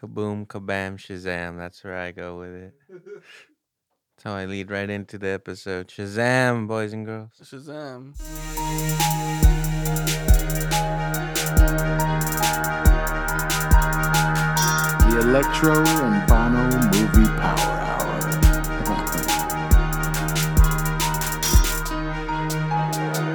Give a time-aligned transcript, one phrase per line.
[0.00, 1.58] Kaboom, kabam, shazam.
[1.58, 2.74] That's where I go with it.
[2.88, 5.88] That's how I lead right into the episode.
[5.88, 7.32] Shazam, boys and girls.
[7.42, 8.16] Shazam.
[15.10, 16.64] The Electro and Banno
[16.94, 18.20] Movie Power Hour.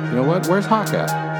[0.09, 0.47] you know what?
[0.47, 1.34] Where's Hawk at?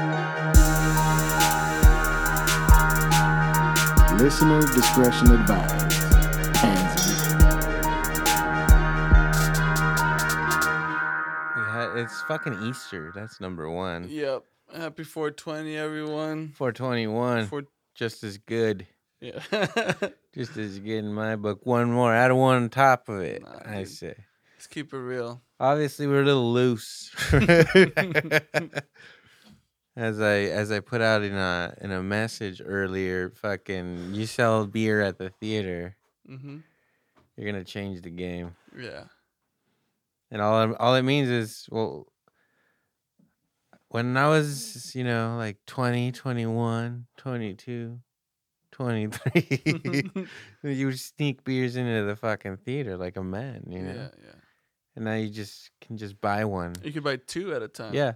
[4.18, 5.90] Listener discretion advised.
[6.54, 7.16] Pansy.
[11.98, 13.10] It's fucking Easter.
[13.14, 14.08] That's number one.
[14.10, 14.44] Yep.
[14.74, 16.52] Happy 420, everyone.
[16.54, 17.46] 421.
[17.46, 17.62] Four,
[17.94, 18.86] Just as good.
[19.20, 19.40] yeah.
[20.34, 21.64] Just as good in my book.
[21.64, 22.12] One more.
[22.12, 23.42] Add a one on top of it.
[23.42, 23.88] Nah, I dude.
[23.88, 24.14] say.
[24.56, 25.40] Let's keep it real.
[25.58, 27.10] Obviously, we're a little loose.
[29.96, 34.66] as I as I put out in a in a message earlier, fucking you sell
[34.66, 35.96] beer at the theater,
[36.26, 36.58] hmm
[37.36, 38.54] you're gonna change the game.
[38.78, 39.04] Yeah.
[40.30, 42.06] And all it- all it means is well
[43.88, 48.00] when I was, you know, like 20, 21, 22,
[48.72, 49.62] 23,
[50.62, 53.92] you would sneak beers into the fucking theater like a man, you know.
[53.94, 54.32] Yeah, yeah.
[54.96, 56.74] And now you just can just buy one.
[56.82, 57.94] You could buy two at a time.
[57.94, 58.14] Yeah.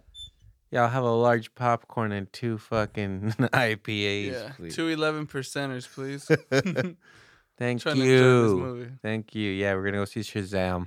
[0.71, 4.53] Yeah, I'll have a large popcorn and two fucking IPAs, Yeah.
[4.57, 4.77] please.
[4.77, 6.25] Two 11 percenters, please.
[7.59, 8.93] Thank Trying to enjoy this you.
[9.03, 9.51] Thank you.
[9.51, 10.87] Yeah, we're gonna go see Shazam.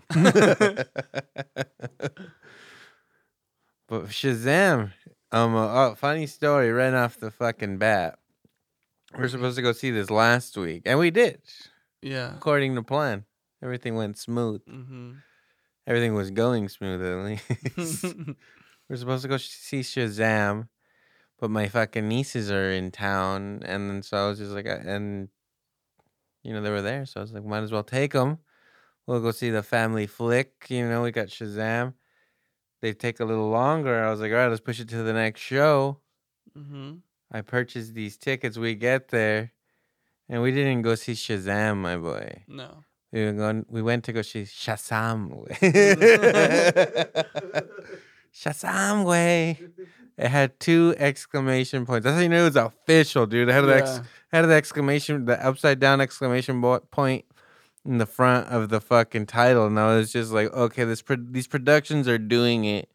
[3.88, 4.92] but Shazam,
[5.32, 8.18] um, uh, oh, funny story right off the fucking bat.
[9.18, 11.42] We're supposed to go see this last week, and we did,
[12.02, 12.34] Yeah.
[12.36, 13.26] according to plan.
[13.62, 14.62] Everything went smooth.
[14.66, 15.12] Mm-hmm.
[15.86, 18.06] Everything was going smooth at least.
[18.90, 20.68] We're supposed to go see Shazam,
[21.40, 24.80] but my fucking nieces are in town, and then so I was just like, uh,
[24.86, 25.30] and
[26.44, 28.40] you know they were there, so I was like, might as well take them.
[29.08, 30.66] We'll go see the family flick.
[30.70, 31.94] You know, we got Shazam.
[32.82, 34.04] They take a little longer.
[34.04, 36.00] I was like, all right, let's push it to the next show.
[36.58, 36.96] mm-hmm.
[37.32, 38.58] I purchased these tickets.
[38.58, 39.54] We get there,
[40.30, 42.44] and we didn't go see Shazam, my boy.
[42.48, 42.84] No.
[43.12, 43.66] We were going.
[43.70, 45.32] We went to go see Shazam.
[48.34, 49.60] Shazam way.
[50.18, 52.04] It had two exclamation points.
[52.04, 53.50] That's how you knew it was official, dude.
[53.50, 54.02] It had the, ex-
[54.32, 56.62] had the exclamation, the upside down exclamation
[56.92, 57.26] point
[57.86, 61.18] in the front of the fucking title, and I was just like, okay, this pro-
[61.20, 62.90] these productions are doing it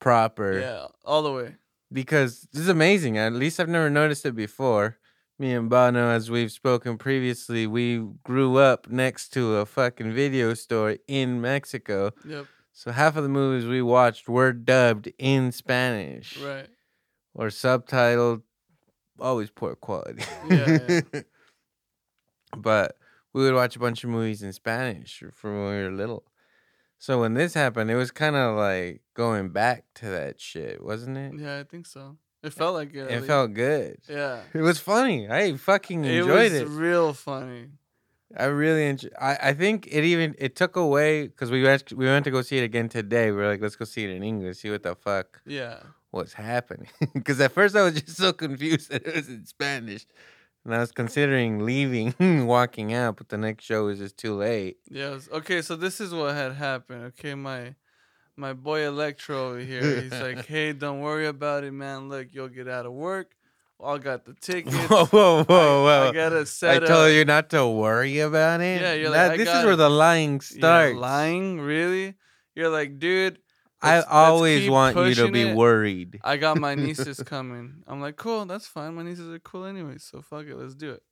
[0.00, 0.86] proper Yeah.
[1.04, 1.56] All the way.
[1.92, 3.18] because this is amazing.
[3.18, 4.98] At least I've never noticed it before.
[5.38, 10.54] Me and Banno, as we've spoken previously, we grew up next to a fucking video
[10.54, 12.12] store in Mexico.
[12.26, 12.46] Yep.
[12.72, 16.68] So half of the movies we watched were dubbed in Spanish Right.
[17.34, 18.42] or subtitled.
[19.20, 20.24] Always poor quality.
[20.48, 21.00] Yeah,
[22.56, 22.96] but
[23.32, 26.24] we would watch a bunch of movies in Spanish from when we were little.
[26.98, 31.16] So when this happened, it was kind of like going back to that shit, wasn't
[31.18, 31.34] it?
[31.38, 32.16] Yeah, I think so.
[32.42, 33.10] It felt like it.
[33.10, 33.98] It felt good.
[34.08, 34.40] Yeah.
[34.52, 35.28] It was funny.
[35.28, 36.68] I fucking It enjoyed was it.
[36.68, 37.68] real funny.
[38.36, 39.12] I really enjoyed.
[39.20, 42.42] I, I think it even it took away because we went we went to go
[42.42, 43.30] see it again today.
[43.30, 45.78] We are like, let's go see it in English, see what the fuck Yeah.
[46.10, 46.88] what's happening.
[47.14, 50.06] Because at first I was just so confused that it was in Spanish,
[50.64, 52.14] and I was considering leaving,
[52.46, 54.78] walking out, but the next show was just too late.
[54.88, 55.28] Yes.
[55.32, 57.04] Okay, so this is what had happened.
[57.12, 57.74] Okay, my
[58.36, 60.00] my boy Electro over here.
[60.00, 62.08] He's like, "Hey, don't worry about it, man.
[62.08, 63.34] Look, you'll get out of work.
[63.84, 64.74] I got the tickets.
[64.74, 66.12] Whoa, whoa, whoa, I whoa!
[66.12, 67.12] got a I set I told up.
[67.12, 68.80] you not to worry about it.
[68.80, 69.76] Yeah, you're like, That- I this is where it.
[69.76, 70.96] the lying starts.
[70.96, 72.14] lying, really?
[72.54, 73.38] You're like, dude.
[73.84, 75.56] I always want you to be it.
[75.56, 76.20] worried.
[76.22, 77.82] I got my nieces coming.
[77.88, 78.94] I'm like, cool, that's fine.
[78.94, 81.02] My nieces are cool anyway, so fuck it, let's do it.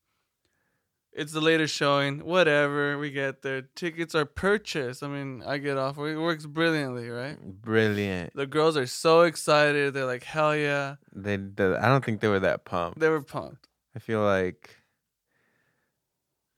[1.12, 2.96] It's the latest showing, whatever.
[2.96, 3.62] We get there.
[3.74, 5.02] Tickets are purchased.
[5.02, 5.98] I mean, I get off.
[5.98, 7.36] It works brilliantly, right?
[7.40, 8.34] Brilliant.
[8.34, 9.92] The girls are so excited.
[9.92, 10.96] They're like, hell yeah.
[11.12, 13.00] They, they, I don't think they were that pumped.
[13.00, 13.66] They were pumped.
[13.94, 14.76] I feel like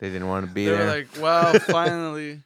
[0.00, 0.78] they didn't want to be They there.
[0.80, 2.42] They were like, wow, finally,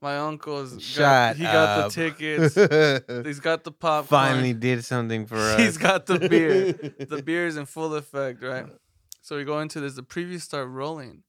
[0.00, 1.36] my uncle's shot.
[1.36, 1.92] got, he got up.
[1.92, 2.54] the tickets.
[3.26, 4.06] He's got the popcorn.
[4.06, 5.58] Finally did something for us.
[5.58, 6.72] He's got the beer.
[6.72, 8.66] the beer is in full effect, right?
[9.20, 9.94] So we go into this.
[9.94, 11.22] The previews start rolling,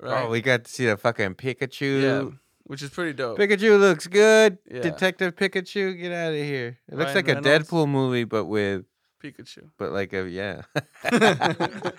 [0.00, 0.24] right?
[0.24, 2.02] Oh, we got to see the fucking Pikachu.
[2.02, 2.30] yeah,
[2.64, 3.38] which is pretty dope.
[3.38, 4.58] Pikachu looks good.
[4.70, 4.80] Yeah.
[4.82, 6.78] Detective Pikachu, get out of here.
[6.90, 8.84] It looks Ryan like a Deadpool movie, but with,
[9.22, 9.70] Pikachu.
[9.78, 10.62] but like a yeah.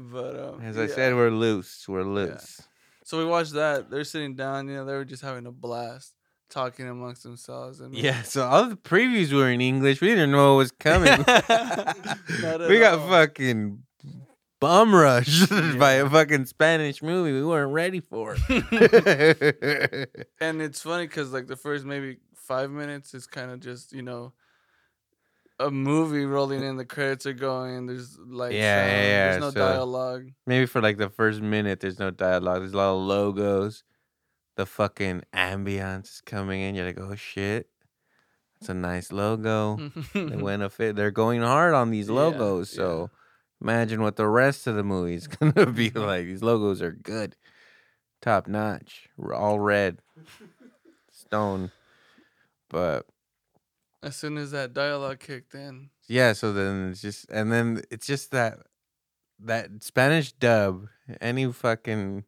[0.00, 0.94] But um, As I yeah.
[0.94, 1.84] said, we're loose.
[1.88, 2.60] We're loose.
[3.04, 3.90] so we watched that.
[3.90, 4.68] They're sitting down.
[4.68, 6.14] You know, they were just having a blast,
[6.50, 7.80] talking amongst themselves.
[7.80, 8.22] And Yeah.
[8.22, 10.00] So all the previews were in English.
[10.00, 11.10] We didn't know what was coming.
[12.68, 13.08] We got all.
[13.08, 13.82] fucking
[14.60, 18.36] bum rushed by a fucking Spanish movie we weren't ready for.
[20.40, 24.02] and it's funny because like the first maybe five minutes is kind of just you
[24.02, 24.32] know
[25.60, 26.76] a movie rolling in.
[26.76, 27.86] The credits are going.
[27.86, 30.28] There's like Yeah, yeah, sound, yeah, There's no so- dialogue.
[30.46, 32.60] Maybe for like the first minute, there's no dialogue.
[32.60, 33.82] There's a lot of logos.
[34.56, 36.74] The fucking ambiance is coming in.
[36.74, 37.68] You're like, oh shit,
[38.60, 39.90] it's a nice logo.
[40.14, 40.96] they went a fit.
[40.96, 42.70] They're going hard on these Yeah, logos.
[42.70, 43.10] So
[43.60, 46.26] imagine what the rest of the movie is gonna be like.
[46.26, 47.36] These logos are good,
[48.20, 50.00] top notch, all red,
[51.10, 51.70] stone.
[52.68, 53.06] But
[54.02, 58.06] as soon as that dialogue kicked in, yeah, so then it's just, and then it's
[58.06, 58.58] just that
[59.40, 60.88] that Spanish dub.
[61.20, 62.24] Any fucking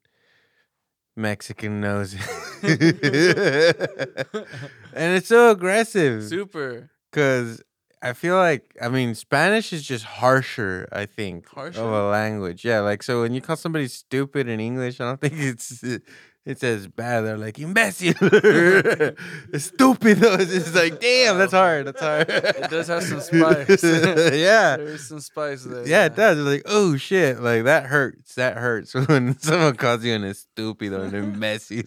[1.17, 2.21] Mexican knows it.
[4.93, 6.25] and it's so aggressive.
[6.25, 7.63] super Because
[8.03, 11.81] I feel like, I mean, Spanish is just harsher, I think, Harsher?
[11.81, 12.65] of a language.
[12.65, 15.99] Yeah, like, so when you call somebody stupid in English, I don't think it's uh,
[16.47, 17.21] it's as bad.
[17.21, 18.31] They're like, imbecile, though.
[19.53, 21.89] It's just like, damn, that's hard.
[21.89, 22.31] That's hard.
[22.31, 23.83] It does have some spice.
[23.85, 24.79] yeah.
[24.79, 25.87] there is some spice there.
[25.87, 26.39] Yeah, it does.
[26.39, 28.35] It's like, oh shit, like that hurts.
[28.37, 31.83] That hurts when someone calls you an estúpido and imbecile.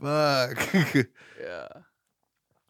[0.00, 1.04] Fuck.
[1.40, 1.68] Yeah.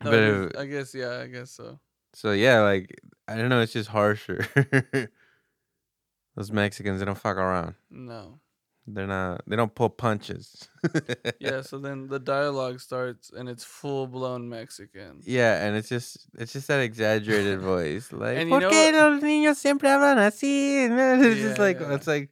[0.00, 1.78] But No, it is- it- I guess yeah, I guess so.
[2.16, 2.98] So yeah, like
[3.28, 4.48] I don't know, it's just harsher.
[6.34, 6.54] Those mm.
[6.54, 7.74] Mexicans, they don't fuck around.
[7.90, 8.40] No.
[8.86, 9.42] They're not.
[9.46, 10.66] They don't pull punches.
[11.40, 15.20] Yeah, so then the dialogue starts and it's full blown Mexican.
[15.24, 19.22] Yeah, and it's just it's just that exaggerated voice, like And you ¿Por qué los
[19.22, 20.86] niños siempre hablan así?
[20.86, 21.94] It's just like yeah.
[21.94, 22.30] it's like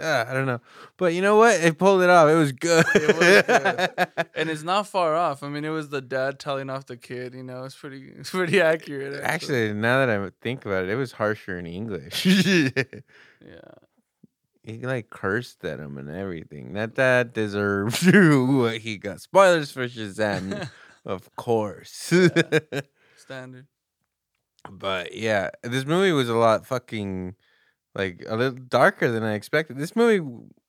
[0.00, 0.60] uh, I don't know,
[0.96, 1.60] but you know what?
[1.60, 2.28] It pulled it off.
[2.28, 2.84] It was good.
[2.94, 5.42] It was And it's not far off.
[5.42, 7.34] I mean, it was the dad telling off the kid.
[7.34, 9.22] You know, it's pretty, it's pretty accurate.
[9.22, 12.26] Actually, now that I think about it, it was harsher in English.
[12.26, 12.80] yeah.
[14.62, 16.74] he like cursed at him and everything.
[16.74, 19.20] That dad deserved what he got.
[19.20, 20.68] Spoilers for Shazam,
[21.06, 22.12] of course.
[23.16, 23.66] Standard.
[24.70, 27.34] but yeah, this movie was a lot fucking
[27.96, 29.78] like a little darker than I expected.
[29.78, 30.20] This movie,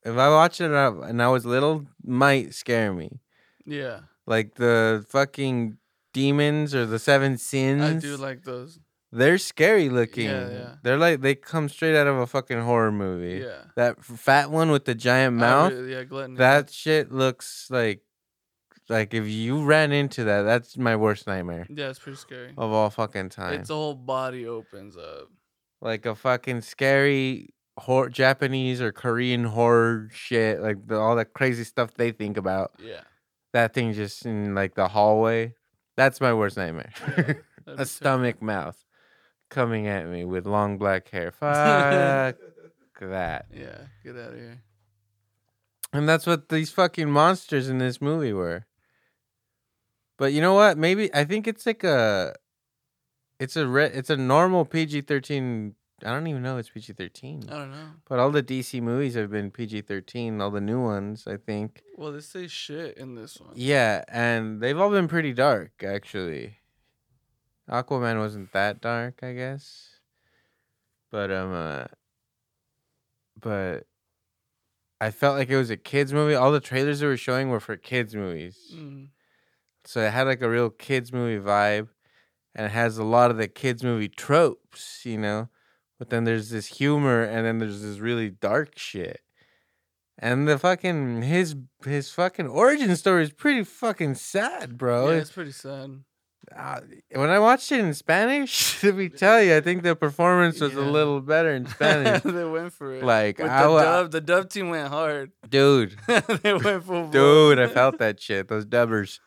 [0.04, 3.20] if I watched it and I was little, might scare me.
[3.66, 5.76] Yeah, Like the fucking
[6.14, 7.82] demons or the seven sins.
[7.82, 8.80] I do like those.
[9.12, 10.26] They're scary looking.
[10.26, 10.50] yeah.
[10.50, 10.74] yeah.
[10.82, 13.42] They're like they come straight out of a fucking horror movie.
[13.44, 13.64] Yeah.
[13.76, 15.72] That fat one with the giant mouth.
[15.72, 16.36] really- yeah, gluttony.
[16.36, 18.00] That shit looks like
[18.90, 22.52] like if you ran into that, that's my worst nightmare Yeah, it's pretty scary.
[22.56, 23.60] of all fucking time.
[23.60, 25.28] Its whole body opens up.
[25.80, 31.64] Like a fucking scary hor- Japanese or Korean horror shit, like the, all that crazy
[31.64, 32.72] stuff they think about.
[32.82, 33.00] Yeah.
[33.52, 35.54] That thing just in like the hallway.
[35.96, 36.92] That's my worst nightmare.
[37.16, 37.34] Be a
[37.64, 37.84] terrible.
[37.86, 38.84] stomach mouth
[39.48, 41.30] coming at me with long black hair.
[41.32, 42.36] Fuck
[43.00, 43.46] that.
[43.54, 44.62] Yeah, get out of here.
[45.92, 48.66] And that's what these fucking monsters in this movie were.
[50.18, 50.76] But you know what?
[50.76, 52.34] Maybe I think it's like a
[53.38, 55.74] it's a re- it's a normal PG-13.
[56.04, 57.50] I don't even know it's PG-13.
[57.50, 57.88] I don't know.
[58.08, 61.82] But all the DC movies have been PG-13, all the new ones, I think.
[61.96, 63.50] Well, they say shit in this one.
[63.54, 66.58] Yeah, and they've all been pretty dark actually.
[67.68, 70.00] Aquaman wasn't that dark, I guess.
[71.10, 71.84] But um uh,
[73.40, 73.86] but
[75.00, 76.34] I felt like it was a kids movie.
[76.34, 78.58] All the trailers they were showing were for kids movies.
[78.74, 79.08] Mm.
[79.84, 81.88] So it had like a real kids movie vibe
[82.54, 85.48] and it has a lot of the kids movie tropes, you know.
[85.98, 89.20] But then there's this humor and then there's this really dark shit.
[90.18, 95.10] And the fucking his his fucking origin story is pretty fucking sad, bro.
[95.10, 96.02] yeah, it's pretty sad.
[96.54, 96.80] Uh,
[97.12, 100.74] when I watched it in Spanish, let me tell you, I think the performance was
[100.74, 102.22] a little better in Spanish.
[102.22, 103.04] they went for it.
[103.04, 105.32] like, With I the dub, the dub team went hard.
[105.48, 107.10] dude, they went blown.
[107.10, 108.48] dude, I felt that shit.
[108.48, 109.20] Those dubbers,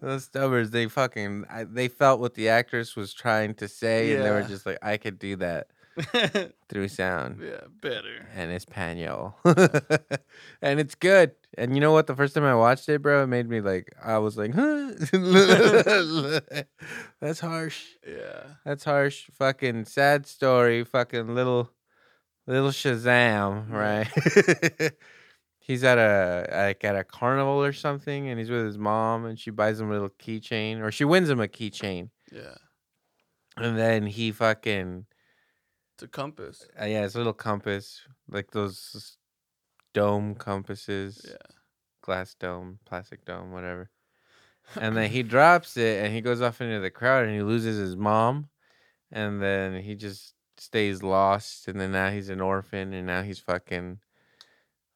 [0.00, 4.24] those dubbers, they fucking, I, they felt what the actress was trying to say, and
[4.24, 5.68] they were just like, I could do that
[6.68, 7.40] through sound.
[7.42, 8.28] yeah, better.
[8.34, 9.36] and Espanol.
[10.62, 11.32] and it's good.
[11.56, 12.06] And you know what?
[12.06, 14.92] The first time I watched it, bro, it made me like I was like, huh?
[17.20, 17.84] That's harsh.
[18.06, 18.42] Yeah.
[18.64, 19.28] That's harsh.
[19.34, 20.84] Fucking sad story.
[20.84, 21.70] Fucking little
[22.46, 24.08] little Shazam, right?
[25.58, 29.38] he's at a like at a carnival or something and he's with his mom and
[29.38, 32.08] she buys him a little keychain or she wins him a keychain.
[32.32, 32.54] Yeah.
[33.56, 35.06] And then he fucking
[35.98, 36.64] It's a compass.
[36.80, 39.16] Uh, yeah, it's a little compass, like those
[39.94, 41.34] dome compasses, Yeah.
[42.02, 43.90] glass dome, plastic dome, whatever.
[44.80, 47.76] And then he drops it, and he goes off into the crowd, and he loses
[47.78, 48.48] his mom,
[49.10, 53.40] and then he just stays lost, and then now he's an orphan, and now he's
[53.40, 53.98] fucking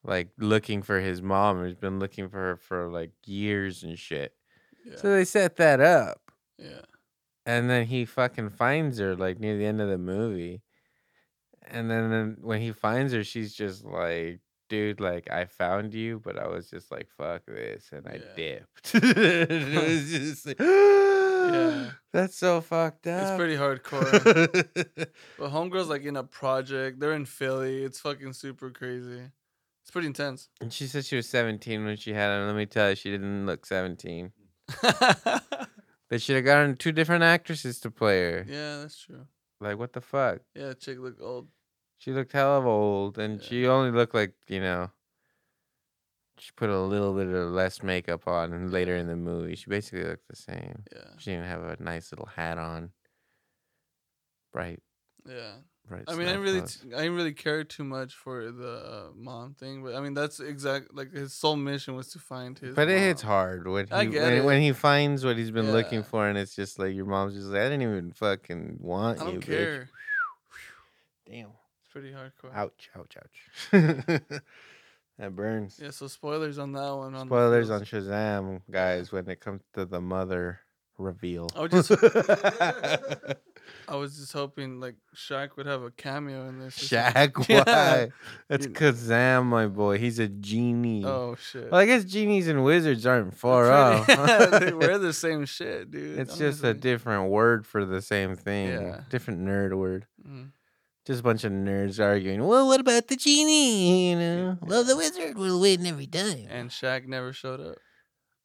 [0.05, 1.65] like looking for his mom.
[1.65, 4.37] He's been looking for her for like years and shit.
[4.85, 4.99] Yeah.
[4.99, 6.83] So they set that up, yeah.
[7.45, 10.63] and then he fucking finds her like near the end of the movie,
[11.71, 14.41] and then, when he finds her, she's just like.
[14.69, 18.35] Dude, like I found you, but I was just like, "Fuck this," and I Yeah.
[18.35, 18.95] dipped.
[18.95, 21.91] it was just like, Yeah.
[22.15, 23.21] that's so fucked up.
[23.21, 24.11] It's pretty hardcore.
[25.39, 27.01] but Homegirl's like in a project.
[27.01, 27.85] They're in Philly.
[27.85, 29.21] It's fucking super crazy.
[29.83, 30.49] It's pretty intense.
[30.63, 32.47] And she said she was 17 when she had him.
[32.47, 34.33] Let me tell you, she didn't look 17.
[36.09, 38.47] They should have gotten two different actresses to play her.
[38.49, 39.27] yeah, that's true.
[39.63, 40.41] Like, what the fuck?
[40.55, 41.49] Yeah, chick looked old.
[41.99, 43.47] She looked hell of old, and Yeah.
[43.49, 44.91] she only looked like, you know,
[46.39, 49.71] she put a little bit of less makeup on, and later in the movie, she
[49.71, 50.83] basically looked the same.
[50.93, 52.93] Yeah, She didn't have a nice little hat on.
[54.53, 54.83] Bright,
[55.27, 55.59] yeah.
[55.89, 56.05] Bright.
[56.09, 59.55] I mean, I really, t- I didn't really care too much for the uh, mom
[59.55, 60.95] thing, but I mean, that's exact.
[60.95, 62.75] Like his sole mission was to find his.
[62.75, 66.27] But it hits hard when he when, when he finds what he's been looking for,
[66.29, 69.33] and it's just like your mom's just like, I didn't even fucking want I you,
[69.33, 69.89] don't bitch." care.
[71.27, 71.49] Damn.
[71.81, 72.55] It's pretty hardcore.
[72.55, 73.63] Ouch, ouch, ouch.
[75.19, 75.81] that burns.
[75.83, 77.15] Yeah, so spoilers on that one.
[77.15, 77.83] On Spoilers on.
[77.83, 80.61] Shazam, guys, when it comes to the mother
[80.99, 81.49] reveal.
[81.57, 81.91] Was just,
[83.89, 86.77] I was just hoping like Shaq would have a cameo in this.
[86.79, 87.63] Shaq, Yeah.
[87.65, 88.09] why?
[88.49, 88.79] That's You know.
[88.81, 89.99] Kazam, my boy.
[89.99, 91.05] He's a genie.
[91.05, 91.71] Oh shit.
[91.71, 94.07] Well, I guess genies and wizards aren't far off.
[94.61, 96.19] they wear the same shit, dude.
[96.19, 98.69] it's just a different word for the same thing.
[98.69, 99.01] Yeah.
[99.11, 100.07] Different nerd word.
[100.27, 100.51] Mhm.
[101.05, 102.45] Just a bunch of nerds arguing.
[102.47, 104.11] Well, what about the genie?
[104.11, 106.47] You know, well, the wizard will win every time.
[106.49, 107.77] And Shaq never showed up.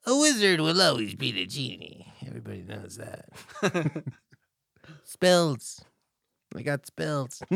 [0.08, 2.12] A wizard will always be the genie.
[2.26, 3.30] Everybody knows that.
[5.04, 5.84] Spells.
[6.56, 7.42] I got spells.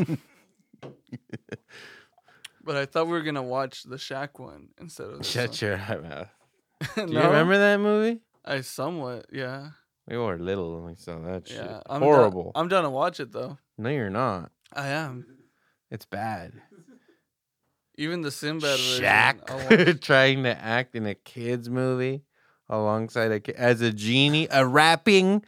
[2.64, 5.18] But I thought we were gonna watch the Shaq one instead of.
[5.18, 6.28] this Shut your mouth.
[6.94, 7.06] one.
[7.08, 8.20] Do you remember that movie?
[8.44, 9.70] I somewhat, yeah,
[10.08, 11.60] We were little when we saw that shit.
[11.86, 12.52] I'm Horrible.
[12.54, 13.58] Done, I'm down to watch it though.
[13.78, 14.50] no, you're not.
[14.72, 15.26] I am.
[15.90, 16.52] It's bad.
[17.98, 19.04] Even the Sinbad version.
[19.06, 19.38] I'll.
[19.68, 22.22] Shaq trying to act in a kids movie
[22.68, 25.44] alongside a ki- as a genie, a rapping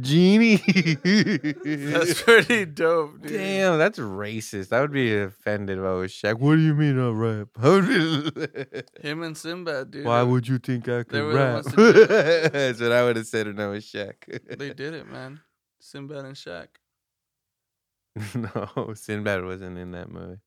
[0.00, 0.56] genie.
[0.56, 3.32] That's pretty dope, dude.
[3.32, 4.72] Damn, that's racist.
[4.72, 6.38] I would be offended if I was Shaq.
[6.38, 7.48] What do you mean I rap?
[9.00, 10.06] Him and Sinbad, dude.
[10.06, 11.54] Why would you think I could rap?
[11.54, 14.58] ones to do that's what I would have said if I was Shaq.
[14.58, 15.40] they did it, man?
[15.80, 16.68] Sinbad and Shaq.
[18.34, 20.40] no, Sinbad wasn't in that movie.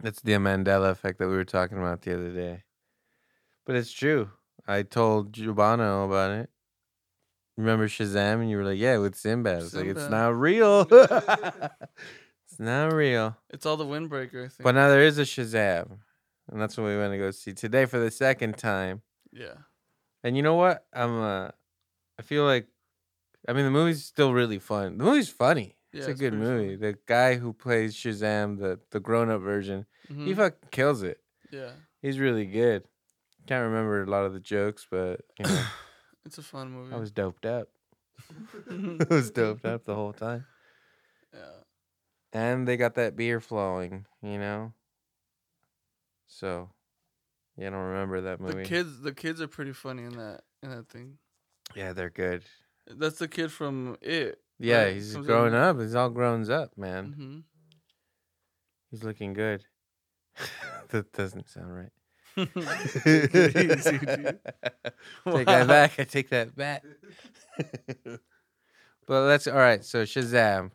[0.00, 2.64] That's the Mandela effect that we were talking about the other day.
[3.64, 4.30] But it's true.
[4.66, 6.50] I told Giovanno about it.
[7.56, 8.40] Remember Shazam?
[8.40, 9.62] And you were like, yeah, with Sinbad.
[9.62, 10.10] It's like, it's Sinbad.
[10.10, 10.86] not real.
[10.90, 13.36] it's not real.
[13.50, 14.62] It's all the windbreaker, I think.
[14.62, 15.98] But now there is a Shazam.
[16.50, 19.02] And that's what we want to go see today for the second time.
[19.32, 19.54] yeah.
[20.24, 20.86] And you know what?
[20.92, 21.48] I'm uh
[22.18, 22.68] I feel like
[23.48, 24.98] I mean the movie's still really fun.
[24.98, 25.76] The movie's funny.
[25.92, 26.76] It's Yeah, a it's good pretty movie.
[26.76, 30.36] The guy who plays Shazam, the the grown up version, he Mhm.
[30.36, 31.18] fucking kills it.
[31.50, 31.72] Yeah.
[32.00, 32.84] He's really good.
[33.48, 35.64] Can't remember a lot of the jokes, but you know,
[36.24, 36.94] It's a fun movie.
[36.94, 37.68] I was doped up.
[38.70, 40.46] I was doped up the whole time.
[41.32, 41.40] yeah.
[42.32, 44.72] And they got that beer flowing, you know?
[46.26, 46.70] So
[47.56, 48.62] yeah, I don't remember that movie.
[48.62, 51.18] The kids, the kids are pretty funny in that in that thing.
[51.74, 52.44] yeah, they're good.
[52.86, 54.40] That's the kid from It.
[54.58, 55.78] Yeah, Right, he's comes growing up.
[55.80, 57.12] He's all grown up, man.
[57.16, 57.38] hmm
[58.90, 59.64] He's looking good.
[60.88, 61.92] that doesn't sound right.
[62.36, 64.38] Easy, dude.
[65.26, 65.98] take that back.
[65.98, 66.84] I take that back.
[69.06, 69.84] but let's all right.
[69.84, 70.70] So Shazam.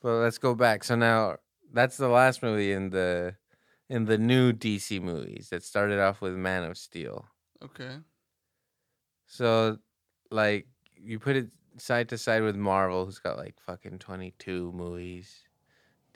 [0.00, 0.84] But let's go back.
[0.84, 1.36] So now
[1.72, 3.36] that's the last movie in the
[3.88, 7.26] in the new DC movies that started off with Man of Steel.
[7.62, 7.96] Okay.
[9.26, 9.78] So
[10.30, 10.66] like
[10.96, 15.44] you put it side to side with Marvel, who's got like fucking twenty two movies.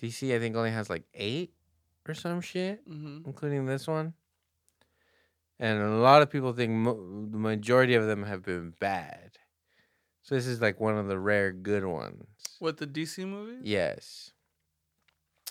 [0.01, 1.53] DC I think only has like eight
[2.07, 4.15] or some shit hmm including this one.
[5.59, 9.33] And a lot of people think mo- the majority of them have been bad.
[10.23, 12.25] So this is like one of the rare good ones.
[12.59, 13.59] What the DC movie?
[13.63, 14.33] Yes.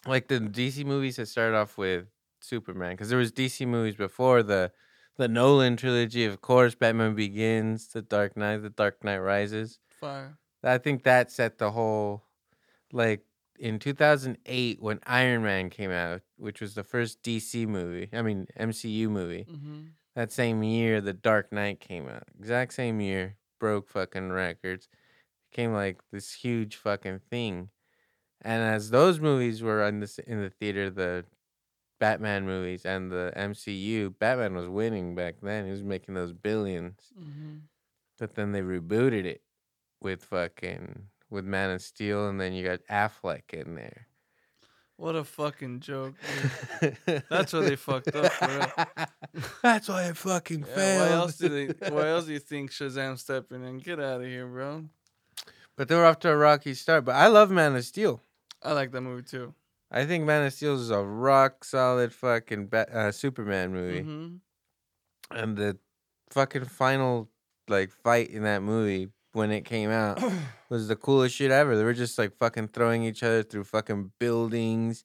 [0.05, 2.07] Like the DC movies that started off with
[2.41, 4.71] Superman because there was DC movies before the
[5.17, 9.79] the Nolan trilogy, of course, Batman Begins, The Dark Knight, The Dark Knight Rises.
[9.87, 10.37] Fire.
[10.61, 12.23] I think that set the whole
[12.91, 13.23] like
[13.59, 18.47] in 2008 when Iron Man came out, which was the first DC movie, I mean
[18.57, 19.43] MCU movie.
[19.49, 22.23] hmm That same year The Dark Knight came out.
[22.39, 24.87] Exact same year, broke fucking records.
[25.51, 27.69] Became like this huge fucking thing.
[28.41, 31.25] And as those movies were in the in the theater, the
[31.99, 35.65] Batman movies and the MCU, Batman was winning back then.
[35.65, 37.13] He was making those billions.
[37.17, 37.61] Mhm.
[38.19, 39.41] But then they rebooted it
[40.01, 44.07] with fucking with Man of Steel, and then you got Affleck in there.
[44.97, 46.15] What a fucking joke.
[46.81, 47.23] dude.
[47.29, 48.71] That's where they fucked up, real.
[49.61, 51.01] That's why it fucking Yeah, failed.
[51.01, 51.89] why else do they?
[51.89, 53.77] Why else do you think Shazam stepping in?
[53.79, 54.85] Get out of here, bro.
[55.75, 57.03] But they were off to a rocky start.
[57.03, 58.21] But I love Man of Steel.
[58.63, 59.53] I like that movie too.
[59.91, 64.01] I think Man of Steel is a rock solid fucking ba- uh, Superman movie.
[64.01, 64.35] hmm
[65.29, 65.77] And the
[66.29, 67.29] fucking final
[67.67, 70.21] like fight in that movie when it came out
[70.69, 71.75] was the coolest shit ever.
[71.77, 75.03] They were just like fucking throwing each other through fucking buildings.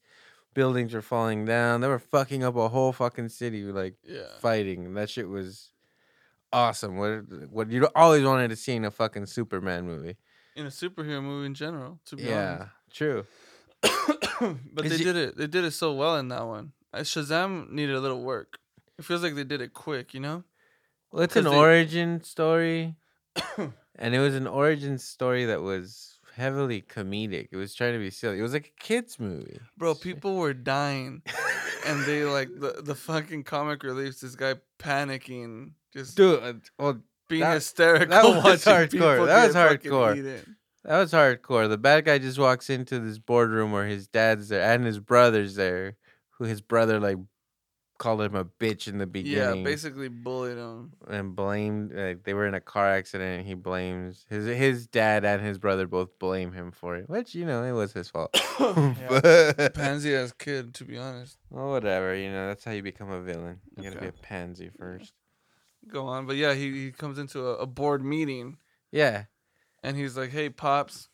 [0.54, 1.80] Buildings were falling down.
[1.80, 4.22] They were fucking up a whole fucking city like Yeah.
[4.40, 4.94] fighting.
[4.94, 5.70] That shit was
[6.52, 6.96] awesome.
[6.96, 10.16] What what you always wanted to see in a fucking Superman movie.
[10.56, 13.24] In a superhero movie in general, to be Yeah, true.
[13.82, 15.36] but they it- did it.
[15.36, 16.72] They did it so well in that one.
[16.92, 18.58] Uh, Shazam needed a little work.
[18.98, 20.42] It feels like they did it quick, you know?
[21.12, 22.96] Well, it's an they- origin story,
[24.00, 27.48] and it was an origin story that was heavily comedic.
[27.52, 28.38] It was trying to be silly.
[28.38, 29.60] It was like a kids movie.
[29.76, 31.22] Bro, people were dying.
[31.86, 36.42] and they like the, the fucking comic reliefs, this guy panicking, just dude.
[36.42, 38.08] uh, Well, being that- hysterical.
[38.08, 39.26] that was hardcore.
[39.26, 40.44] That was hardcore.
[40.84, 41.68] that was hardcore.
[41.68, 45.54] The bad guy just walks into this boardroom where his dad's there and his brother's
[45.56, 45.96] there,
[46.38, 47.18] who his brother like
[48.00, 49.58] called him a bitch in the beginning.
[49.58, 50.92] Yeah, basically bullied him.
[51.06, 53.40] and blamed like they were in a car accident.
[53.40, 57.34] and He blames his his dad and his brother both blame him for it, which
[57.34, 58.32] you know it was his fault.
[58.58, 61.36] But- Pansy ass kid, to be honest.
[61.50, 63.60] well, whatever, you know that's how you become a villain.
[63.76, 65.12] You gotta be a pansy first.
[65.88, 68.58] Go on, but yeah, he, he comes into a, a board meeting
[68.90, 69.24] Yeah,
[69.82, 71.08] and he's like, "Hey, pops,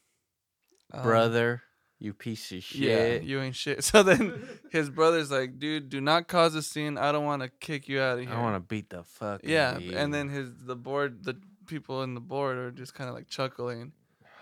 [0.93, 1.63] um, brother,
[1.99, 2.81] you piece of shit.
[2.81, 6.99] yeah, you ain't shit." So then his brother's like, "Dude, do not cause a scene.
[6.99, 9.41] I don't want to kick you out of here." I want to beat the fuck.
[9.45, 12.95] Yeah, out of and then his the board, the people in the board are just
[12.95, 13.93] kind of like chuckling,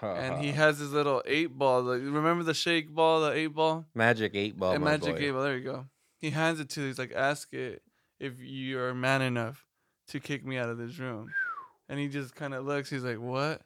[0.02, 1.82] and he has his little eight ball.
[1.82, 4.72] Like, remember the shake ball, the eight ball, magic eight ball.
[4.72, 5.22] and magic boy.
[5.22, 5.42] eight ball.
[5.42, 5.86] There you go.
[6.18, 6.80] He hands it to.
[6.86, 7.82] He's like, "Ask it
[8.18, 9.64] if you are man enough
[10.08, 11.30] to kick me out of this room,"
[11.88, 12.90] and he just kind of looks.
[12.90, 13.62] He's like, "What?"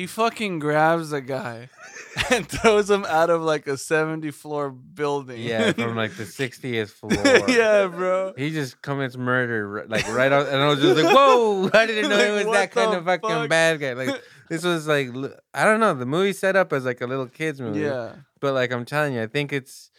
[0.00, 1.68] He fucking grabs a guy
[2.30, 5.42] and throws him out of like a seventy floor building.
[5.42, 7.12] Yeah, from like the sixtieth floor.
[7.46, 8.32] yeah, bro.
[8.34, 12.08] He just commits murder like right on, and I was just like, "Whoa!" I didn't
[12.08, 13.50] know he Like, was that kind of fucking fuck?
[13.50, 13.92] bad guy.
[13.92, 15.08] Like this was like
[15.52, 15.92] I don't know.
[15.92, 17.80] The movie set up as like a little kids movie.
[17.80, 18.14] Yeah.
[18.40, 19.90] But like I'm telling you, I think it's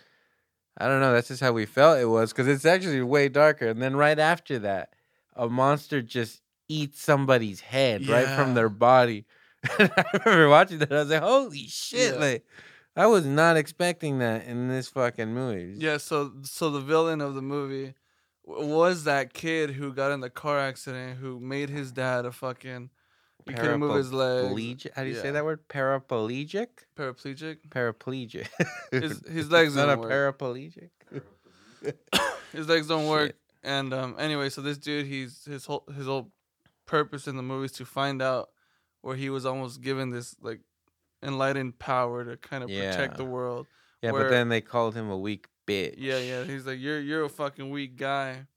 [0.80, 1.14] I don't know.
[1.14, 3.68] That's just how we felt it was because it's actually way darker.
[3.68, 4.94] And then right after that,
[5.36, 9.26] a monster just eats somebody's head right from their body.
[9.64, 10.92] I remember watching that.
[10.92, 12.20] I was like, "Holy shit!" Yeah.
[12.20, 12.46] Like
[12.96, 15.76] I was not expecting that in this fucking movie.
[15.78, 17.94] Yeah, so so the villain of the movie
[18.44, 22.90] was that kid who got in the car accident who made his dad a fucking
[23.48, 24.88] he couldn't move his legs.
[24.96, 25.68] How do you say that word?
[25.68, 26.68] Paraplegic.
[26.96, 27.58] Paraplegic.
[27.70, 28.48] Paraplegic.
[28.92, 30.12] His his legs not a work.
[30.12, 30.90] paraplegic.
[32.52, 33.36] his legs don't work.
[33.64, 36.32] And um anyway, so this dude he's his whole his whole
[36.86, 38.50] purpose in the movie is to find out
[39.02, 40.62] where he was almost given this like
[41.24, 43.68] enlightened power to kind of protect the world.
[44.02, 45.96] Yeah, Where- but then they called him a weak bitch.
[45.98, 46.44] Yeah, yeah.
[46.44, 48.48] He's like, you're you're a fucking weak guy,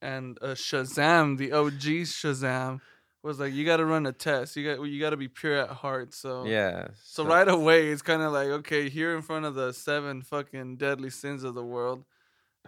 [0.00, 2.80] and uh, Shazam, the OG Shazam,
[3.22, 4.56] was like, you got to run a test.
[4.56, 6.14] You got you got to be pure at heart.
[6.14, 6.88] So Yeah.
[7.04, 10.76] So right away, it's kind of like, okay, here in front of the seven fucking
[10.76, 12.04] deadly sins of the world,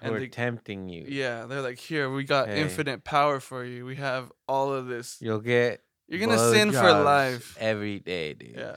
[0.02, 1.06] and they- tempting you.
[1.08, 2.60] yeah, they're like, here we got Hey.
[2.60, 3.86] infinite power for you.
[3.86, 5.16] We have all of this.
[5.20, 5.82] You'll get.
[6.10, 7.56] You're gonna sin for life.
[7.58, 8.54] every day, dude.
[8.56, 8.76] Yeah.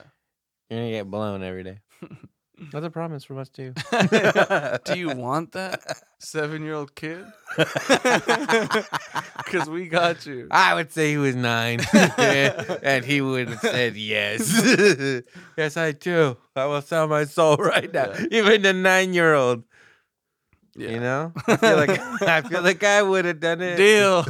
[0.70, 1.80] You're gonna get blown every day.
[2.72, 3.74] That's a promise from us too.
[4.84, 5.82] Do you want that,
[6.20, 7.24] seven year old kid?
[9.36, 10.46] Because we got you.
[10.52, 15.24] I would say he was nine, and he would have said yes.
[15.56, 16.36] yes, I do.
[16.54, 18.26] I will sell my soul right now, Yeah.
[18.30, 19.64] even the nine-year-old.
[20.76, 20.90] Yeah.
[20.90, 23.76] You know, I feel like I feel like I would have done it.
[23.76, 24.24] Deal.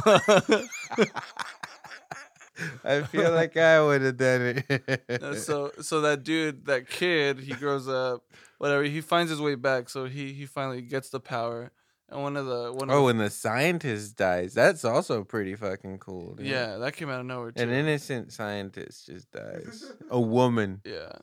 [2.83, 5.37] I feel like I would have done it.
[5.37, 8.23] so so that dude, that kid, he grows up,
[8.57, 8.83] whatever.
[8.83, 9.89] He finds his way back.
[9.89, 11.71] So he he finally gets the power.
[12.07, 15.55] And one of the one of oh, the, when the scientist dies, that's also pretty
[15.55, 16.35] fucking cool.
[16.35, 16.45] dude.
[16.45, 17.63] yeah, that came out of nowhere too.
[17.63, 19.91] An innocent scientist just dies.
[20.11, 21.13] A woman, yeah,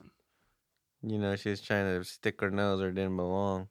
[1.02, 3.68] you know, she was trying to stick her nose or didn't belong.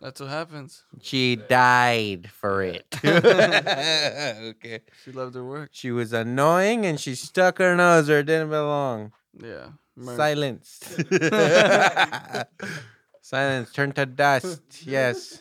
[0.00, 0.82] That's what happens.
[1.02, 2.86] She died for it.
[3.04, 4.80] okay.
[5.04, 5.70] She loved her work.
[5.72, 9.12] She was annoying and she stuck her nose or it didn't belong.
[9.38, 10.16] Yeah, Murder.
[10.16, 10.80] Silence.
[13.20, 13.72] Silence.
[13.72, 14.62] Turn to dust.
[14.86, 15.40] Yes,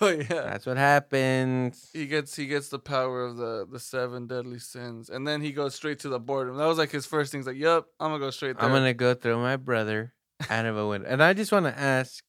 [0.00, 1.90] But yeah, that's what happens.
[1.92, 5.52] he gets he gets the power of the the seven deadly sins, and then he
[5.52, 6.56] goes straight to the boredom.
[6.56, 7.40] That was like his first thing.
[7.40, 10.14] He's like, "Yep, I'm gonna go straight there." I'm gonna go throw my brother
[10.50, 11.08] out of a window.
[11.08, 12.22] And I just want to ask.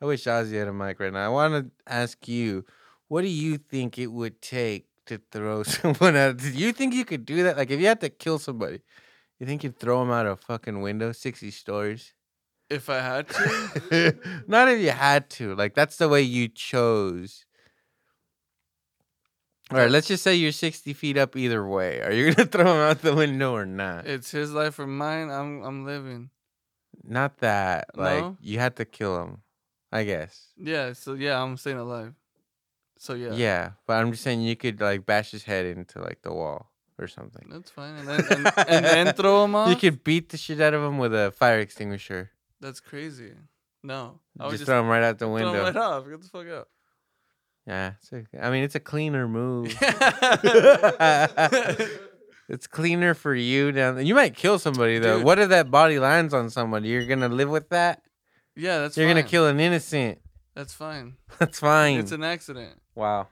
[0.00, 1.24] I wish Ozzy had a mic right now.
[1.24, 2.64] I want to ask you,
[3.08, 6.36] what do you think it would take to throw someone out?
[6.38, 7.56] Do you think you could do that?
[7.56, 8.80] Like, if you had to kill somebody,
[9.40, 12.12] you think you'd throw them out of a fucking window, sixty stories?
[12.70, 14.14] if I had to,
[14.46, 15.54] Not if you had to.
[15.54, 17.46] Like, that's the way you chose.
[19.70, 22.00] All right, let's just say you're sixty feet up either way.
[22.00, 24.06] Are you gonna throw him out the window or not?
[24.06, 25.30] it's his life or mine.
[25.30, 26.30] I'm I'm living.
[27.04, 27.88] Not that.
[27.94, 28.36] Like No?
[28.40, 29.42] you had to kill him,
[29.92, 30.48] I guess.
[30.56, 32.14] Yeah, so yeah, I'm staying alive.
[32.98, 33.70] So yeah, Yeah.
[33.86, 37.06] but I'm just saying you could like bash his head into like the wall or
[37.06, 37.46] something.
[37.50, 37.94] that's fine.
[37.96, 39.70] And then and, and then throw him off.
[39.70, 42.30] You could beat the shit out of him with a fire extinguisher.
[42.60, 43.32] That's crazy.
[43.84, 45.52] No, I would Just, just throw him right out the window.
[45.52, 46.04] throw him right off.
[46.08, 46.68] Get the fuck out.
[47.66, 49.68] Yeah, it's a, I mean it's a cleaner move.
[52.48, 54.04] it's cleaner for you down there.
[54.04, 55.18] You might kill somebody though.
[55.18, 55.24] Dude.
[55.24, 56.88] What if that body lands on somebody?
[56.88, 58.02] You're gonna live with that?
[58.58, 59.16] Yeah, that's You're fine.
[59.16, 60.18] gonna kill an innocent.
[60.54, 61.14] That's fine.
[61.38, 61.98] That's fine.
[62.00, 62.80] It's an accident.
[62.96, 63.28] wow.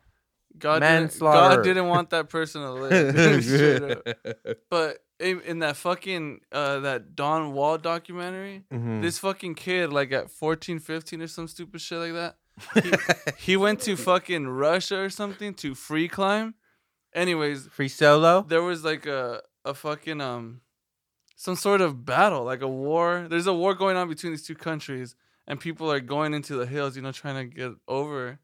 [0.59, 4.03] God didn't, God didn't want that person to live.
[4.71, 9.03] But in, in that fucking uh that Dawn Wall documentary, Mhm.
[9.03, 13.81] this fucking kid like at 14, 15 or some stupid shit like that, he went
[13.83, 16.55] to fucking Russia or something to free climb.
[17.15, 18.43] Anyways, Free solo?
[18.49, 20.61] there was like a a fucking um
[21.37, 23.27] some sort of battle, like a war.
[23.31, 25.15] There's a war going on between these two countries,
[25.47, 28.41] and people are going into the hills, you know, trying to get over.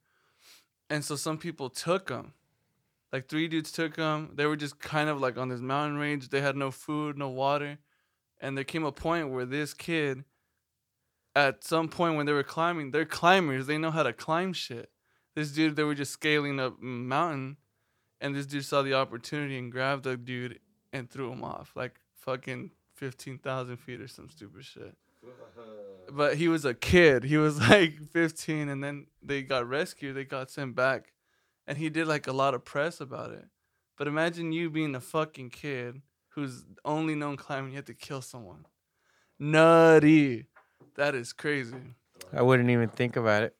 [0.88, 2.34] And so some people took them.
[3.12, 4.32] Like three dudes took them.
[4.34, 6.28] They were just kind of like on this mountain range.
[6.28, 7.78] They had no food, no water.
[8.40, 10.24] And there came a point where this kid,
[11.34, 13.66] at some point when they were climbing, they're climbers.
[13.66, 14.90] They know how to climb shit.
[15.34, 17.56] This dude, they were just scaling up a mountain
[18.22, 20.60] and this dude saw the opportunity and grabbed the dude
[20.92, 22.70] and threw him off like fucking
[23.02, 24.94] 15,000 feet or some stupid shit.
[26.10, 27.24] But he was a kid.
[27.24, 30.14] He was like 15 and then they got rescued.
[30.16, 31.12] They got sent back.
[31.66, 33.44] And he did like a lot of press about it.
[33.96, 38.20] But imagine you being a fucking kid who's only known climbing, you have to kill
[38.20, 38.66] someone.
[39.38, 40.46] Nutty.
[40.96, 41.76] That is crazy.
[42.32, 43.54] I wouldn't even think about it.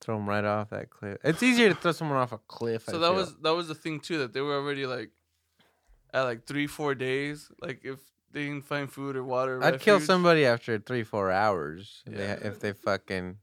[0.00, 1.18] Throw him right off that cliff.
[1.22, 2.88] It's easier to throw someone off a cliff.
[2.88, 3.14] I So that feel.
[3.16, 5.10] was that was the thing too that they were already like
[6.14, 7.50] at like three four days.
[7.60, 7.98] Like if
[8.32, 12.02] they didn't find food or water, I'd kill somebody after three, four hours.
[12.06, 12.36] If, they, Yeah.
[12.36, 13.36] ha- if they fucking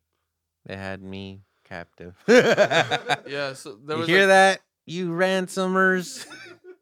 [0.66, 2.16] they had me captive.
[2.28, 4.62] Yeah, so there you was hear like, that?
[4.86, 6.26] You ransomers!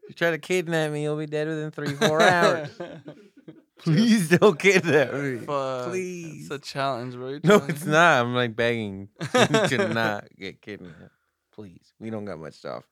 [0.08, 2.70] you try to kidnap me, you'll be dead within three, four hours.
[3.80, 5.38] Please don't kidnap me.
[5.38, 6.44] Fuck, Please.
[6.44, 7.14] it's a challenge.
[7.14, 8.22] You're No, it's not.
[8.26, 11.12] I'm like begging to not get kidnapped.
[11.54, 12.86] Please, we don't got much to offer.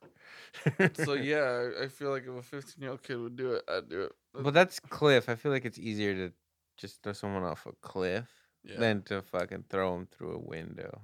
[0.95, 3.63] So yeah, I- I feel like if a 15 year old kid would do it,
[3.67, 4.11] I'd do it.
[4.33, 5.29] But that's cliff.
[5.29, 6.33] I feel like it's easier to
[6.77, 8.29] just throw someone off a cliff
[8.63, 11.01] yeah, than to fucking throw them through a window.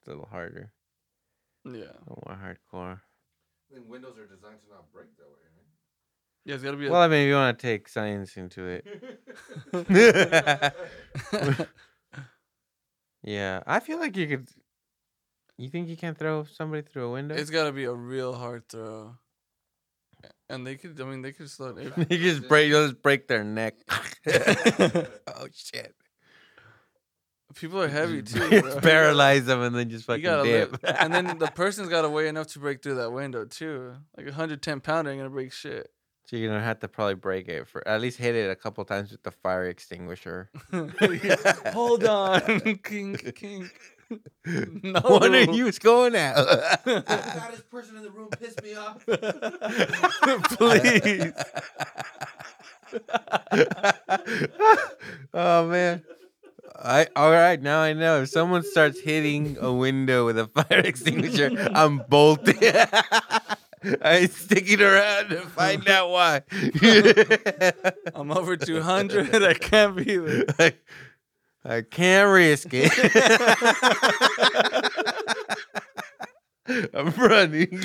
[0.00, 0.72] It's a little harder,
[1.64, 3.00] yeah, a little more hardcore.
[3.70, 5.38] I think windows are designed to not break that way,
[6.44, 6.54] yeah.
[6.54, 6.88] It's gotta be.
[6.88, 8.84] Well, I mean, if you want to take science into it,
[13.22, 14.48] yeah, I feel like you could.
[15.58, 17.34] You think you can throw somebody through a window?
[17.34, 19.16] it's gotta be a real hard throw.
[20.48, 21.92] And they could, I mean, they could slow it.
[22.10, 23.74] you just break, you'll just break their neck.
[24.28, 25.94] oh shit!
[27.54, 28.60] People are heavy too.
[28.60, 28.80] Bro.
[28.80, 30.72] paralyze them and then just You fucking gotta dip.
[30.82, 30.96] live.
[31.00, 33.94] and then the person's got to weigh enough to break through that window too.
[34.16, 35.90] Like a 110 pounder ain't gonna break shit.
[36.26, 38.84] So you're gonna have to probably break it for at least hit it a couple
[38.84, 40.50] times with the fire extinguisher.
[41.72, 43.72] Hold on, kink, kink.
[44.44, 46.34] No, One of you's going out.
[46.84, 49.04] The fattest person in the room pissed me off.
[50.58, 51.32] please.
[55.34, 56.02] oh man.
[56.84, 58.22] I all right, now I know.
[58.22, 62.58] If someone starts hitting a window with a fire extinguisher, I'm bolting.
[64.02, 66.42] I ain't sticking around to find out why.
[68.14, 69.42] I'm over 200.
[69.42, 70.44] I can't be there.
[70.58, 70.74] I,
[71.64, 72.92] I can't risk it.
[76.94, 77.82] I'm running.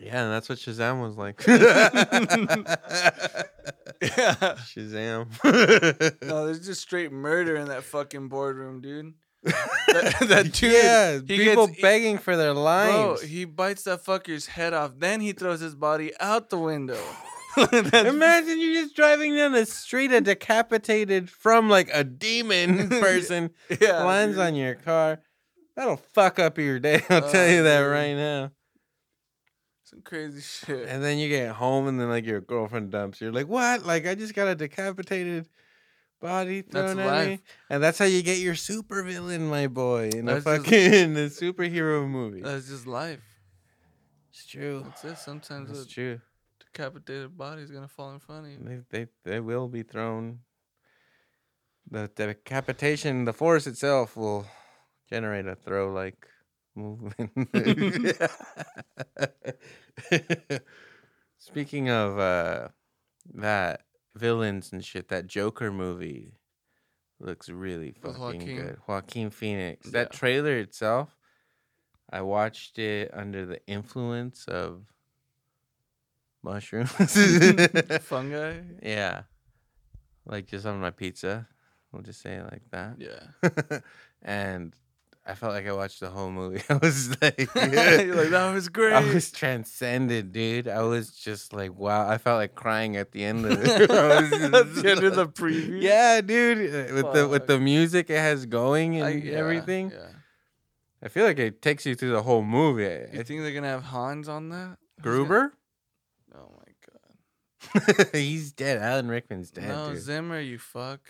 [0.00, 1.44] yeah, and that's what Shazam was like.
[4.02, 4.54] Yeah.
[4.64, 5.26] Shazam.
[6.26, 9.12] No, there's just straight murder in that fucking boardroom, dude.
[9.42, 13.22] that, that dude, yeah, people gets- begging for their bro, lives.
[13.22, 14.92] he bites that fucker's head off.
[14.98, 17.00] Then he throws his body out the window.
[17.72, 23.50] Imagine you're just driving down the street, a decapitated from like a demon person
[23.80, 24.46] yeah, lands dude.
[24.46, 25.20] on your car.
[25.74, 27.02] That'll fuck up your day.
[27.08, 27.90] I'll oh, tell Oh, you that dude.
[27.90, 28.50] right now.
[29.84, 30.86] some crazy shit.
[30.88, 33.20] And then you get home, and then like your girlfriend dumps.
[33.20, 33.26] you.
[33.28, 33.84] You're like, what?
[33.86, 35.48] Like I just got a decapitated
[36.20, 40.28] body That's thrown at me, and that's how you get your supervillain, my boy, in
[40.28, 42.42] a That's just- fucking a superhero movie.
[42.42, 43.20] That's just life.
[44.30, 44.82] it's true.
[44.84, 45.18] That's it.
[45.18, 46.20] Sometimes It's true.
[46.60, 48.58] decapitated body is gonna fall in front of you.
[48.62, 50.40] They they they will be thrown.
[51.90, 54.46] The decapitation, the force itself will
[55.08, 56.28] generate a throw like
[56.76, 57.32] movement.
[61.38, 62.68] Speaking of uh,
[63.34, 63.82] that
[64.14, 66.34] villains and shit, that Joker movie
[67.18, 68.56] looks really With fucking Joaquin?
[68.56, 68.76] good.
[68.86, 69.90] Joaquin Phoenix.
[69.90, 71.16] That trailer itself,
[72.10, 74.82] I watched it under the influence of
[76.42, 76.90] mushrooms.
[78.02, 78.54] Fungi.
[78.82, 79.22] yeah.
[80.26, 81.46] Like just on my pizza.
[81.92, 82.96] We'll just say it like that.
[82.98, 83.78] Yeah.
[84.22, 84.74] and
[85.26, 86.62] I felt like I watched the whole movie.
[86.68, 87.70] I was like, like
[88.30, 88.94] that was great.
[88.94, 90.66] I was transcended, dude.
[90.66, 92.08] I was just like, wow.
[92.08, 93.88] I felt like crying at the end of it.
[93.88, 95.80] The end of the preview.
[95.82, 96.58] Yeah, dude.
[96.90, 99.90] uh, With the with the music it has going and I- yeah, everything.
[99.90, 100.08] Yeah.
[101.02, 102.82] I feel like it takes you through the whole movie.
[103.12, 104.78] You I- think they're gonna have Hans on that?
[105.00, 105.52] Gonna- Gruber?
[106.34, 108.08] Oh my god.
[108.14, 108.78] He's dead.
[108.82, 109.98] Alan Rickman's dead, no, dude.
[110.02, 111.00] Zimmer, you fuck.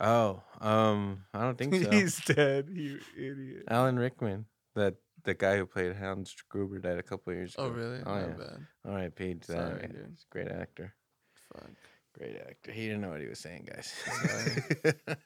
[0.00, 1.90] Oh, um, I don't think so.
[1.92, 3.64] He's dead, you idiot.
[3.68, 7.64] Alan Rickman, that the guy who played Hans Gruber, died a couple years ago.
[7.64, 8.00] Oh really?
[8.04, 8.26] Oh My yeah.
[8.26, 8.66] bad.
[8.86, 9.44] All right, Pete.
[9.44, 9.86] Sorry, guy.
[9.86, 10.06] dude.
[10.10, 10.94] He's a great actor.
[11.52, 11.70] Fuck.
[12.16, 12.72] Great actor.
[12.72, 13.92] He didn't know what he was saying, guys.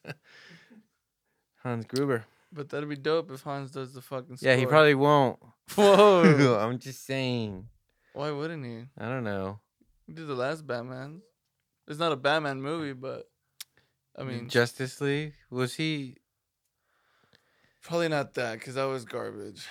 [1.62, 2.24] Hans Gruber.
[2.52, 4.38] But that'd be dope if Hans does the fucking.
[4.40, 5.38] Yeah, he probably won't.
[5.74, 6.58] Whoa.
[6.60, 7.68] I'm just saying.
[8.12, 8.86] Why wouldn't he?
[8.98, 9.60] I don't know.
[10.06, 11.20] He did the last Batman.
[11.86, 13.28] It's not a Batman movie, but
[14.20, 16.16] I mean, Justice League was he?
[17.82, 19.66] probably not that because that was garbage.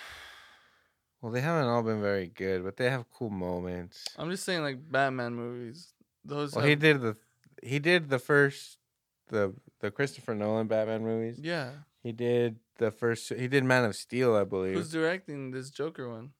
[1.21, 4.05] Well, they haven't all been very good, but they have cool moments.
[4.17, 5.93] I'm just saying, like Batman movies.
[6.23, 6.55] Those.
[6.55, 7.17] Well, he did the
[7.61, 8.77] he did the first
[9.27, 11.39] the the Christopher Nolan Batman movies.
[11.41, 11.71] Yeah.
[12.01, 13.33] He did the first.
[13.33, 14.75] He did Man of Steel, I believe.
[14.75, 16.31] Who's directing this Joker one?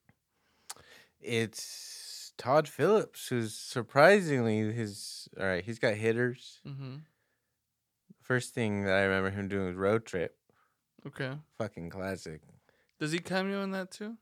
[1.20, 5.28] It's Todd Phillips, who's surprisingly his.
[5.38, 6.62] All right, he's got hitters.
[6.66, 6.96] Mm-hmm.
[8.30, 10.36] First thing that I remember him doing was Road Trip.
[11.08, 11.32] Okay.
[11.58, 12.42] Fucking classic.
[13.00, 14.18] Does he cameo in that too?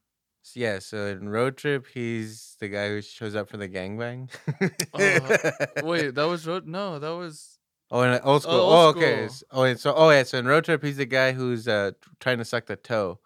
[0.55, 4.29] Yeah, so in Road Trip, he's the guy who shows up for the gangbang.
[4.93, 6.65] Oh, Wait, that was Road.
[6.65, 7.59] No, that was.
[7.91, 8.53] Oh, in old school.
[8.53, 9.27] old Oh, okay.
[9.27, 9.47] school.
[9.51, 10.23] Oh, and so oh yeah.
[10.23, 11.91] So in Road Trip, he's the guy who's uh
[12.21, 13.19] trying to suck the toe.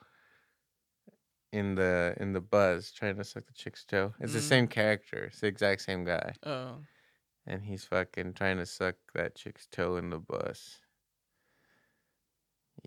[1.52, 4.16] In the in the buzz, trying to suck the chick's toe.
[4.20, 4.50] It's the Mm.
[4.50, 5.26] same character.
[5.26, 6.78] It's the exact same guy, Oh,
[7.52, 10.80] and he's fucking trying to suck that chick's toe in the bus.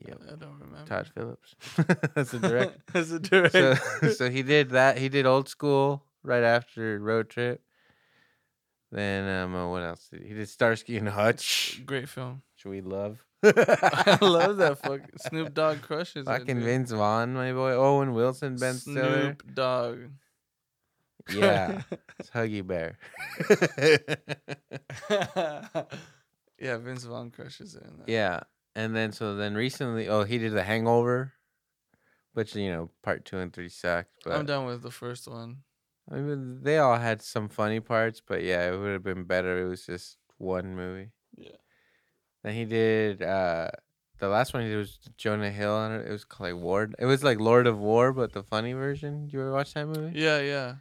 [0.07, 0.21] Yep.
[0.27, 0.87] I don't remember.
[0.87, 1.55] Todd Phillips.
[2.15, 2.81] That's the director.
[2.95, 3.21] As a
[4.01, 4.97] so, so he did that.
[4.99, 7.61] He did Old School right after Road Trip.
[8.91, 10.49] Then um, uh, what else did he, he did?
[10.49, 12.43] Starsky and Hutch, Great film.
[12.57, 13.23] which we love.
[13.43, 16.23] I love that fucking Snoop Dogg crushes.
[16.23, 16.65] it, Fucking dude.
[16.65, 17.73] Vince Vaughn, my boy.
[17.73, 19.21] Owen Wilson, Ben Stiller.
[19.21, 19.99] Snoop Dogg.
[21.31, 21.83] Yeah,
[22.19, 22.99] it's Huggy Bear.
[26.59, 27.83] yeah, Vince Vaughn crushes it.
[27.83, 28.09] In that.
[28.09, 28.41] yeah,
[28.75, 31.33] and then so then recently, oh, he did The Hangover,
[32.35, 34.11] which you know part two and three sucked.
[34.25, 35.59] But I'm done with the first one.
[36.11, 39.65] I mean, they all had some funny parts, but yeah, it would have been better.
[39.65, 41.11] It was just one movie.
[41.37, 41.57] Yeah.
[42.43, 43.71] Then he did uh
[44.19, 46.07] the last one he did was Jonah Hill on it.
[46.07, 46.95] It was called like Ward.
[46.99, 49.29] It was like Lord of War, but the funny version.
[49.33, 50.19] You ever watch that movie?
[50.19, 50.75] Yeah, yeah.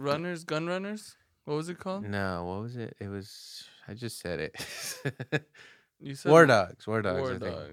[0.00, 1.16] Runners, gun runners.
[1.44, 2.04] What was it called?
[2.04, 2.96] No, what was it?
[3.00, 5.44] It was I just said it.
[6.00, 6.86] You said War Dogs.
[6.86, 7.20] War Dogs.
[7.20, 7.54] War I think.
[7.54, 7.70] Dog.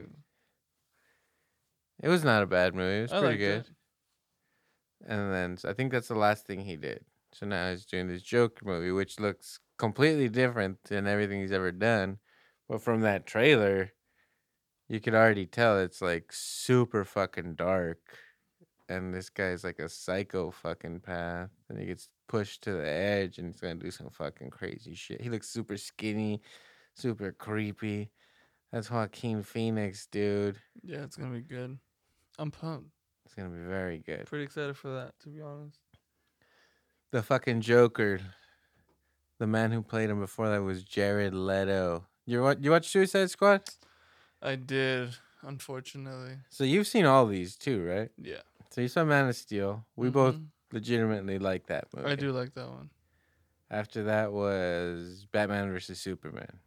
[2.04, 3.00] It was not a bad movie.
[3.00, 3.62] It was I pretty good.
[3.62, 3.70] it.
[5.08, 7.06] And then I think that's the last thing he did.
[7.34, 11.72] So now he's doing this Joker movie, which looks completely different than everything he's ever
[11.72, 12.18] done.
[12.68, 13.94] But from that trailer,
[14.90, 18.00] you could already tell it's like super fucking dark.
[18.90, 21.50] And this guy's like a psycho fucking path.
[21.70, 25.22] And he gets pushed to the edge and he's gonna do some fucking crazy shit.
[25.22, 26.42] He looks super skinny,
[26.96, 28.12] super creepy.
[28.72, 30.58] That's Joaquin Phoenix, dude.
[30.84, 31.78] Yeah, it's gonna be good.
[32.38, 32.90] I'm pumped.
[33.26, 34.26] It's gonna be very good.
[34.26, 35.80] Pretty excited for that, to be honest.
[37.12, 38.20] The fucking Joker.
[39.40, 42.06] The man who played him before that was Jared Leto.
[42.26, 42.58] You watch?
[42.62, 43.62] You watch Suicide Squad?
[44.42, 45.16] I did.
[45.44, 48.10] Unfortunately, So you've seen all these too, right?
[48.18, 48.42] yeah.
[48.72, 49.86] So you saw Man of Steel.
[49.96, 50.48] We both Mhm.
[50.72, 52.10] Legitimately like that movie.
[52.10, 52.90] I do like that one.
[53.70, 56.60] After that was Batman versus Superman,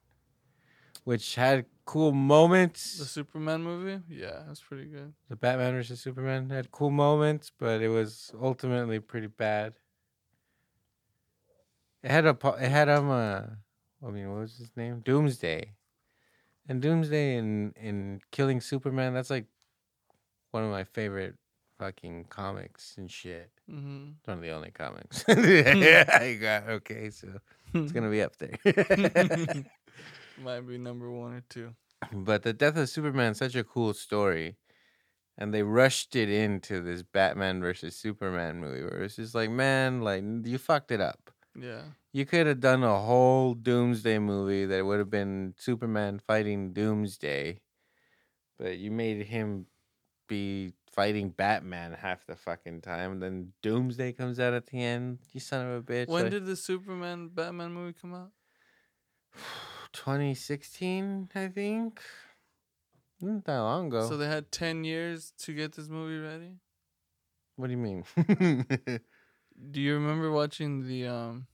[1.05, 2.99] which had cool moments.
[2.99, 5.15] The Superman movie, yeah, that's pretty good.
[5.29, 9.75] The Batman versus Superman had cool moments, but it was ultimately pretty bad.
[12.03, 13.43] It had a it had um uh,
[14.07, 15.73] I mean what was his name Doomsday,
[16.69, 19.47] and Doomsday in in killing Superman that's like
[20.51, 21.37] one of my favorite
[21.81, 23.51] fucking comics and shit.
[23.69, 25.25] hmm It's one of the only comics.
[25.29, 27.29] I got okay, so
[27.75, 28.57] it's gonna be up there.
[30.43, 31.75] Might be number one or two.
[32.13, 34.57] But the death of Superman such a cool story.
[35.39, 40.03] And they rushed it into this Batman versus Superman movie where it's just like, man,
[40.03, 41.31] like you fucked it up.
[41.59, 41.83] Yeah.
[42.13, 47.61] You could have done a whole Doomsday movie that would have been Superman fighting Doomsday,
[48.59, 49.65] but you made him
[50.31, 53.21] be fighting Batman half the fucking time.
[53.21, 55.19] Then Doomsday comes out at the end.
[55.33, 56.09] You son of a bitch.
[56.09, 58.31] When Like, did the Superman Batman movie come out?
[59.93, 62.01] 2016, I think.
[63.21, 64.09] Not that long ago.
[64.09, 66.55] So they had ten years to get this movie ready.
[67.57, 68.05] what do you mean?
[69.71, 71.47] Do you remember watching the um,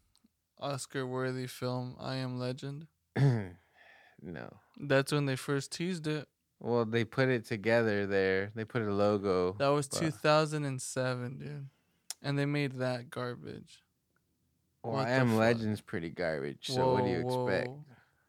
[0.61, 2.87] Oscar-worthy film "I Am Legend"?
[3.17, 4.57] no.
[4.79, 6.29] That's when they first teased it.
[6.61, 8.51] Well, they put it together there.
[8.55, 9.53] They put a logo.
[9.59, 10.01] That was Wow.
[10.01, 11.67] 2007, dude,
[12.23, 13.83] and they made that garbage.
[14.83, 15.39] Well, what I am fuck?
[15.39, 16.69] Legend's pretty garbage.
[16.69, 17.69] So what do you expect?
[17.69, 17.85] whoa.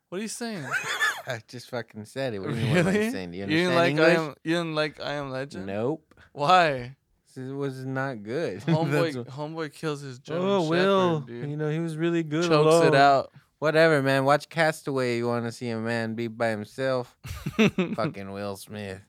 [0.09, 0.65] What are you saying?
[1.27, 2.39] I just fucking said it.
[2.39, 2.75] What do you?
[2.75, 3.11] What Really?
[3.11, 3.31] saying?
[3.31, 4.35] Do you You understand didn't like I am.
[4.43, 5.65] You didn't like I Am Legend.
[5.65, 6.13] Nope.
[6.33, 6.95] Why?
[7.35, 8.61] It was not good.
[8.61, 11.19] Homeboy, what- Homeboy kills his oh, German oh, Shepherd, Will.
[11.19, 11.49] dude.
[11.51, 12.47] You know he was really good.
[12.49, 13.31] Chokes it out.
[13.59, 14.23] Whatever, man.
[14.25, 15.17] Watch Castaway.
[15.17, 17.15] You want to see a man be by himself?
[17.95, 19.01] fucking Will Smith.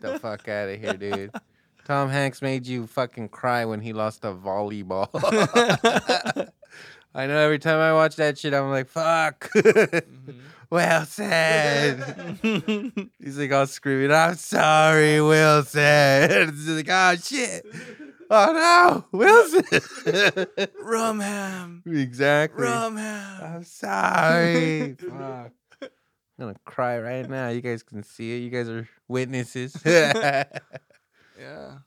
[0.00, 1.30] the fuck out of here, dude.
[1.86, 5.08] Tom Hanks made you fucking cry when he lost a volleyball.
[7.14, 9.48] I know every time I watch that shit, I'm like, fuck.
[9.54, 10.40] Mhm.
[10.68, 12.38] well said.
[13.18, 15.80] He's like all screaming, I'm sorry, Wilson.
[15.82, 17.64] It's like, oh shit.
[18.30, 19.62] Oh no, Wilson.
[20.84, 21.86] Rumham.
[21.86, 22.66] exactly.
[22.66, 23.42] Rumham.
[23.42, 24.94] I'm sorry.
[25.00, 25.52] Fuck.
[25.82, 25.88] I'm
[26.38, 27.48] gonna cry right now.
[27.48, 28.40] You guys can see it.
[28.40, 29.76] You guys are witnesses.
[31.40, 31.78] Yeah.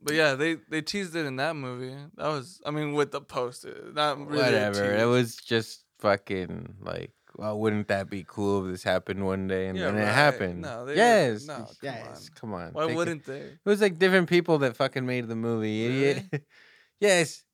[0.00, 1.96] But yeah, they they teased it in that movie.
[2.16, 4.44] That was, I mean, with the poster, not really.
[4.44, 4.94] Whatever.
[4.94, 9.68] It was just fucking like, well, wouldn't that be cool if this happened one day
[9.68, 10.62] and Yeah, then it happened?
[10.62, 11.46] No, they- yes.
[11.46, 12.28] no, come yes.
[12.30, 12.72] Come on.
[12.72, 13.40] Why Take wouldn't they?
[13.40, 16.44] It was like different people that fucking made the movie, idiot.
[17.00, 17.44] yes.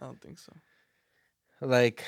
[0.00, 0.52] I don't think so.
[1.60, 2.02] Like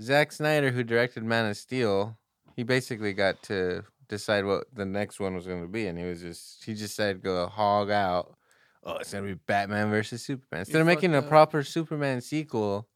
[0.00, 2.18] Zack Snyder, who directed Man of Steel,
[2.54, 6.04] he basically got to decide what the next one was going to be, and he
[6.04, 8.34] was just he just said go hog out.
[8.82, 10.60] Oh, it's gonna be Batman versus Superman.
[10.60, 11.28] Instead of making a up.
[11.28, 12.88] proper Superman sequel,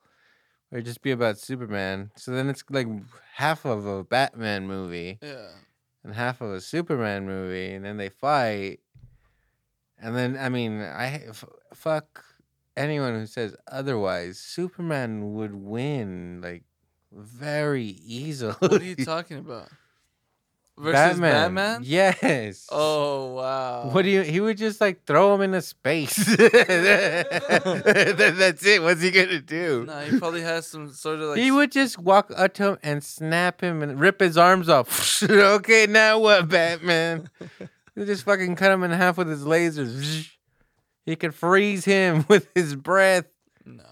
[0.75, 2.11] or just be about Superman.
[2.17, 2.89] So then it's like
[3.35, 5.51] half of a Batman movie Yeah.
[6.03, 8.81] and half of a Superman movie, and then they fight.
[9.99, 12.25] And then, I mean, I f- fuck
[12.77, 14.39] anyone who says otherwise.
[14.39, 16.65] Superman would win like
[17.13, 18.55] very easily.
[18.59, 19.69] What are you talking about?
[20.77, 21.83] Versus Batman?
[21.85, 22.67] Yes.
[22.71, 23.91] Oh wow.
[23.93, 24.23] What do you?
[24.23, 26.17] He would just like throw him into space.
[26.17, 28.83] That- That's it.
[28.83, 29.85] What's he gonna do?
[29.87, 31.39] Nah, he probably has some sort of like.
[31.39, 35.23] he would just walk up to him and snap him and rip his arms off.
[35.31, 37.31] okay, now what, Batman?
[37.95, 40.29] he just fucking cut him in half with his lasers.
[41.07, 43.27] He could freeze him with his breath.
[43.65, 43.85] No.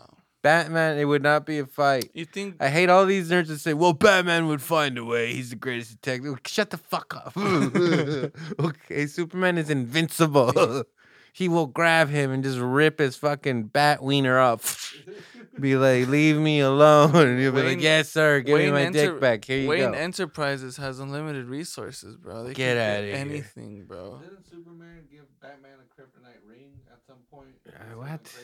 [0.42, 2.10] Batman, it would not be a fight.
[2.14, 2.56] You think?
[2.60, 5.32] I hate all these nerds that say, "Well, Batman would find a way.
[5.32, 7.36] He's the greatest detective." Shut the fuck up.
[8.58, 10.84] okay, Superman is invincible.
[11.32, 14.92] he will grab him and just rip his fucking bat wiener off.
[15.60, 18.40] be like, "Leave me alone." And he'll be Wayne- like, "Yes, sir.
[18.40, 19.44] Give me my Enter- dick back.
[19.44, 22.44] Here you Wayne go." Enterprises has unlimited resources, bro.
[22.44, 23.16] They Get can outta get here.
[23.16, 24.18] anything, bro.
[24.22, 27.48] Didn't Superman give Batman a kryptonite ring at some point?
[27.66, 28.34] Uh, Something what?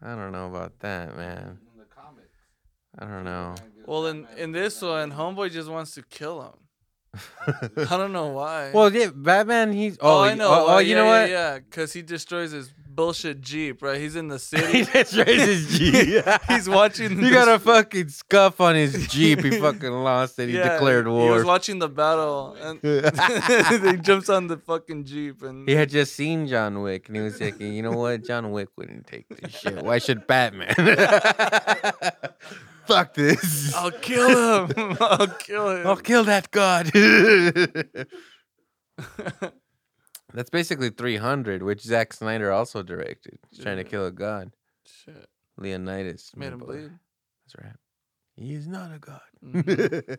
[0.00, 0.12] Crazy?
[0.12, 1.58] I don't know about that, man.
[1.74, 2.28] In the comics.
[2.98, 3.54] I don't know.
[3.86, 5.12] Well, in in this one.
[5.12, 7.20] Homeboy just wants to kill him.
[7.76, 8.70] I don't know why.
[8.72, 9.72] well, yeah, Batman.
[9.72, 10.48] He's oh, oh, I know.
[10.48, 10.80] Oh, oh, why.
[10.82, 11.30] you yeah, know what?
[11.30, 13.80] Yeah, because he destroys his bullshit jeep.
[13.80, 14.84] Right, he's in the he city.
[14.84, 16.24] destroys his Jeep.
[16.48, 17.16] he's watching.
[17.22, 19.40] He got a fucking scuff on his Jeep.
[19.44, 20.48] He fucking lost it.
[20.48, 21.22] He Yeah, declared war.
[21.22, 25.88] He was watching the battle, and he jumps on the fucking jeep, and he had
[25.90, 28.24] just seen John Wick and he was thinking, you know what?
[28.24, 29.80] John Wick wouldn't take this shit.
[29.84, 30.74] Why should Batman?
[32.86, 33.72] Fuck this.
[33.76, 34.96] I'll kill him.
[35.00, 35.86] I'll kill him.
[35.86, 36.90] I'll kill that god.
[40.34, 43.38] That's basically 300, which Zack Snyder also directed.
[43.50, 44.52] He's trying to kill a god.
[45.04, 45.26] Shit.
[45.56, 46.32] Leonidas.
[46.36, 46.90] my Made him bleed.
[47.46, 47.76] That's right.
[48.36, 49.20] He is not a god.
[49.44, 50.16] Mhm.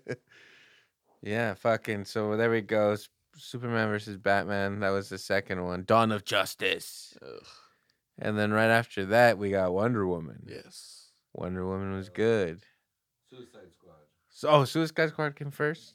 [1.22, 2.06] yeah, fucking.
[2.06, 2.98] So there we go.
[3.36, 4.80] Superman versus Batman.
[4.80, 5.84] That was the second one.
[5.86, 7.16] Dawn of Justice.
[7.22, 7.46] Ugh.
[8.18, 10.44] And then right after that, we got Wonder Woman.
[10.46, 11.12] Yes.
[11.34, 12.62] Wonder Woman was good.
[13.30, 13.94] Suicide Squad.
[14.30, 15.94] So, oh, Suicide Squad came first.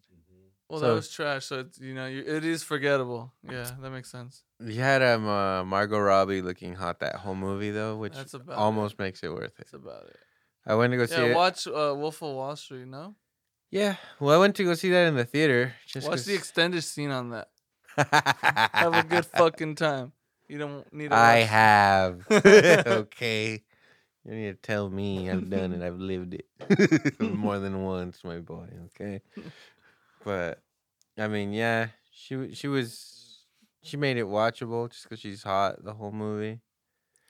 [0.75, 1.45] Well, So- that was trash.
[1.47, 3.33] So it's, you know, you, it is forgettable.
[3.49, 4.43] Yeah, that makes sense.
[4.61, 8.59] You had um uh, Margot Robbie looking hot that whole movie though, which about it.
[8.59, 9.55] almost makes it worth it.
[9.59, 10.17] That's about it.
[10.67, 12.87] I went to go see Yeah, watch uh, Wolf of Wall Street.
[12.87, 13.15] No,
[13.71, 15.75] Yeah, well, I went to go see that in the theater.
[15.87, 17.49] Just watch the 'cause- extended scene on that.
[18.73, 20.13] Have a good fucking time.
[20.49, 21.11] You don't need.
[21.11, 22.27] To I have.
[22.31, 23.63] okay.
[24.25, 25.83] You need to tell me I've done it.
[25.83, 28.69] I've lived it more than once, my boy.
[28.87, 29.21] Okay.
[30.25, 30.61] But
[31.19, 33.45] I mean, yeah, she she was
[33.83, 36.61] she made it watchable just because she's hot the whole movie.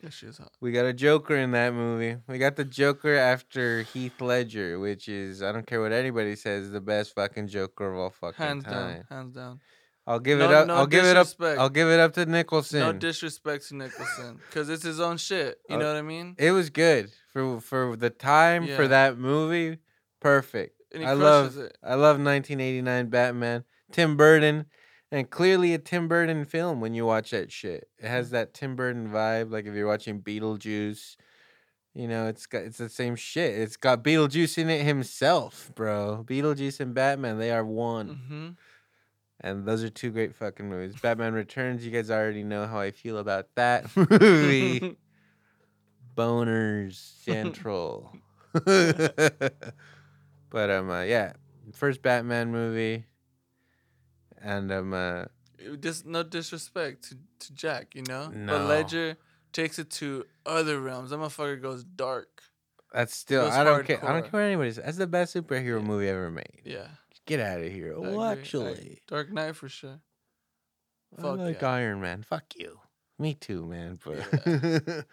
[0.03, 0.53] Yeah, she is hot.
[0.61, 2.17] We got a Joker in that movie.
[2.29, 6.71] We got the Joker after Heath Ledger, which is I don't care what anybody says,
[6.71, 8.73] the best fucking Joker of all fucking Hands time.
[8.73, 9.05] down.
[9.11, 9.61] Hands down.
[10.07, 10.67] I'll give No- it up.
[10.67, 11.27] no I'll give it up.
[11.41, 12.81] I'll give it up to Nicholson.
[12.81, 15.59] No disrespect to Nicholson, because it's his own shit.
[15.71, 16.35] You Uh, know what I mean?
[16.39, 19.79] It was good for for the time for that movie.
[20.21, 20.79] Perfect.
[20.93, 21.77] And he I love it.
[21.83, 23.65] I love 1989 Batman.
[23.95, 24.67] Tim Burton,
[25.13, 27.89] and clearly a Tim Burton film when you watch that shit.
[27.99, 28.09] It Mm.
[28.09, 29.53] has that Tim Burton vibe.
[29.53, 31.17] Like if you're watching Beetlejuice,
[31.95, 33.57] you know it's got it's the same shit.
[33.59, 36.25] It's got Beetlejuice in it himself, bro.
[36.27, 38.09] Beetlejuice and Batman, they are one.
[38.09, 38.49] Mm-hmm.
[39.41, 40.95] And those are two great fucking movies.
[41.01, 44.97] Batman Returns, you guys already know how I feel about that movie.
[46.17, 48.13] Boners Central.
[48.55, 49.53] but
[50.71, 51.33] um uh, yeah,
[51.73, 53.07] first Batman movie.
[54.45, 55.25] And um uh
[55.81, 57.17] Just no disrespect to,
[57.47, 58.29] to Jack, you know.
[58.29, 58.53] No.
[58.59, 59.17] But Ledger
[59.53, 61.11] takes it to other realms.
[61.11, 62.43] That motherfucker goes dark.
[62.93, 64.85] that's still I don't care I don't care what anybody says.
[64.85, 66.61] That's the best superhero movie ever made.
[66.65, 66.89] Yeah.
[67.27, 67.93] Get out of here.
[67.93, 68.19] I Oh, agree.
[68.23, 68.99] I- actually.
[69.09, 70.01] Dark Knight for sure.
[71.19, 71.71] I Fuck like yeah.
[71.71, 72.23] Iron Man.
[72.23, 72.81] Fuck you.
[73.19, 73.99] Me too, man.
[74.05, 74.19] But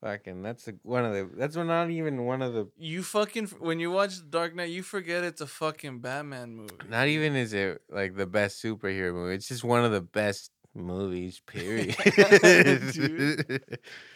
[0.00, 3.80] fucking that's a, one of the that's not even one of the You fucking when
[3.80, 6.74] you watch Dark Knight, you forget it's a fucking Batman movie.
[6.88, 9.34] Not even is it like the best superhero movie.
[9.34, 11.40] It's just one of the best movies.
[11.46, 11.96] Period.
[13.50, 13.58] You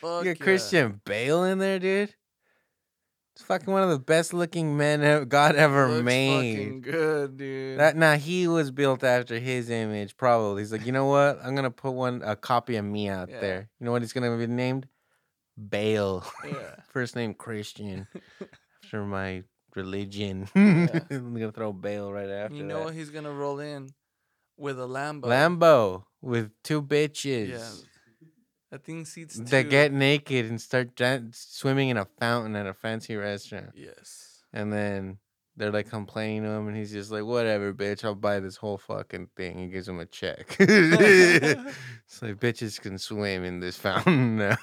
[0.03, 0.35] got yeah.
[0.35, 2.14] Christian Bale in there, dude.
[3.35, 6.55] It's fucking one of the best looking men God ever Looks made.
[6.57, 7.80] fucking good, dude.
[7.80, 10.62] That now he was built after his image, probably.
[10.62, 11.41] He's like, you know what?
[11.43, 13.41] I'm gonna put one a copy of me out Yeah.
[13.41, 13.70] there.
[13.80, 14.87] You know what he's gonna be named?
[15.57, 16.24] Bale.
[16.46, 16.76] yeah.
[16.92, 18.07] First name Christian.
[18.84, 19.42] after my
[19.74, 20.48] religion.
[20.55, 21.00] Yeah.
[21.11, 22.84] I'm gonna throw Bale right after You know that.
[22.86, 23.88] what he's gonna roll in
[24.57, 25.22] with a Lambo.
[25.24, 27.70] Lambo with two bitches Yeah.
[28.70, 29.68] That thing seats that two.
[29.70, 33.70] get naked and start dan- swimming in a fountain at a fancy restaurant.
[33.74, 34.42] Yes.
[34.52, 35.18] And then
[35.57, 38.78] they're like complaining to him, and he's just like, whatever, bitch, I'll buy this whole
[38.78, 39.59] fucking thing.
[39.59, 40.57] He gives him a check.
[40.59, 44.57] it's like, bitches can swim in this fountain now.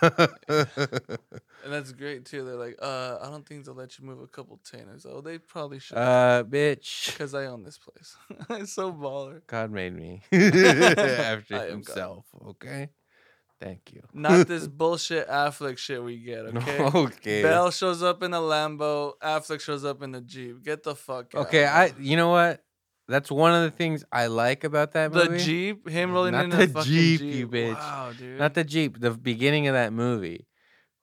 [1.64, 2.44] And that's great too.
[2.44, 5.06] They're like, uh, I don't think they'll let you move a couple tainers.
[5.08, 5.98] Oh, they probably should.
[5.98, 7.12] uh, bitch.
[7.12, 8.18] Because I own this place.
[8.50, 9.42] it's so baller.
[9.48, 11.70] God made me after God.
[11.70, 12.26] himself.
[12.48, 12.90] Okay.
[13.62, 14.02] Thank you.
[14.14, 16.80] Not this bullshit Affleck shit we get, okay?
[16.84, 17.42] Okay.
[17.44, 19.14] Bale shows up in a Lambo.
[19.24, 20.64] Affleck shows up in a Jeep.
[20.64, 21.48] Get the fuck out.
[21.48, 21.94] Okay, I.
[22.00, 22.64] You know what?
[23.08, 25.38] That's one of the things I like about that movie.
[25.38, 25.38] The.
[25.38, 27.76] Jeep, him rolling Not in the fucking Jeep, Jeep, you bitch.
[27.76, 28.40] Wow, dude.
[28.40, 29.00] Not the Jeep.
[29.00, 30.48] The beginning of that movie,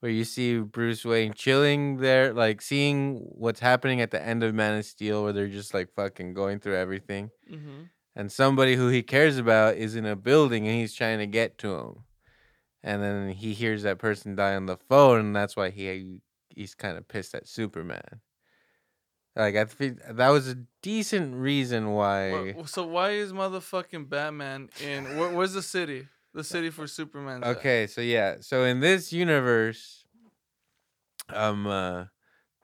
[0.00, 4.52] where you see Bruce Wayne chilling there, like seeing what's happening at the end of
[4.54, 7.84] Man of Steel, where they're just like fucking going through everything, hmm
[8.16, 11.56] and somebody who he cares about is in a building, and he's trying to get
[11.58, 11.94] to him,
[12.82, 16.74] and then he hears that person die on the phone, and that's why he he's
[16.74, 18.20] kind of pissed at Superman.
[19.36, 22.56] Like I think that was a decent reason why.
[22.66, 25.16] so why is motherfucking Batman in?
[25.16, 26.08] Where, where's the city?
[26.34, 27.42] The city for Superman.
[27.44, 30.04] Okay, so yeah, so in this universe,
[31.30, 32.06] um, uh,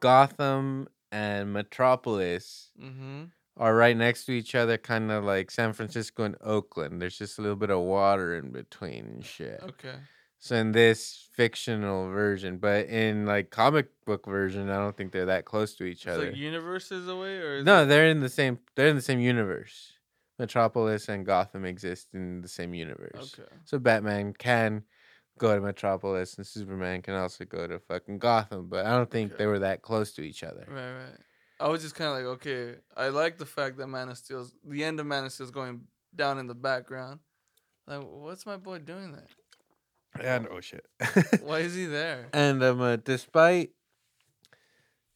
[0.01, 3.25] Gotham and Metropolis Mm-hmm.
[3.57, 7.01] Are right next to each other, kind of like San Francisco and Oakland.
[7.01, 9.61] There's just a little bit of water in between and shit.
[9.63, 9.95] Okay.
[10.41, 15.27] So in this fictional version, but in like comic book version, I don't think they're
[15.27, 16.27] that close to each It's other.
[16.27, 18.59] like universes away, or no, it- they're in the same.
[18.75, 19.93] They're in the same universe.
[20.39, 23.37] Metropolis and Gotham exist in the same universe.
[23.39, 23.49] Okay.
[23.65, 24.83] So Batman can
[25.39, 29.33] go to Metropolis and Superman can also go to fucking Gotham, but I don't think
[29.33, 29.39] Okay.
[29.39, 30.67] they were that close to each other.
[30.69, 31.19] Right, right.
[31.65, 34.53] I was just kind of like, okay, I like the fact that Man of Steel's
[34.62, 35.81] the end of Man of Steel's going
[36.15, 37.21] down in the background,
[37.87, 39.27] Like, what's my boy doing there?
[40.21, 40.85] And oh shit.
[41.43, 42.29] Why is he there?
[42.35, 43.71] and um, uh, despite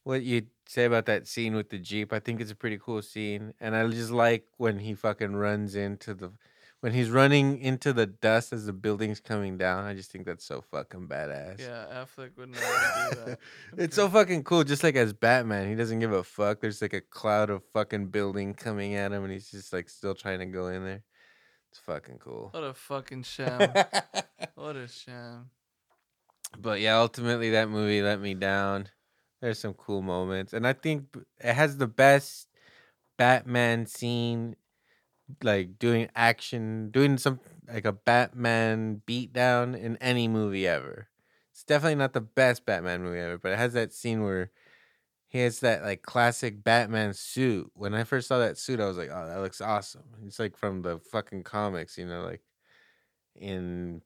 [0.05, 3.03] what you say about that scene with the jeep, I think it's a pretty cool
[3.03, 6.33] scene, and I just like when he fucking runs into the
[6.81, 9.85] when he's running into the dust as the building's coming down.
[9.85, 11.61] I just think that's so fucking badass.
[11.61, 12.61] Yeah, Affleck would never
[13.11, 13.39] do that.
[13.77, 14.65] It's so fucking cool.
[14.65, 16.61] Just like as Batman, he doesn't give a fuck.
[16.61, 20.15] There's like a cloud of fucking building coming at him, and he's just like still
[20.15, 21.03] trying to go in there.
[21.71, 22.49] It's fucking cool.
[22.53, 23.73] What a fucking sham.
[24.55, 25.51] what a sham.
[26.59, 28.89] but yeah, ultimately that movie let me down.
[29.41, 31.07] There's some cool moments, and I think
[31.41, 32.49] it has the best
[33.19, 34.57] Batman scene,
[35.43, 37.41] like doing action, doing some
[37.73, 41.09] like a Batman beatdown in any movie ever.
[41.53, 44.51] It's definitely not the best Batman movie ever, but it has that scene where
[45.29, 47.71] he has that like classic Batman suit.
[47.75, 50.57] When I first saw that suit, I was like, "Oh, that looks awesome!" It's like
[50.57, 52.43] from the fucking comics, you know, like
[53.37, 54.03] in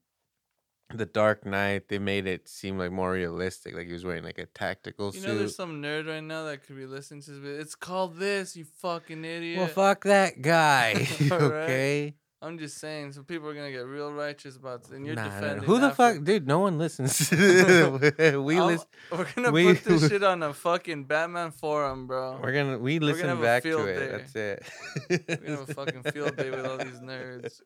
[0.94, 4.38] the Dark Knight, they made it seem like more realistic, like he was wearing like
[4.38, 5.22] a tactical suit.
[5.22, 7.40] You know, there's some nerd right now that could be listening to this.
[7.40, 9.58] But it's called this, you fucking idiot.
[9.58, 11.06] Well, fuck that guy.
[11.32, 12.14] Okay.
[12.44, 15.26] I'm just saying, so people are gonna get real righteous about it, and you're Nah,
[15.26, 15.62] defending.
[15.62, 16.44] Who the fuck, dude?
[16.44, 17.30] No one listens.
[17.30, 18.86] we listen.
[19.12, 22.40] We're gonna we- put this shit on a fucking Batman forum, bro.
[22.42, 23.96] We're gonna we gonna listen have a back to it.
[23.96, 24.08] day.
[24.08, 25.28] That's it.
[25.28, 27.60] We're gonna have a fucking field day with all these nerds.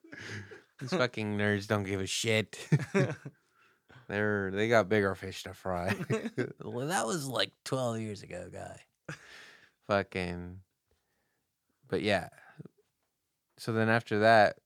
[0.81, 2.59] These fucking nerds don't give a shit.
[4.09, 5.95] They're they got bigger fish to fry.
[6.63, 8.81] well, that was like twelve years ago, guy.
[9.89, 10.61] fucking.
[11.89, 12.29] But yeah.
[13.59, 14.57] So then after that,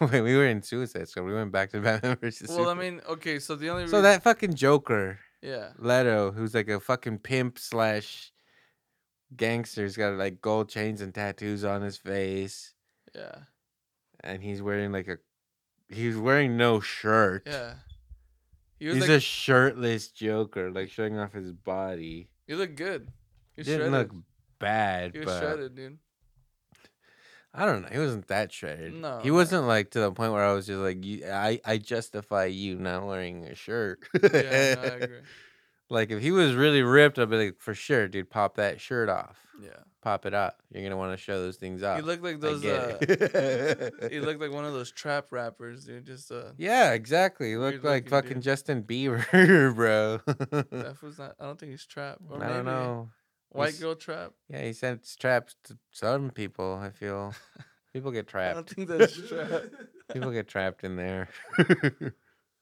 [0.00, 1.24] wait, we were in Suicide Squad.
[1.24, 2.50] We went back to Batman versus.
[2.50, 6.68] well, I mean, okay, so the only so that fucking Joker, yeah, Leto, who's like
[6.68, 8.32] a fucking pimp slash
[9.36, 12.74] gangster, he's got like gold chains and tattoos on his face,
[13.14, 13.36] yeah,
[14.20, 15.18] and he's wearing like a.
[15.92, 17.44] He's wearing no shirt.
[17.46, 17.74] yeah.
[18.78, 22.28] He was He's like, a shirtless Joker, like showing off his body.
[22.48, 23.08] you look good.
[23.56, 24.10] You He didn't shredded.
[24.12, 24.24] look
[24.58, 25.98] bad, You were but shredded, dude.
[27.54, 27.88] I don't know.
[27.92, 28.94] He wasn't that shredded.
[28.94, 32.46] No, he wasn't like to the point where I was just like, I, I justify
[32.46, 34.00] you not wearing a shirt.
[34.22, 35.18] Yeah, no, I agree.
[35.90, 39.10] like if he was really ripped, I'd be like, for sure, dude, pop that shirt
[39.10, 39.70] off, Yeah,
[40.02, 40.60] pop it up.
[40.72, 41.96] You're gonna want to show those things off.
[41.96, 42.64] he looked like those.
[42.64, 42.98] Uh,
[44.10, 46.04] he looked like one of those trap rappers, dude.
[46.04, 47.50] Just uh, yeah, exactly.
[47.50, 48.42] He Weird looked like fucking dude.
[48.42, 49.24] Justin Bieber,
[49.74, 50.18] bro.
[50.26, 51.36] that was not.
[51.40, 52.18] I don't think he's trap.
[52.28, 53.08] Or I don't know.
[53.50, 54.32] White He's- girl trap.
[54.48, 56.80] Yeah, he it's traps to some people.
[56.82, 57.34] I feel
[57.92, 58.50] people get trapped.
[58.50, 59.62] I don't think that's trap.
[60.12, 61.28] People get trapped in there.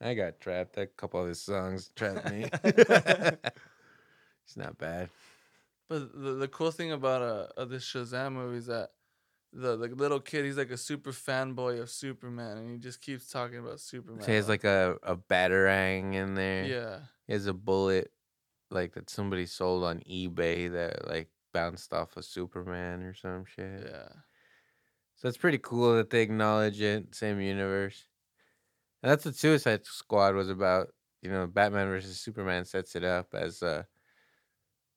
[0.01, 0.77] I got trapped.
[0.79, 2.49] A couple of his songs trapped me.
[2.63, 5.11] it's not bad.
[5.91, 8.91] But the, the cool thing about uh, this Shazam movie is that
[9.53, 13.29] the the little kid he's like a super fanboy of Superman and he just keeps
[13.29, 14.23] talking about Superman.
[14.23, 16.65] So he has like a, a batarang in there.
[16.67, 18.13] yeah, He has a bullet
[18.71, 23.87] like that somebody sold on eBay that like bounced off of Superman or some shit.
[23.87, 24.09] yeah,
[25.17, 28.07] So it's pretty cool that they acknowledge it, same universe.
[29.03, 30.95] And that's what Suicide Squad was about.
[31.23, 33.83] You know, Batman versus Superman sets it up as uh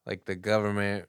[0.06, 1.08] like the government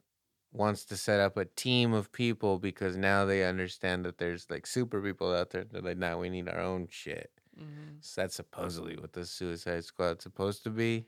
[0.51, 4.65] wants to set up a team of people because now they understand that there's like
[4.65, 5.65] super people out there.
[5.65, 7.29] They're like, now we need our own shit.
[7.57, 11.05] hmm So that's supposedly what the Suicide Squad's supposed to be.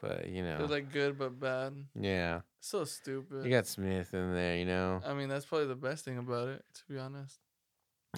[0.00, 1.74] But you know, they're like good but bad.
[1.98, 3.44] yeah, So stupid.
[3.44, 4.56] you got Smith in there.
[4.56, 7.38] You know, I mean, that's probably the best thing about it, to be honest.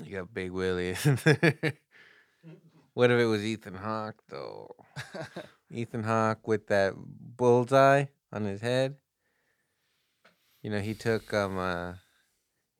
[0.05, 0.91] You got Big Willie.
[1.05, 1.73] in there.
[2.93, 4.75] what if it was Ethan Hawke though?
[5.73, 6.95] Ethan Hawke with that
[7.41, 8.97] bullseye on his head.
[10.63, 11.95] You know, he took um uh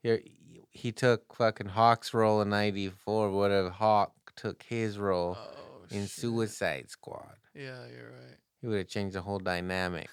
[0.03, 0.35] he,
[0.71, 3.31] he took fucking Hawke's role in '94.
[3.31, 6.11] What if Hawke took his role oh, in shit.
[6.11, 7.37] Suicide Squad?
[7.55, 8.37] Yeah, you're right.
[8.61, 10.11] He would have changed the whole dynamic.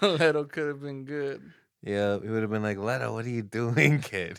[0.00, 1.42] Leto could have been good.
[1.82, 4.38] Yeah, he would have been like, Leto, what are you doing, kid?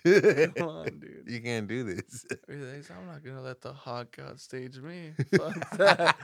[0.55, 1.23] Come on, dude.
[1.27, 2.25] You can't do this.
[2.47, 5.13] He's like, I'm not gonna let the hot god stage me.
[5.37, 6.15] Fuck that.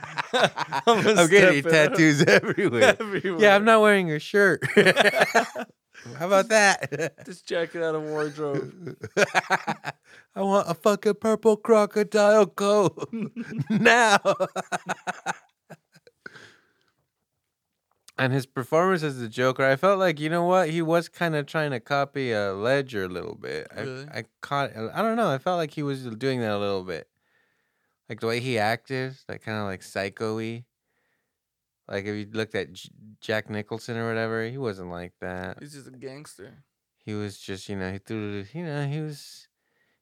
[0.86, 1.72] I'm, I'ma getting step it up.
[1.92, 2.96] tattoos everywhere.
[2.98, 3.42] Everywhere.
[3.42, 4.62] Yeah, I'm not wearing a shirt.
[4.74, 7.14] How about that?
[7.26, 8.96] This jacket out of wardrobe.
[10.34, 13.10] I want a fucking purple crocodile coat
[13.68, 14.18] now.
[18.20, 21.34] And his performance as the Joker, I felt like you know what he was kind
[21.34, 23.66] of trying to copy a Ledger a little bit.
[23.76, 24.06] I, Really?
[24.12, 24.70] I caught.
[24.76, 25.30] I don't know.
[25.30, 27.08] I felt like he was doing that a little bit,
[28.08, 30.64] like the way he acted, like kind of like psycho-y.
[31.88, 32.90] Like if you looked at J-
[33.20, 36.62] Jack Nicholson or whatever, he wasn't like that He's just a gangster.
[37.04, 39.48] he was just you know he threw you know he was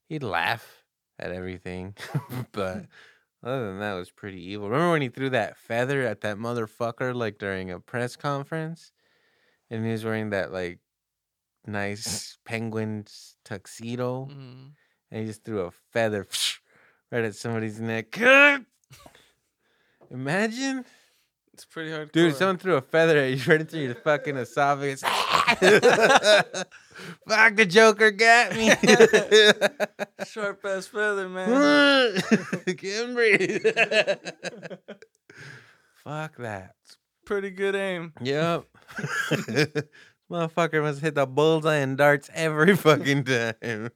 [0.09, 0.85] he'd laugh
[1.19, 1.95] at everything,
[2.53, 2.85] but
[3.43, 4.69] other than that, it was pretty evil.
[4.69, 8.93] Remember when he threw that feather at that motherfucker like during a press conference,
[9.71, 10.79] and he was wearing that like
[11.67, 13.05] nice penguin
[13.45, 14.73] tuxedo, Mm.
[15.11, 16.27] and he just threw a feather
[17.13, 18.19] right at somebody's neck.
[20.11, 20.85] Imagine.
[21.59, 22.13] It's pretty hard.
[22.13, 25.01] Dude, someone threw a feather at you right into your fucking esophagus.
[25.03, 25.17] Fuck,
[27.57, 28.71] the Joker got me.
[30.25, 32.21] sharp ass feather, man.
[32.77, 33.67] Can't breathe.
[36.05, 36.77] Fuck that.
[37.25, 38.13] pretty good aim.
[38.21, 38.65] Yep.
[40.31, 43.91] Motherfucker must hit the bullseye and darts every fucking time.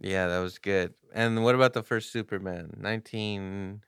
[0.00, 0.94] yeah, that was good.
[1.14, 2.72] And what about the first Superman?
[2.76, 3.82] 19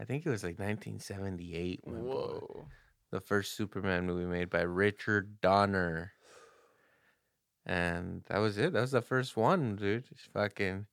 [0.00, 1.86] I think it was like 1978.
[1.86, 2.06] my boy.
[2.06, 2.66] Whoa.
[3.10, 6.12] the first Superman movie made by Richard Donner.
[7.66, 8.72] And that was it.
[8.72, 10.04] That was the first one, dude.
[10.10, 10.86] It's fucking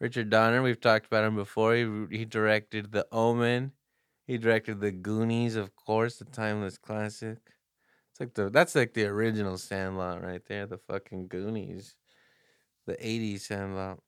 [0.00, 0.62] Richard Donner.
[0.62, 1.74] We've talked about him before.
[1.74, 3.72] He he directed The Omen.
[4.26, 7.38] He directed The Goonies, of course, the timeless classic.
[8.10, 10.66] It's like the that's like the original Sandlot right there.
[10.66, 11.94] The fucking Goonies,
[12.86, 14.00] the '80s Sandlot.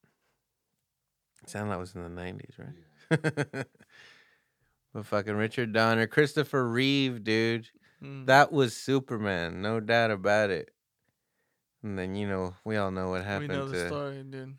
[1.47, 3.67] Sandlot was in the '90s, right?
[4.93, 7.69] but fucking Richard Donner, Christopher Reeve, dude.
[8.03, 8.27] Mm.
[8.27, 10.71] That was Superman, no doubt about it.
[11.83, 14.55] And then you know we all know what we happened know the to story, dude.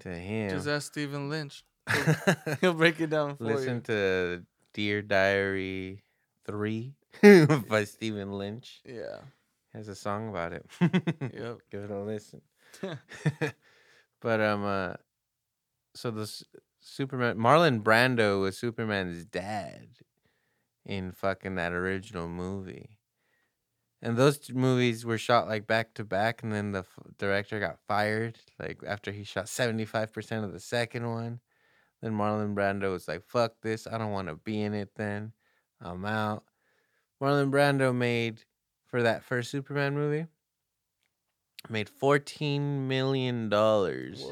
[0.00, 0.50] to him.
[0.50, 1.64] Just ask Stephen Lynch.
[2.60, 3.54] He'll break it down for you.
[3.54, 3.80] Listen you.
[3.82, 4.42] to
[4.74, 6.04] Dear Diary
[6.46, 6.94] three
[7.68, 8.80] by Stephen Lynch.
[8.84, 9.18] Yeah.
[9.74, 10.66] Has a song about it.
[10.80, 11.58] Yep.
[11.70, 12.40] Give it a listen.
[14.20, 14.94] but um, uh,
[15.94, 16.44] so the S-
[16.88, 19.88] Superman Marlon Brando was Superman's dad
[20.86, 22.98] in fucking that original movie,
[24.00, 27.78] and those movies were shot like back to back, and then the f- director got
[27.86, 31.40] fired like after he shot seventy five percent of the second one.
[32.00, 33.86] Then Marlon Brando was like, "Fuck this!
[33.86, 35.32] I don't want to be in it." Then
[35.80, 36.44] I'm out.
[37.20, 38.44] Marlon Brando made
[38.86, 40.26] for that first Superman movie
[41.68, 44.24] made fourteen million dollars.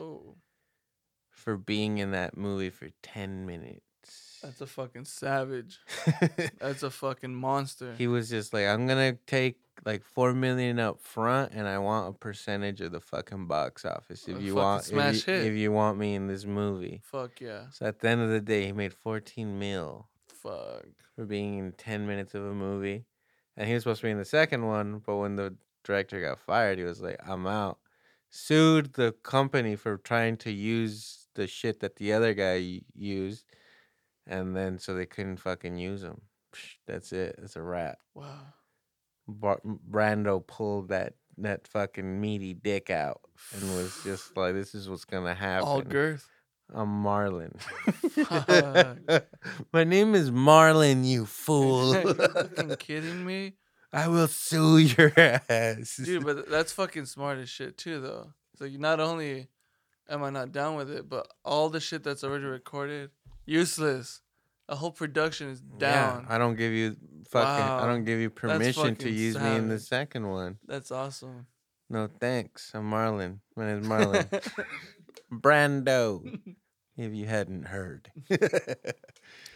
[1.46, 4.40] For being in that movie for ten minutes.
[4.42, 5.78] That's a fucking savage.
[6.58, 7.94] That's a fucking monster.
[7.96, 12.08] he was just like, I'm gonna take like four million up front, and I want
[12.08, 14.26] a percentage of the fucking box office.
[14.26, 15.46] If you want, if you, hit.
[15.46, 17.00] if you want me in this movie.
[17.04, 17.66] Fuck yeah.
[17.70, 20.86] So at the end of the day, he made fourteen mil Fuck.
[21.14, 23.04] for being in ten minutes of a movie,
[23.56, 26.40] and he was supposed to be in the second one, but when the director got
[26.40, 27.78] fired, he was like, I'm out.
[28.30, 33.44] Sued the company for trying to use the shit that the other guy used,
[34.26, 36.20] and then so they couldn't fucking use him.
[36.54, 37.36] Psh, That's it.
[37.42, 37.98] It's a wrap.
[38.14, 38.40] Wow.
[39.28, 39.60] Bar-
[39.90, 43.20] Brando pulled that that fucking meaty dick out
[43.54, 46.28] and was just like, "This is what's gonna happen." All girth.
[46.74, 47.60] I'm Marlon.
[49.10, 49.24] Fuck.
[49.72, 51.04] My name is Marlon.
[51.04, 51.94] you Are fool.
[51.94, 53.54] you fucking kidding me?
[53.92, 55.96] I will sue your ass.
[56.02, 58.32] Dude, but that's fucking smart as shit too though.
[58.56, 59.48] So you not only
[60.08, 63.10] am I not down with it, but all the shit that's already recorded,
[63.44, 64.20] useless.
[64.68, 66.26] The whole production is down.
[66.28, 66.34] Yeah.
[66.34, 66.96] I don't give you
[67.30, 67.64] fucking.
[67.64, 70.58] I don't give you permission to use me in the second one.
[70.66, 71.46] That's awesome.
[71.88, 72.72] No thanks.
[72.74, 73.38] I'm Marlon.
[73.54, 74.26] My name's Marlon
[75.32, 76.38] Brando.
[76.96, 78.10] If you hadn't heard.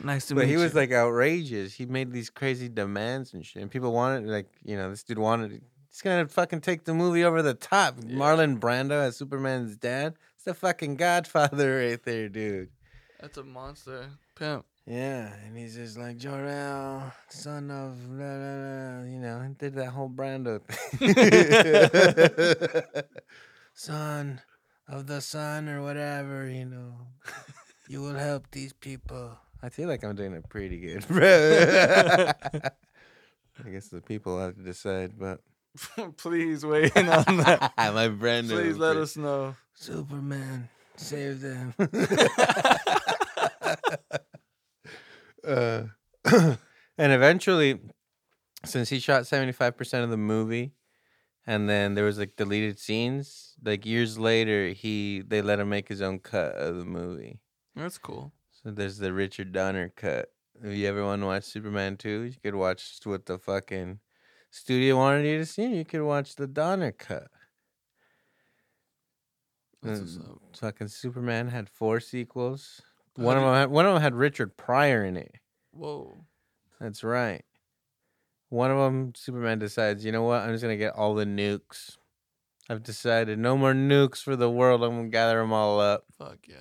[0.02, 0.58] nice to but meet But he you.
[0.58, 1.72] was like outrageous.
[1.74, 3.62] He made these crazy demands and shit.
[3.62, 7.24] And people wanted, like, you know, this dude wanted, he's gonna fucking take the movie
[7.24, 7.96] over the top.
[8.06, 8.16] Yeah.
[8.16, 10.14] Marlon Brando as Superman's dad.
[10.40, 12.70] It's the fucking Godfather right there, dude.
[13.20, 14.06] That's a monster.
[14.36, 14.64] Pimp.
[14.86, 19.74] Yeah, and he's just like Jor-El, son of blah, blah, blah, you know, and did
[19.74, 21.12] that whole Brando thing.
[23.74, 24.40] son
[24.88, 26.94] of the sun or whatever, you know.
[27.86, 29.36] You will help these people.
[29.62, 31.04] I feel like I'm doing it pretty good.
[31.10, 32.72] I
[33.70, 35.42] guess the people have to decide, but
[36.16, 37.72] Please weigh in on that.
[37.78, 38.56] my brand new.
[38.56, 39.54] Please let us know.
[39.74, 41.74] Superman, save them.
[45.46, 45.82] uh,
[46.98, 47.78] and eventually,
[48.64, 50.72] since he shot 75% of the movie,
[51.46, 55.88] and then there was like deleted scenes, like years later, he they let him make
[55.88, 57.40] his own cut of the movie.
[57.74, 58.32] That's cool.
[58.62, 60.30] So there's the Richard Donner cut.
[60.62, 64.00] If you ever want to watch Superman 2, you could watch what the fucking
[64.50, 65.74] studio wanted you to see.
[65.76, 67.28] You could watch the Donner cut.
[69.86, 69.96] Up.
[70.58, 72.82] Fucking Superman had four sequels.
[73.16, 75.34] How One of them, had, one of them had Richard Pryor in it.
[75.72, 76.24] Whoa.
[76.80, 77.44] That's right.
[78.50, 80.42] One of them, Superman decides, you know what?
[80.42, 81.96] I'm just gonna get all the nukes.
[82.68, 84.82] I've decided no more nukes for the world.
[84.84, 86.04] I'm gonna gather them all up.
[86.18, 86.56] Fuck yeah.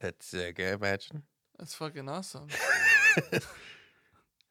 [0.00, 0.58] That's sick.
[0.58, 0.72] eh?
[0.74, 1.22] Imagine.
[1.58, 2.48] That's fucking awesome.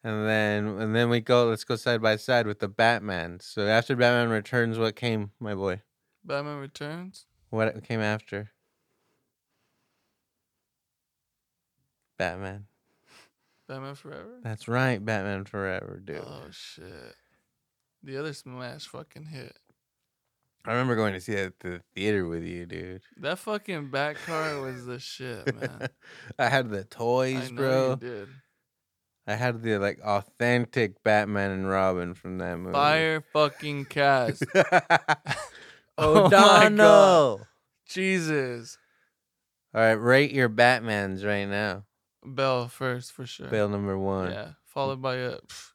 [0.03, 1.45] and then and then we go.
[1.47, 3.39] Let's go side by side with the Batman.
[3.41, 5.81] So after Batman Returns, what came, my boy?
[6.23, 7.25] Batman Returns.
[7.49, 8.51] What came after?
[12.17, 12.65] Batman.
[13.67, 14.39] Batman Forever.
[14.43, 16.23] That's right, Batman Forever, dude.
[16.25, 17.15] Oh shit.
[18.03, 19.57] The other smash fucking hit.
[20.65, 23.01] I remember going to see that at the theater with you, dude.
[23.17, 25.87] That fucking bat car was the shit, man.
[26.39, 27.95] I had the I toys, know bro.
[27.95, 28.27] did.
[29.29, 32.73] I had the like authentic Batman and Robin from that movie.
[32.73, 34.43] Fire fucking cast.
[34.55, 34.63] oh,
[35.99, 37.47] Oh my O'Donnell.
[37.87, 38.79] Jesus.
[39.75, 41.83] All right, rate your Batmans right now.
[42.25, 43.49] Bale first for sure.
[43.49, 44.31] Bill number one.
[44.31, 44.51] Yeah.
[44.65, 45.73] Followed by a pff,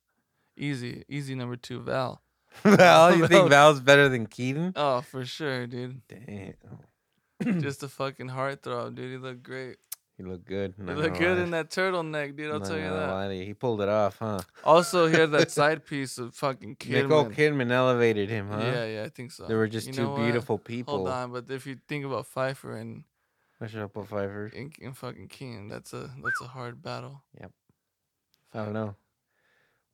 [0.57, 2.23] easy, easy number two, Val.
[2.65, 3.29] Val, you Val.
[3.29, 4.73] think Val's better than Keaton?
[4.75, 6.03] Oh, for sure, dude.
[6.09, 7.61] Damn.
[7.61, 9.13] Just a fucking heartthrob, dude.
[9.13, 9.77] He looked great.
[10.17, 10.75] He looked good.
[10.77, 12.53] He looked good in that turtleneck, dude.
[12.53, 13.33] I'll tell you that.
[13.33, 14.41] He pulled it off, huh?
[14.63, 17.35] Also, he had that side piece of fucking Nicole Kidman.
[17.35, 18.61] Kidman elevated him, huh?
[18.61, 19.47] Yeah, yeah, I think so.
[19.47, 20.23] They were just You two know what?
[20.23, 20.99] beautiful people.
[20.99, 23.03] Hold on, but if you think about Pfeiffer and
[23.59, 24.53] What's up with Pfeiffer?
[24.55, 27.25] and, and fucking Keen, that's a that's a hard battle.
[27.41, 27.51] Yep.
[28.53, 28.95] I don't know.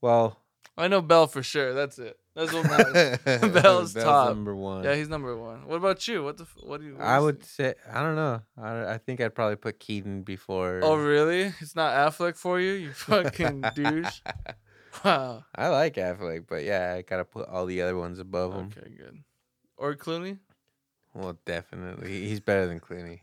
[0.03, 0.39] Well,
[0.77, 1.73] I know Bale for sure.
[1.73, 2.19] That's it.
[2.37, 2.65] That's what
[2.95, 3.53] matters.
[3.63, 4.29] Bale's top.
[4.29, 4.85] number one.
[4.85, 5.67] yeah, he's number one.
[5.67, 6.23] What about you?
[6.23, 6.45] What the?
[6.45, 6.95] f- What do you?
[6.97, 7.51] what I do you would think?
[7.51, 8.43] say I don't know.
[8.57, 10.81] I, I think I'd probably put Keaton before.
[10.83, 11.53] Oh really?
[11.61, 12.73] It's not Affleck for you?
[12.73, 14.21] You fucking douche.
[15.05, 15.45] Wow.
[15.55, 18.71] I like Affleck, but yeah, I gotta put all the other ones above him.
[18.77, 19.19] Okay, good.
[19.77, 20.39] Or Clooney?
[21.15, 23.21] Well, definitely, he's better than Clooney.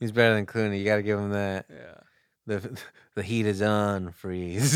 [0.00, 0.78] He's better than Clooney.
[0.78, 1.66] You gotta give him that.
[1.70, 2.00] Yeah.
[2.46, 2.78] The
[3.16, 4.72] the heat is on, freeze.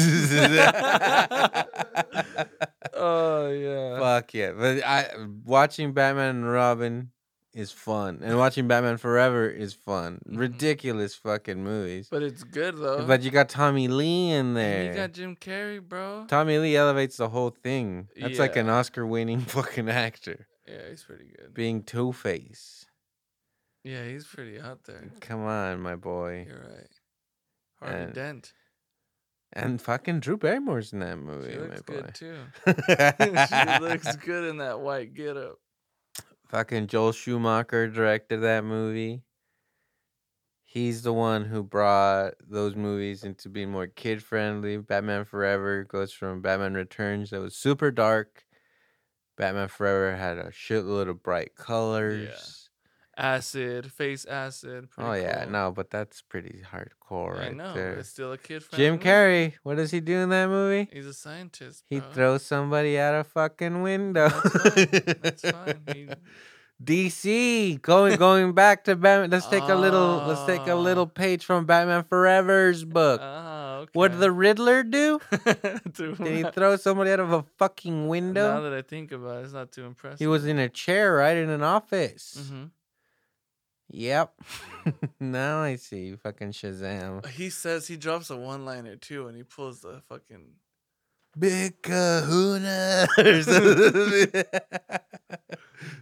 [3.00, 3.98] Oh yeah.
[3.98, 4.52] Fuck yeah!
[4.52, 5.10] But I
[5.44, 7.10] watching Batman and Robin
[7.52, 10.20] is fun, and watching Batman Forever is fun.
[10.28, 10.38] Mhm.
[10.38, 12.08] Ridiculous fucking movies.
[12.10, 13.04] But it's good though.
[13.06, 14.84] But you got Tommy Lee in And there.
[14.84, 16.26] you got Jim Carrey, bro.
[16.28, 18.08] Tommy Lee elevates the whole thing.
[18.20, 21.52] That's like an Oscar-winning fucking actor, Yeah, he's pretty good.
[21.54, 22.86] being Two Face.
[23.82, 25.10] Yeah, he's pretty out there.
[25.20, 26.44] Come on, my boy.
[26.46, 26.90] You're right.
[27.80, 28.52] Harvey And- Dent.
[29.52, 31.94] And fucking Drew Barrymore's in that movie, She my looks boy.
[31.94, 32.36] good too.
[32.66, 35.56] she looks good in that white getup.
[36.48, 39.22] Fucking Joel Schumacher directed that movie.
[40.64, 44.76] He's the one who brought those movies into being more kid friendly.
[44.76, 48.44] Batman Forever goes from Batman Returns that was super dark.
[49.36, 52.69] Batman Forever had a shitload of bright colors.
[53.20, 54.88] Acid, face acid.
[54.96, 55.52] Oh yeah, cool.
[55.52, 57.74] no, but that's pretty hardcore I right know.
[57.74, 57.92] there.
[57.94, 60.88] It's still a kid Jim Carrey, what does he do in that movie?
[60.90, 61.84] He's a scientist.
[61.90, 64.30] He throws somebody out a fucking window.
[64.30, 65.18] That's fine.
[65.22, 65.82] That's fine.
[65.94, 66.08] He-
[66.82, 69.28] DC going going back to Batman.
[69.28, 70.24] Let's take a little.
[70.26, 70.76] Let's take a Ah.
[70.76, 73.20] little page from Batman Forever's book.
[73.22, 73.90] Ah, okay.
[73.92, 75.20] What did the Riddler do?
[75.92, 78.54] Did he throw somebody out of a fucking window?
[78.54, 80.20] Now that I think about it, it's not too impressive.
[80.20, 82.48] He was in a chair, right, in an office.
[82.50, 82.64] hmm
[83.92, 84.32] Yep.
[85.20, 86.14] now I see.
[86.16, 87.26] Fucking Shazam.
[87.26, 90.52] He says he drops a one-liner too, and he pulls the fucking.
[91.38, 93.06] Big Kahuna.
[93.18, 94.42] or something.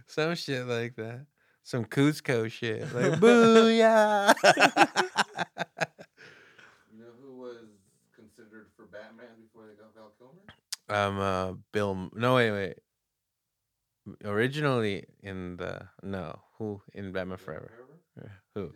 [0.07, 1.25] Some shit like that.
[1.63, 2.81] Some Kuzco shit.
[2.93, 4.33] Like booyah.
[6.91, 7.67] You know who was
[8.15, 10.41] considered for Batman before they got Val Kilmer?
[10.89, 12.77] um uh Bill no wait wait.
[14.25, 17.71] Originally in the no, who in Batman Forever?
[18.53, 18.71] Who?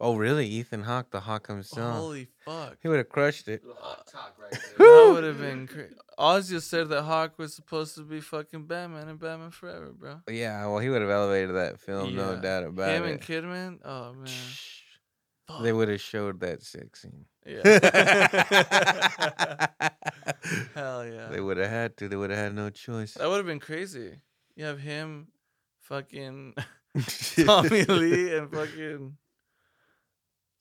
[0.00, 0.46] Oh really?
[0.46, 1.96] Ethan Hawke, the Hawk himself.
[1.96, 2.76] Holy fuck!
[2.80, 3.64] He would have crushed it.
[3.64, 4.78] Little right there.
[4.78, 5.94] That would have been crazy.
[6.18, 10.20] Ozzy said that Hawke was supposed to be fucking Batman and Batman Forever, bro.
[10.30, 12.40] Yeah, well he would have elevated that film, no Yeah.
[12.40, 13.10] doubt about Him it.
[13.12, 13.78] and Kidman.
[13.84, 15.62] Oh man.
[15.62, 17.24] They would have showed that sex scene.
[17.46, 17.62] Yeah.
[20.74, 21.28] Hell yeah.
[21.30, 22.08] They would have had to.
[22.08, 23.14] They would have had no choice.
[23.14, 24.20] That would have been crazy.
[24.56, 25.28] You have him,
[25.80, 26.54] fucking
[27.44, 29.16] Tommy Lee, and fucking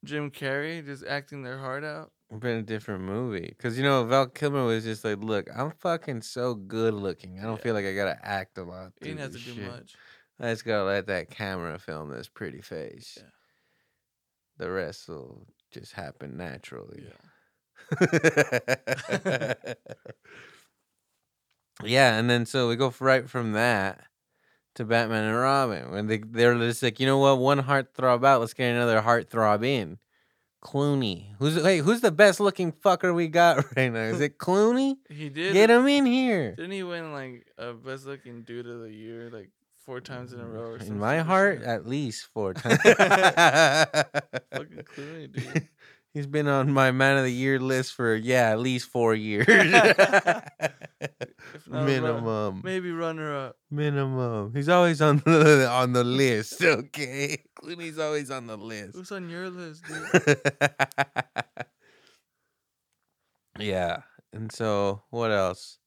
[0.04, 2.12] Jim Carrey just acting their heart out.
[2.30, 3.56] It'd been a different movie.
[3.58, 7.40] Cause you know Val Kilmer was just like, look, I'm fucking so good looking.
[7.40, 7.62] I don't Yeah.
[7.64, 8.92] feel like I gotta act a lot.
[9.00, 9.96] He didn't have to this do much.
[10.40, 13.18] I just gotta let that camera film this pretty face.
[13.18, 13.30] Yeah.
[14.58, 17.06] The rest will just happen naturally.
[17.08, 17.14] Yeah.
[21.84, 24.04] yeah, and then so we go right from that
[24.78, 25.92] to Batman and Robin.
[25.92, 29.66] When they they're just like, you know what, one heartthrob out, let's get another heartthrob
[29.66, 29.98] in.
[30.64, 31.36] Clooney.
[31.38, 34.00] Who's hey, who's the best looking fucker we got right now?
[34.02, 34.96] Is it Clooney?
[35.10, 35.54] He did.
[35.54, 36.56] Get him in here.
[36.56, 39.50] Didn't he win like a best looking dude of the year like
[39.86, 40.72] four times in a row.
[40.72, 41.68] Or In my heart, shit.
[41.68, 42.82] at least four times.
[42.84, 42.98] fucking
[44.52, 45.70] Clooney, dude.
[46.14, 49.46] He's been on my man of the year list for yeah, at least four years.
[51.54, 52.62] If not, run- Minimum.
[52.64, 53.56] maybe runner up.
[53.70, 54.54] Minimum.
[54.56, 56.62] He's always on the on the list.
[56.64, 58.96] Okay, Clooney's always on the list.
[58.96, 60.38] Who's on your list, dude?
[63.60, 64.02] yeah,
[64.34, 65.78] and so what else?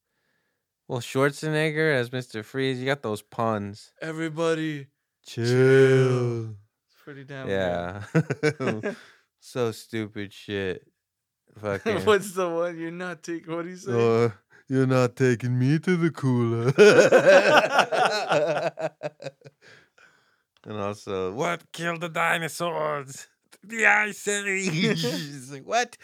[0.87, 2.79] Well, Schwarzenegger as Mister Freeze.
[2.79, 3.91] You got those puns.
[4.01, 4.87] Everybody,
[5.25, 6.51] Chill.
[6.51, 7.47] it's pretty damn.
[7.47, 8.83] good.
[8.83, 8.93] Yeah.
[9.41, 10.87] So stupid shit.
[11.61, 12.05] Fucking.
[12.05, 13.53] What's the one you're not taking?
[13.53, 14.25] What do you say?
[14.25, 14.29] Uh,
[14.69, 16.71] you're not taking me to the cooler.
[20.65, 23.27] and also, what killed the dinosaurs?
[23.63, 24.69] The Ice Age.
[24.73, 25.97] It's like, what?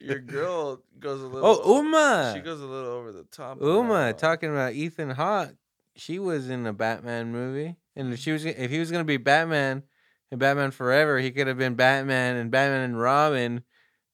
[0.00, 1.60] Your girl goes a little.
[1.62, 2.32] Oh, Uma.
[2.34, 3.60] She goes a little over the top.
[3.60, 5.54] Uma talking about Ethan Hawke.
[5.96, 9.16] She was in a Batman movie, and if she was if he was gonna be
[9.16, 9.82] Batman
[10.30, 13.62] in Batman Forever, he could have been Batman and Batman and Robin,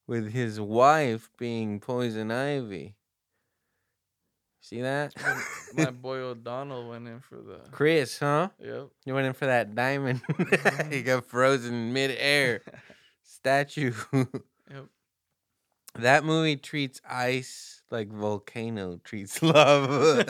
[0.07, 2.95] with his wife being Poison Ivy.
[4.61, 5.13] See that?
[5.75, 7.59] My boy O'Donnell went in for the.
[7.71, 8.49] Chris, huh?
[8.59, 8.87] Yep.
[9.05, 10.21] You went in for that diamond.
[10.89, 12.61] he got frozen mid-air.
[13.23, 13.93] Statue.
[14.71, 14.85] Yep.
[15.99, 20.25] That movie treats ice like volcano treats love.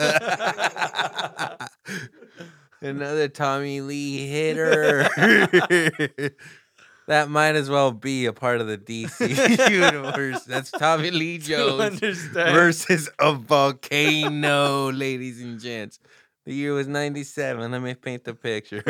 [2.80, 5.08] Another Tommy Lee hitter.
[7.06, 10.44] that might as well be a part of the DC universe.
[10.44, 12.00] That's Tommy Lee Jones
[12.34, 15.98] versus a volcano, ladies and gents.
[16.44, 17.70] The year was 97.
[17.70, 18.82] Let me paint the picture.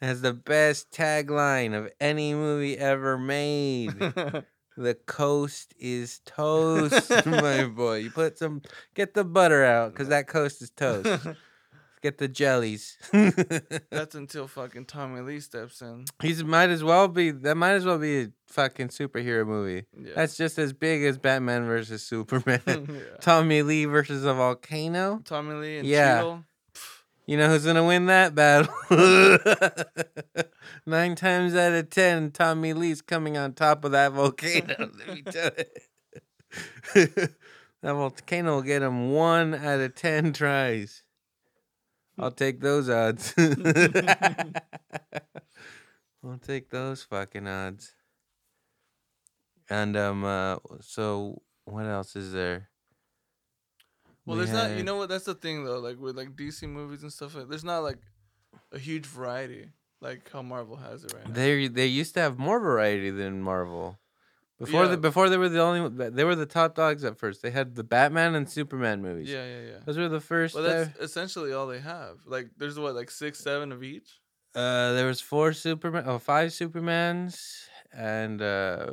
[0.00, 3.92] Has the best tagline of any movie ever made.
[4.76, 7.96] The coast is toast, my boy.
[7.96, 8.62] You put some,
[8.94, 11.26] get the butter out, cause that coast is toast.
[12.02, 12.98] Get the jellies.
[13.12, 16.04] That's until fucking Tommy Lee steps in.
[16.20, 17.30] He's might as well be.
[17.30, 19.86] That might as well be a fucking superhero movie.
[19.96, 20.12] Yeah.
[20.16, 22.60] That's just as big as Batman versus Superman.
[22.66, 23.00] yeah.
[23.20, 25.20] Tommy Lee versus a volcano.
[25.24, 26.16] Tommy Lee and Yeah.
[26.16, 26.44] Cheadle.
[27.24, 28.74] You know who's gonna win that battle?
[30.84, 34.74] Nine times out of ten, Tommy Lee's coming on top of that volcano.
[34.98, 35.50] Let me tell
[36.96, 37.04] you.
[37.14, 37.34] that
[37.94, 41.01] volcano will get him one out of ten tries.
[42.22, 43.34] I'll take those odds.
[46.24, 47.94] I'll take those fucking odds.
[49.68, 52.68] And um, uh, so what else is there?
[54.24, 54.76] Well, We there's not.
[54.76, 55.08] You know what?
[55.08, 55.80] That's the thing though.
[55.80, 57.34] Like with like DC movies and stuff.
[57.34, 57.98] Like, there's not like
[58.70, 59.70] a huge variety
[60.00, 61.34] like how Marvel has it right now.
[61.34, 63.98] They they used to have more variety than Marvel.
[64.64, 64.90] Before Yeah.
[64.92, 67.42] the before they were the only they were the top dogs at first.
[67.42, 69.28] They had the Batman and Superman movies.
[69.28, 69.78] yeah, yeah, yeah.
[69.84, 70.54] Those were the first.
[70.54, 72.18] Well, uh, that's essentially all they have.
[72.26, 74.08] Like, there's what, like six, seven of each.
[74.54, 77.34] uh, there was four Superman, oh, five Supermans,
[77.92, 78.92] and uh,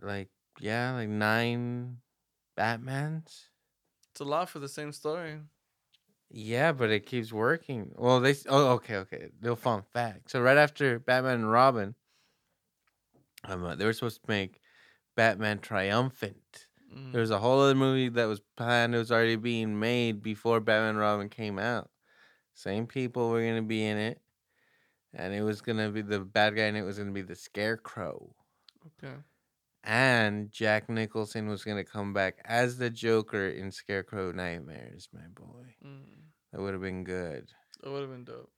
[0.00, 0.28] like
[0.60, 1.98] yeah, like nine
[2.58, 3.48] Batmans.
[4.12, 5.40] It's a lot for the same story.
[6.30, 7.92] Yeah, but it keeps working.
[7.96, 9.28] Well, they oh okay okay.
[9.40, 10.30] Little fun fact.
[10.30, 11.94] So right after Batman and Robin,
[13.48, 14.60] um, they were supposed to make
[15.16, 16.66] Batman Triumphant.
[16.94, 17.12] Mm.
[17.12, 18.94] There was a whole other movie that was planned.
[18.94, 21.90] It was already being made before Batman and Robin came out.
[22.54, 24.20] Same people were gonna be in it,
[25.12, 28.34] and it was gonna be the bad guy, and it was gonna be the Scarecrow.
[29.02, 29.14] Okay.
[29.84, 35.08] And Jack Nicholson was gonna come back as the Joker in Scarecrow Nightmares.
[35.12, 36.04] My boy, Mm.
[36.52, 37.50] that would have been good.
[37.82, 38.50] That would have been dope.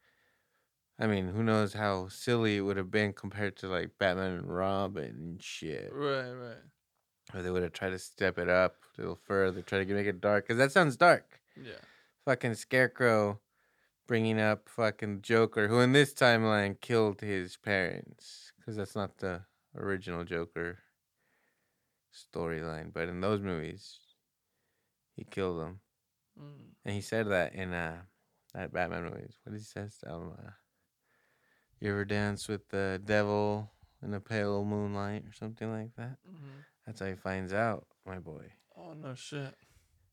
[0.99, 4.53] I mean, who knows how silly it would have been compared to like Batman and
[4.55, 5.91] Robin and shit.
[5.93, 6.57] Right, right.
[7.35, 10.07] Or they would have tried to step it up a little further, try to make
[10.07, 11.41] it dark, because that sounds dark.
[11.63, 11.73] Yeah.
[12.25, 13.41] fucking Scarecrow
[14.07, 19.43] bringing up fucking Joker, who in this timeline killed his parents, because that's not the
[19.77, 20.79] original Joker
[22.15, 22.93] storyline.
[22.93, 23.99] But in those movies,
[25.15, 25.81] he killed them,
[26.41, 26.71] Mm.
[26.85, 28.03] and he said that in uh
[28.55, 29.39] that Batman movies.
[29.43, 29.89] What did he say?
[30.07, 30.51] Um, uh,
[31.81, 33.71] you ever dance with the devil
[34.03, 36.19] in the pale moonlight or something like that?
[36.27, 38.53] hmm That's how he finds out, my boy.
[38.77, 39.55] Oh, no shit.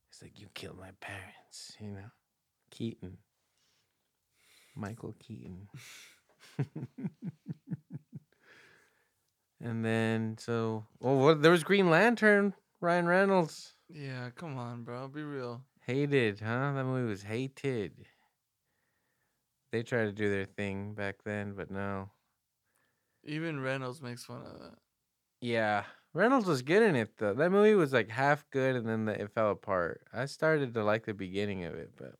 [0.09, 2.11] It's like you killed my parents, you know.
[2.71, 3.17] Keaton.
[4.75, 5.67] Michael Keaton.
[9.61, 13.73] and then so well what there was Green Lantern, Ryan Reynolds.
[13.89, 15.07] Yeah, come on, bro.
[15.07, 15.61] Be real.
[15.85, 16.73] Hated, huh?
[16.73, 18.07] That movie was hated.
[19.75, 22.09] They tried to do their thing back then, but no.
[23.25, 24.75] Even Reynolds makes fun of that.
[25.41, 25.83] Yeah.
[26.13, 27.33] Reynolds was good in it though.
[27.33, 30.07] That movie was like half good, and then the, it fell apart.
[30.13, 32.13] I started to like the beginning of it, but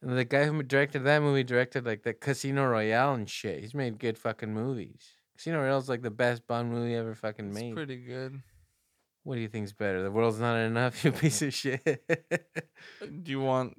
[0.00, 3.60] and the guy who directed that movie directed like the Casino Royale and shit.
[3.60, 5.02] He's made good fucking movies.
[5.36, 7.66] Casino Royale's like the best Bond movie ever fucking made.
[7.66, 8.40] It's pretty good.
[9.24, 10.02] What do you think's better?
[10.02, 11.84] The world's not enough, you piece of shit.
[11.84, 13.74] Do you want?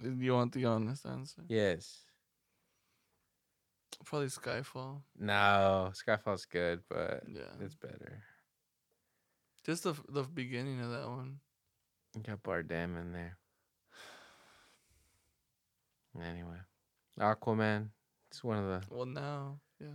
[0.00, 1.42] Do you want the honest answer?
[1.48, 2.00] yes.
[4.04, 5.02] Probably Skyfall.
[5.18, 7.42] No, Skyfall's good, but Yeah.
[7.60, 8.22] it's better.
[9.64, 11.38] Just the the beginning of that one.
[12.16, 13.38] You got Bardem in there.
[16.20, 16.58] Anyway,
[17.18, 17.88] Aquaman.
[18.30, 18.94] It's one of the.
[18.94, 19.86] Well, now, yeah,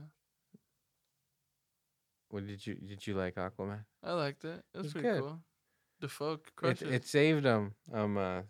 [2.29, 3.83] What did you did you like Aquaman?
[4.03, 4.63] I liked it.
[4.73, 5.21] It was It's pretty good.
[5.21, 5.39] cool.
[5.99, 6.93] Dafoe It, crushed it.
[6.93, 7.73] it saved them.
[7.91, 8.41] Um, uh,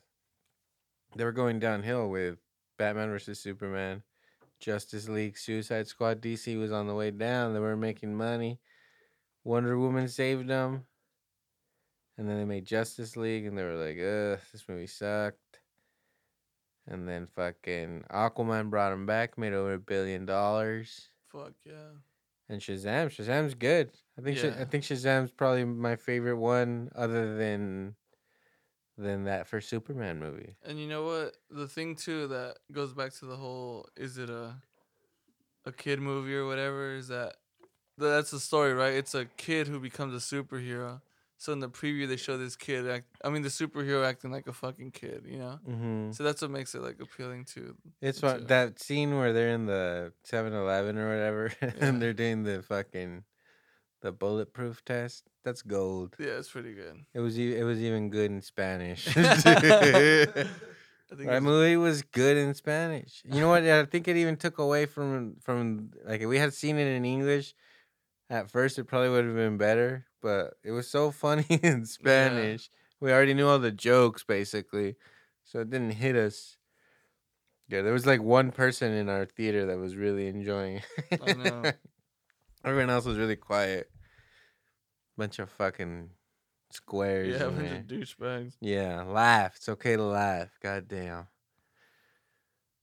[1.17, 2.37] they were going downhill with
[2.77, 4.03] Batman versus Superman,
[4.59, 6.21] Justice League, Suicide Squad.
[6.21, 7.53] DC was on the way down.
[7.53, 8.59] They were making money.
[9.43, 10.85] Wonder Woman saved them.
[12.17, 15.59] And then they made Justice League, and they were like, "Ugh, this movie sucked."
[16.87, 21.09] And then fucking Aquaman brought him back, made over a billion dollars.
[21.31, 21.99] Fuck yeah.
[22.49, 23.91] And Shazam, Shazam's good.
[24.17, 24.55] I think Yeah.
[24.59, 27.95] I think Shazam's probably my favorite one, other than
[28.97, 30.55] than that for Superman movie.
[30.65, 31.37] And you know what?
[31.51, 34.55] The thing too that goes back to the whole is it a
[35.65, 37.35] a kid movie or whatever is that
[37.97, 38.93] that's the story, right?
[38.93, 41.01] It's a kid who becomes a superhero.
[41.39, 44.47] So in the preview they show this kid act I mean the superhero acting like
[44.47, 45.59] a fucking kid, you know?
[45.67, 46.11] Mm-hmm.
[46.13, 48.47] So that's what makes it like appealing to It's it.
[48.47, 51.71] That scene where they're in the 7-Eleven or whatever, Yeah.
[51.81, 53.23] and they're doing the fucking
[54.07, 55.27] the bulletproof test.
[55.43, 56.15] That's gold.
[56.17, 56.95] Yeah, it's pretty good.
[57.13, 59.05] It was e- it was even good in Spanish.
[59.17, 63.21] I think That movie was good in Spanish.
[63.25, 63.63] You know what?
[63.63, 67.03] I think it even took away from from like if we had seen it in
[67.03, 67.53] English
[68.29, 70.05] at first, it probably would have been better.
[70.21, 72.69] But it was so funny in Spanish.
[73.01, 74.95] We already knew all the jokes basically,
[75.43, 76.57] so it didn't hit us.
[77.67, 80.77] Yeah, there was like one person in our theater that was really enjoying.
[81.11, 81.21] it.
[81.21, 81.71] I know.
[82.63, 83.89] Everyone else was really quiet.
[85.17, 86.09] Bunch of fucking
[86.71, 87.39] squares.
[87.39, 88.53] yeah, a bunch of douchebags.
[88.61, 89.55] Yeah, laugh.
[89.55, 90.49] It's okay to laugh.
[90.61, 91.27] God damn.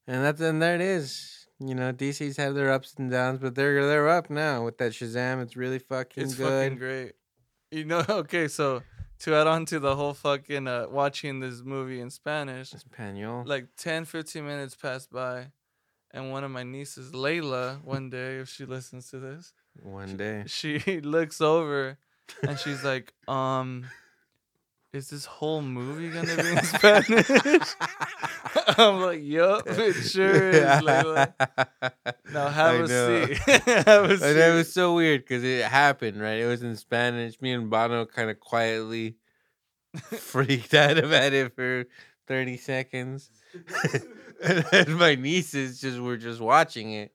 [0.07, 1.47] And that's and there it is.
[1.61, 4.93] You know, DC's had their ups and downs, but they're they're up now with that
[4.93, 5.43] Shazam.
[5.43, 6.49] It's really fucking It's good.
[6.72, 7.12] fucking great.
[7.70, 8.82] You know, okay, so
[9.20, 13.45] to add on to the whole fucking uh, watching this movie in Spanish, Espanol.
[13.47, 15.47] like 10, 15 minutes passed by,
[16.11, 20.45] and one of my nieces, Layla, one day, if she listens to this, One day.
[20.47, 21.97] she looks over
[22.43, 23.85] and she's like, um,
[24.93, 27.29] is this whole movie gonna be in Spanish?
[28.79, 31.33] I'm like, yup, it sure is, Layla.
[32.33, 33.27] Now have I a know.
[33.27, 33.37] seat.
[33.87, 34.37] have a And seat.
[34.37, 36.39] it was so weird because it happened, right?
[36.41, 37.41] It was in Spanish.
[37.41, 39.16] Me and Banno kind of quietly
[39.97, 41.85] freaked out about it for
[42.29, 43.31] 30 seconds.
[44.43, 47.12] and then my nieces just were just watching it.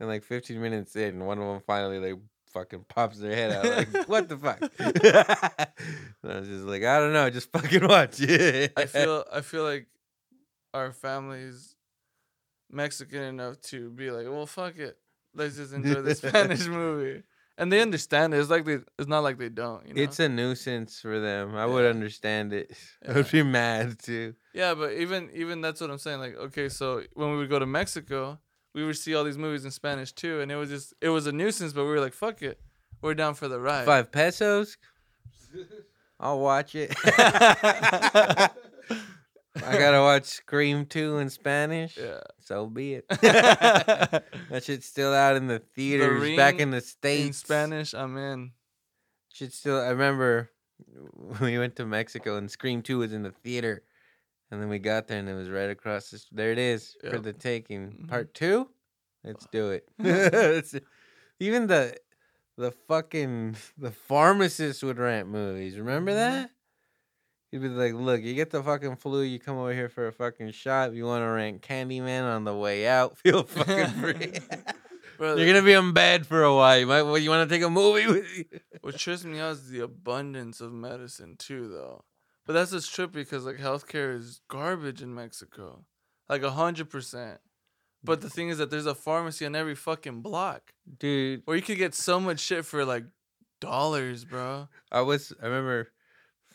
[0.00, 3.64] And like 15 minutes in, one of them finally like fucking pops their head out
[3.64, 4.58] like, what the fuck?
[4.80, 8.72] I was just like, I don't know, just fucking watch it.
[8.76, 9.86] I feel I feel like
[10.74, 11.76] our family's
[12.70, 14.98] Mexican enough to be like, well, fuck it,
[15.34, 17.22] let's just enjoy the Spanish movie,
[17.56, 18.38] and they understand it.
[18.38, 19.86] It's like they, it's not like they don't.
[19.86, 20.02] You know?
[20.02, 21.56] it's a nuisance for them.
[21.56, 22.72] I would understand it.
[23.08, 24.34] I would be mad too.
[24.52, 26.20] yeah, but even even that's what I'm saying.
[26.20, 28.38] Like, okay, so when we would go to Mexico,
[28.74, 31.26] we would see all these movies in Spanish too, and it was just it was
[31.26, 31.72] a nuisance.
[31.72, 32.60] But we were like, fuck it,
[33.02, 33.86] we're down for the ride.
[33.86, 34.76] Five pesos?
[36.20, 36.94] I'll watch it.
[39.64, 41.96] I gotta watch Scream 2 in Spanish.
[41.96, 42.20] Yeah.
[42.40, 43.08] So be it.
[43.08, 44.24] that
[44.62, 47.26] shit's still out in the theaters back in the States.
[47.26, 48.52] in Spanish, I'm in.
[49.32, 50.50] Shit still I remember
[51.12, 53.82] when we went to Mexico and Scream 2 was in the theater.
[54.50, 57.18] And then we got there and it was right across the, there it is for
[57.18, 57.90] the taking.
[57.92, 58.08] Mhm.
[58.08, 58.68] Part 2?
[59.24, 59.88] Let's do it.
[61.40, 61.94] Even the
[62.56, 65.78] the fucking the pharmacist would rent movies.
[65.78, 66.14] Remember Mhm.
[66.16, 66.50] that?
[67.50, 69.22] He'd be like, "Look, you get the fucking flu.
[69.22, 70.90] You come over here for a fucking shot.
[70.90, 74.32] If you want to rent Candyman on the way out, feel fucking free.
[75.16, 76.78] Brother, You're gonna be in bed for a while.
[76.78, 77.02] You might.
[77.02, 78.44] well, You want to take a movie with you?
[78.82, 82.04] What trips me out is the abundance of medicine too, though.
[82.48, 85.84] But that's just trip because like healthcare is garbage in Mexico,
[86.30, 87.38] like a hundred percent.
[88.02, 91.62] But the thing is that there's a pharmacy on every fucking block Dude, Or you
[91.62, 93.04] could get so much shit for like
[93.60, 94.68] dollars, bro.
[94.90, 95.30] I was.
[95.42, 95.88] I remember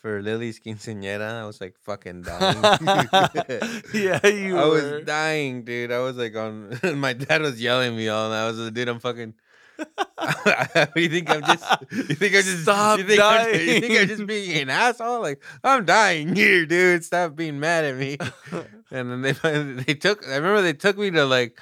[0.00, 2.60] for Lily's quinceañera, I was like fucking dying.
[3.94, 4.96] yeah, you I were.
[4.96, 5.92] was dying, dude.
[5.92, 6.76] I was like on.
[6.98, 9.34] my dad was yelling at me all, and I was like, dude, I'm fucking.
[10.96, 11.64] you think I'm just?
[11.90, 12.62] You think I'm just?
[12.62, 15.20] Stop you think I'm just, you think I'm just being an asshole?
[15.20, 17.04] Like I'm dying here, dude.
[17.04, 18.18] Stop being mad at me.
[18.90, 19.32] And then they
[19.82, 20.24] they took.
[20.28, 21.60] I remember they took me to like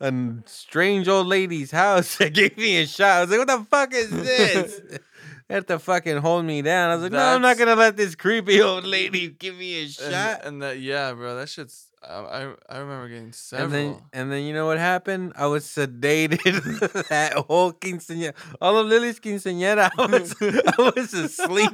[0.00, 0.12] a
[0.46, 3.18] strange old lady's house that gave me a shot.
[3.18, 4.80] I was like, "What the fuck is this?"
[5.48, 6.90] They had to fucking hold me down.
[6.90, 9.82] I was like, "No, I'm not gonna let this creepy old lady give me a
[9.82, 11.92] and, shot." and that yeah, bro, that shit's.
[12.08, 13.64] I I, remember getting several.
[13.64, 15.32] And then, and then you know what happened?
[15.36, 18.34] I was sedated that whole quinceañera.
[18.60, 21.72] All of Lily's quinceañera, I was, I was asleep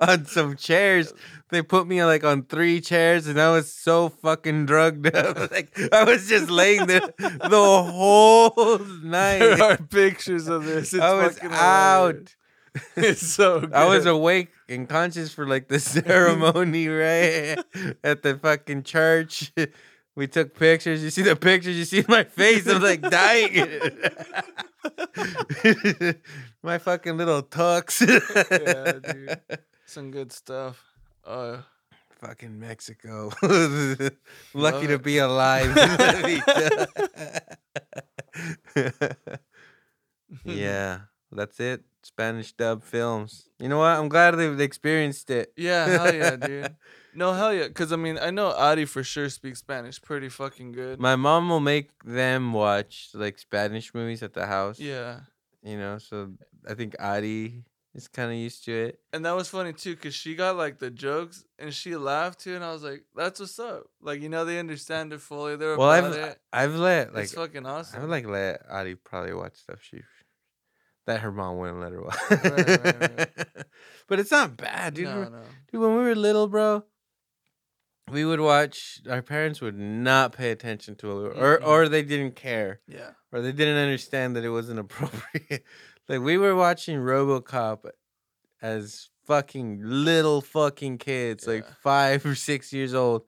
[0.00, 1.12] on some chairs.
[1.52, 5.50] They put me like on three chairs, and I was so fucking drugged up.
[5.50, 9.40] Like I was just laying there the whole night.
[9.40, 10.94] there are pictures of this.
[10.94, 12.08] It's I was fucking out.
[12.14, 12.36] hilarious.
[12.96, 13.60] It's so.
[13.60, 13.74] Good.
[13.74, 17.58] I was awake and conscious for like the ceremony, right?
[18.02, 19.52] At the fucking church.
[20.14, 21.02] We took pictures.
[21.02, 22.66] You see the pictures, you see my face.
[22.68, 23.66] I'm like dying.
[26.62, 28.02] my fucking little tux.
[28.50, 29.40] Yeah, dude.
[29.86, 30.84] Some good stuff.
[31.24, 31.62] Uh,
[32.20, 33.32] Fucking Mexico.
[34.54, 35.74] Lucky to be alive.
[40.44, 41.00] yeah,
[41.32, 41.82] that's it.
[42.02, 43.48] Spanish dub films.
[43.58, 43.96] You know what?
[43.98, 45.52] I'm glad they've experienced it.
[45.56, 46.76] yeah, hell yeah, dude.
[47.14, 47.68] No, hell yeah.
[47.68, 50.98] Because, I mean, I know Adi for sure speaks Spanish pretty fucking good.
[50.98, 54.78] My mom will make them watch like Spanish movies at the house.
[54.80, 55.20] yeah.
[55.62, 56.32] You know, so
[56.68, 57.62] I think Adi
[57.94, 58.98] is kind of used to it.
[59.12, 62.56] And that was funny too, cause she got like the jokes and she laughed too,
[62.56, 65.54] and I was like, "That's what's up." Like you know, they understand it fully.
[65.54, 66.38] They're Well, about I've it.
[66.52, 67.96] I've let like it's fucking awesome.
[67.98, 69.98] I would like let Adi probably watch stuff she
[71.06, 72.16] that her mom wouldn't let her watch.
[72.30, 73.28] Right, right, right.
[74.08, 75.04] but it's not bad, dude.
[75.06, 75.42] no, no.
[75.70, 76.84] Dude, when we were little, bro,
[78.10, 79.00] we would watch.
[79.08, 81.66] Our parents would not pay attention to it, or Mm-mm.
[81.66, 83.10] or they didn't care, Yeah.
[83.32, 85.64] or they didn't understand that it wasn't appropriate.
[86.08, 87.90] like we were watching RoboCop
[88.60, 93.22] as fucking little fucking kids, like five or six years old.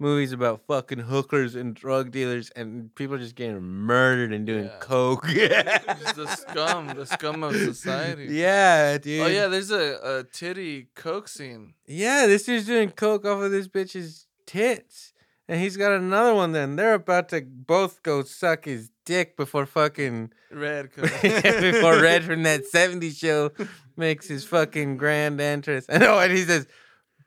[0.00, 4.78] Movies about fucking hookers and drug dealers and people just getting murdered and doing Yeah.
[4.80, 5.26] coke.
[5.28, 8.26] Just the scum, the scum of society.
[8.30, 9.22] Yeah, dude.
[9.22, 11.74] Oh yeah, there's a, a titty coke scene.
[11.86, 15.12] Yeah, this dude's doing coke off of this bitch's tits.
[15.46, 16.76] And he's got another one then.
[16.76, 20.90] They're about to both go suck his dick before fucking Red.
[20.96, 23.50] before Red from that 70s show
[23.96, 25.84] makes his fucking grand entrance.
[25.86, 26.66] And oh, and he says,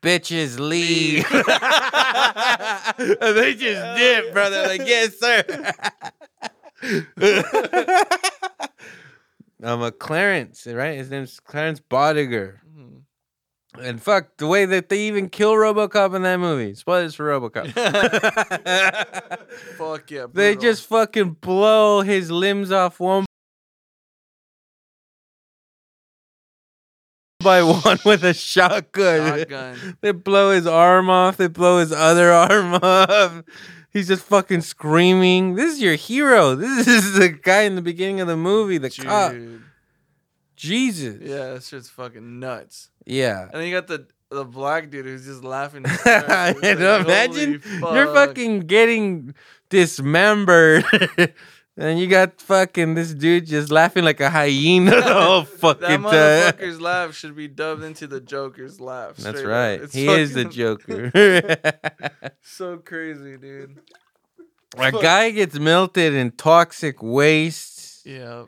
[0.02, 1.24] bitches leave.
[1.30, 1.38] and
[3.36, 4.62] they just dip, brother.
[4.66, 5.44] Like, yes, sir.
[9.62, 10.96] I'm a Clarence, right?
[10.96, 12.58] His name's Clarence Boddicker.
[12.76, 13.02] Mhm.
[13.80, 16.74] And fuck the way that they even kill RoboCop in that movie.
[16.74, 17.68] Spoilers for RoboCop.
[19.78, 20.26] Fuck yeah.
[20.32, 23.24] they just fucking blow his limbs off one
[27.48, 29.38] by one with a shotgun.
[29.38, 29.96] shotgun.
[30.02, 31.38] They blow his arm off.
[31.38, 33.42] They blow his other arm off.
[33.90, 35.54] He's just fucking screaming.
[35.54, 36.54] This is your hero.
[36.54, 39.32] This is the guy in the beginning of the movie, the cop.
[39.32, 39.62] Dude.
[40.56, 41.16] Jesus.
[41.22, 42.90] Yeah, that shit's fucking nuts.
[43.06, 43.44] Yeah.
[43.44, 45.84] And then you got the the black dude who's just laughing.
[46.04, 49.34] Like, imagine holy you're fucking getting
[49.70, 50.84] dismembered.
[51.78, 55.44] And you got fucking this dude just laughing like a hyena the whole That oh,
[55.44, 56.02] fucking time.
[56.02, 59.16] motherfucker's laugh should be dubbed into the Joker's laugh.
[59.16, 59.80] That's right.
[59.90, 61.10] He is the Joker.
[62.42, 63.78] So crazy, dude.
[64.76, 68.04] a guy gets melted in toxic waste.
[68.04, 68.44] Yeah.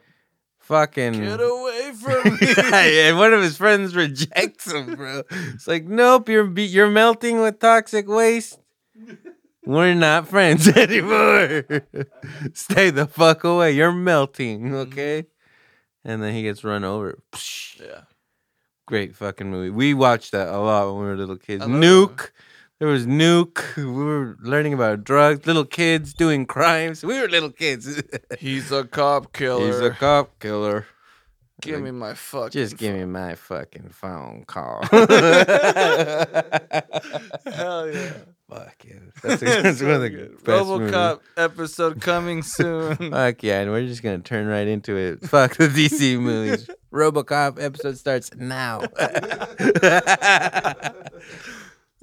[0.59, 1.15] Fucking.
[1.15, 2.55] Get away from me.
[2.73, 5.23] and one of his friends rejects him, bro.
[5.55, 8.60] It's like, nope, you're you're melting with toxic waste.
[9.65, 11.65] We're not friends anymore.
[12.55, 13.73] Stay the fuck away.
[13.73, 14.75] You're melting, mm-hmm.
[14.75, 15.27] okay?
[16.05, 17.19] And then he gets run over.
[17.33, 17.81] Psh.
[17.81, 18.03] yeah.
[18.87, 19.71] Great fucking movie.
[19.71, 21.63] We watched that a lot when we were little kids.
[21.63, 22.31] I love that Nuke.
[22.81, 23.77] There was Nuke.
[23.77, 25.47] We were learning about drugs.
[25.47, 27.05] Little kids doing crimes.
[27.05, 28.03] We were little kids.
[28.39, 29.67] He's a cop killer.
[29.67, 30.87] He's a cop killer.
[31.61, 32.51] Give Like, me my fucking.
[32.51, 33.01] Just give phone.
[33.01, 34.83] me my fucking phone call.
[37.47, 38.13] Hell yeah.
[38.49, 38.95] Fuck yeah.
[39.23, 40.45] That's, that's one of the So good.
[40.45, 40.91] best movies.
[40.93, 42.97] RoboCop episode coming soon.
[43.13, 45.21] Fuck yeah, and we're just gonna turn right into it.
[45.23, 46.69] Fuck the DC movies.
[46.93, 48.81] RoboCop episode starts now.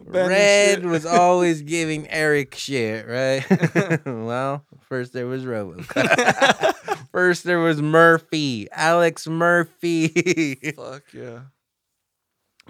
[0.08, 4.02] Red was always giving Eric shit, right?
[4.06, 7.08] well, first there was RoboCop.
[7.12, 11.40] first there was Murphy, Alex Murphy, Fuck yeah.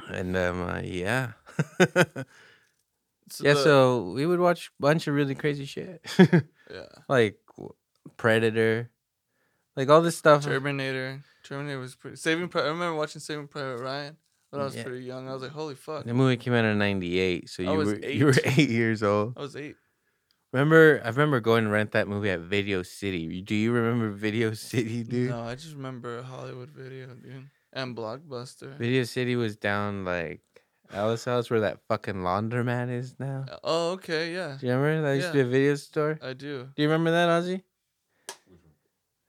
[0.10, 1.32] and um, uh, yeah,
[3.30, 3.54] So yeah.
[3.54, 6.02] the- So we would watch a bunch of really crazy shit.
[6.20, 6.86] yeah.
[7.08, 7.38] like
[8.18, 8.90] Predator.
[9.76, 10.44] Like all this stuff.
[10.44, 11.22] Terminator.
[11.44, 12.18] Terminator was pretty.
[12.18, 12.48] Saving.
[12.48, 14.18] Pri- I remember watching Saving Private Ryan
[14.50, 14.84] when I was Yeah.
[14.84, 15.28] pretty young.
[15.30, 16.06] I was like, holy fuck.
[16.06, 18.60] The movie came out in '98, so I you was were you were eight.
[18.60, 19.34] eight years old.
[19.38, 19.76] I was eight.
[20.54, 23.42] Remember, I remember going to rent that movie at Video City.
[23.42, 25.30] Do you remember Video City, dude?
[25.30, 28.78] No, I just remember a Hollywood video, dude, and Blockbuster.
[28.78, 30.42] Video City was down like
[30.94, 33.46] Alice House, where that fucking laundromat is now.
[33.52, 36.18] Uh, oh, okay, yeah, Do you remember that used to be a video store?
[36.24, 36.70] I do.
[36.76, 37.62] Do you remember that, Ozzy?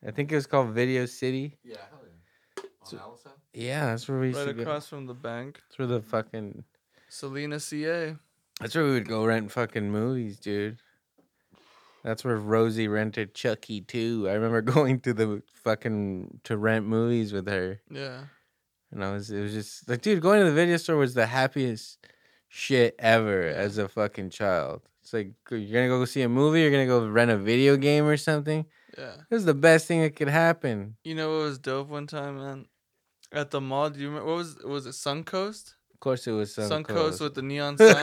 [0.06, 1.58] I think it was called Video City.
[1.64, 2.62] Yeah, hell yeah.
[2.92, 3.27] On Alice House?
[3.58, 4.62] Yeah, that's where we used Right to go.
[4.62, 6.64] across from the bank, That's where the fucking.
[7.08, 8.16] Selena CA.
[8.60, 10.78] That's where we would go rent fucking movies, dude.
[12.04, 14.26] That's where Rosie rented Chucky too.
[14.28, 18.20] I remember going to the fucking to rent movies with her, Yeah,
[18.92, 21.26] and I was it was just like, dude, going to the video store was the
[21.26, 21.98] happiest
[22.48, 24.82] shit ever as a fucking child.
[25.02, 28.04] It's like you're gonna go see a movie, you're gonna go rent a video game
[28.04, 28.66] or something.
[28.96, 29.14] yeah.
[29.28, 30.96] It was the best thing that could happen.
[31.02, 32.66] You know what was dope one time, man?
[33.32, 34.28] At the mall, do you remember?
[34.28, 34.90] What was was it?
[34.90, 35.74] Suncoast.
[35.92, 37.88] Of course, it was some Suncoast with the neon sign.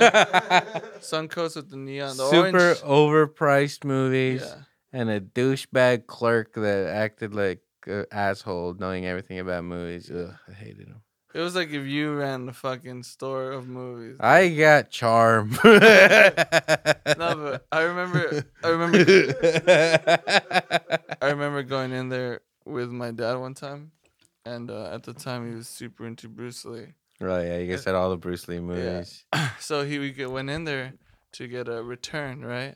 [0.99, 2.17] Suncoast with the neon.
[2.17, 2.79] The super orange.
[2.81, 4.41] overpriced movies.
[4.45, 4.55] Yeah.
[4.91, 10.11] and a douchebag clerk that acted like an asshole, knowing everything about movies.
[10.11, 11.01] Ugh, I hated him.
[11.33, 14.17] It was like if you ran the fucking store of movies.
[14.21, 15.51] I got charm.
[15.65, 15.79] no,
[17.05, 18.45] but I remember.
[18.63, 18.97] I remember.
[21.21, 23.91] I remember going in there with my dad one time,
[24.45, 26.93] and uh, at the time he was super into Bruce Lee.
[27.19, 29.23] Right, yeah, you guys had all the Bruce Lee movies
[29.59, 30.93] So he get- went in there
[31.33, 32.75] to get a return, right?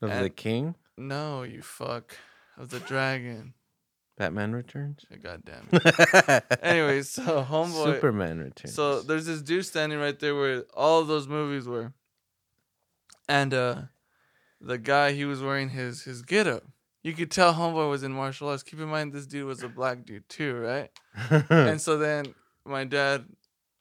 [0.00, 0.74] of the King.
[0.98, 2.16] No, you fuck
[2.58, 3.54] of the dragon.
[4.18, 5.04] Batman Returns.
[5.22, 6.44] God damn it.
[6.62, 7.94] Anyways, so homeboy.
[7.94, 8.74] Superman Returns.
[8.74, 11.92] So there's this dude standing right there where all of those movies were.
[13.28, 13.82] And uh
[14.60, 16.64] the guy he was wearing his his get up.
[17.02, 18.62] You could tell homeboy was in martial arts.
[18.62, 20.90] Keep in mind this dude was a black dude too, right?
[21.50, 22.34] and so then
[22.64, 23.24] my dad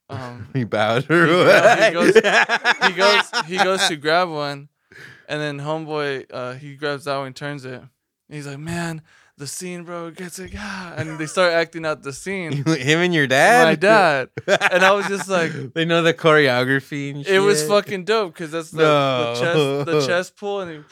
[0.10, 4.68] um he bowed her He he goes- he goes he goes to grab one
[5.30, 7.76] and then homeboy uh he grabs that one and turns it.
[7.80, 7.90] And
[8.38, 9.02] he's like, Man,
[9.38, 12.64] the scene, bro, gets like ah and they start acting out the scene.
[12.66, 13.66] Him and your dad.
[13.66, 14.30] My dad.
[14.48, 17.14] And I was just like they know the choreography.
[17.14, 19.34] And It was fucking dope because that's the, No.
[19.36, 20.84] the chest, the chest pull, and he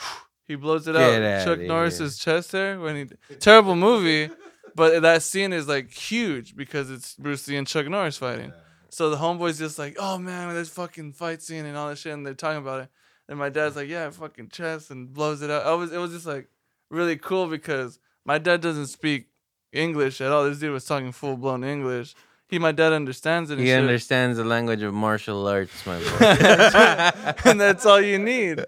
[0.50, 1.46] he blows it Get out.
[1.46, 1.68] Chuck here.
[1.68, 4.30] Norris's chest there when he terrible movie,
[4.76, 8.52] but that scene is like huge because it's Bruce Lee and Chuck Norris fighting.
[8.90, 12.14] So the homeboy's just like, oh man, this fucking fight scene and all that shit,
[12.14, 12.90] and they're talking about it.
[13.28, 15.68] And my dad's like, yeah, fucking chest, and blows it out.
[15.68, 16.50] I was, it was just like
[16.90, 19.28] really cool because my dad doesn't speak
[19.72, 20.46] English at all.
[20.46, 22.16] This dude was talking full blown English.
[22.50, 23.60] He, my dad understands it.
[23.60, 23.80] He shit.
[23.80, 27.44] understands the language of martial arts, my boy.
[27.50, 28.66] and that's all you need.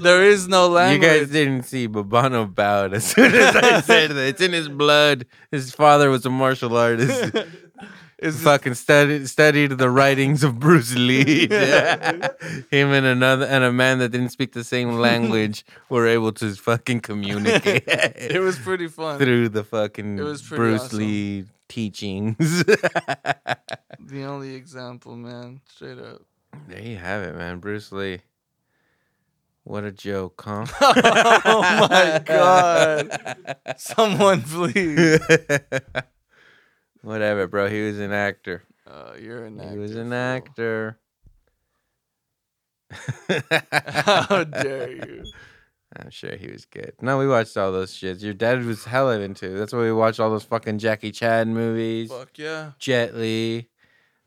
[0.00, 1.02] There is no language.
[1.10, 4.26] You guys didn't see Babano bowed as soon as I said that.
[4.28, 5.26] It's in his blood.
[5.50, 7.34] His father was a martial artist.
[8.22, 11.46] Just- Fucking studied studied the writings of Bruce Lee.
[11.46, 16.54] Him and another and a man that didn't speak the same language were able to
[16.54, 19.18] fucking communicate it was pretty fun.
[19.18, 20.98] through the fucking It was Bruce awesome.
[21.00, 22.64] Lee teachings.
[24.06, 25.60] The only example, man.
[25.68, 26.22] Straight up.
[26.68, 27.58] there you have it, man.
[27.58, 28.20] Bruce Lee.
[29.62, 30.66] What a joke, huh?
[31.46, 33.56] oh my god.
[33.78, 35.20] Someone please.
[37.00, 37.70] Whatever, bro.
[37.70, 38.62] He was an actor.
[38.86, 39.72] Uh, you're an actor.
[39.72, 40.14] he was an fool.
[40.14, 40.98] actor.
[42.90, 45.24] How dare you?
[45.96, 46.94] I'm sure he was good.
[47.00, 48.22] No, we watched all those shits.
[48.22, 49.50] Your dad was hella into.
[49.50, 52.10] That's why we watched all those fucking Jackie Chan movies.
[52.10, 52.72] Fuck yeah.
[52.78, 53.68] Jet Li.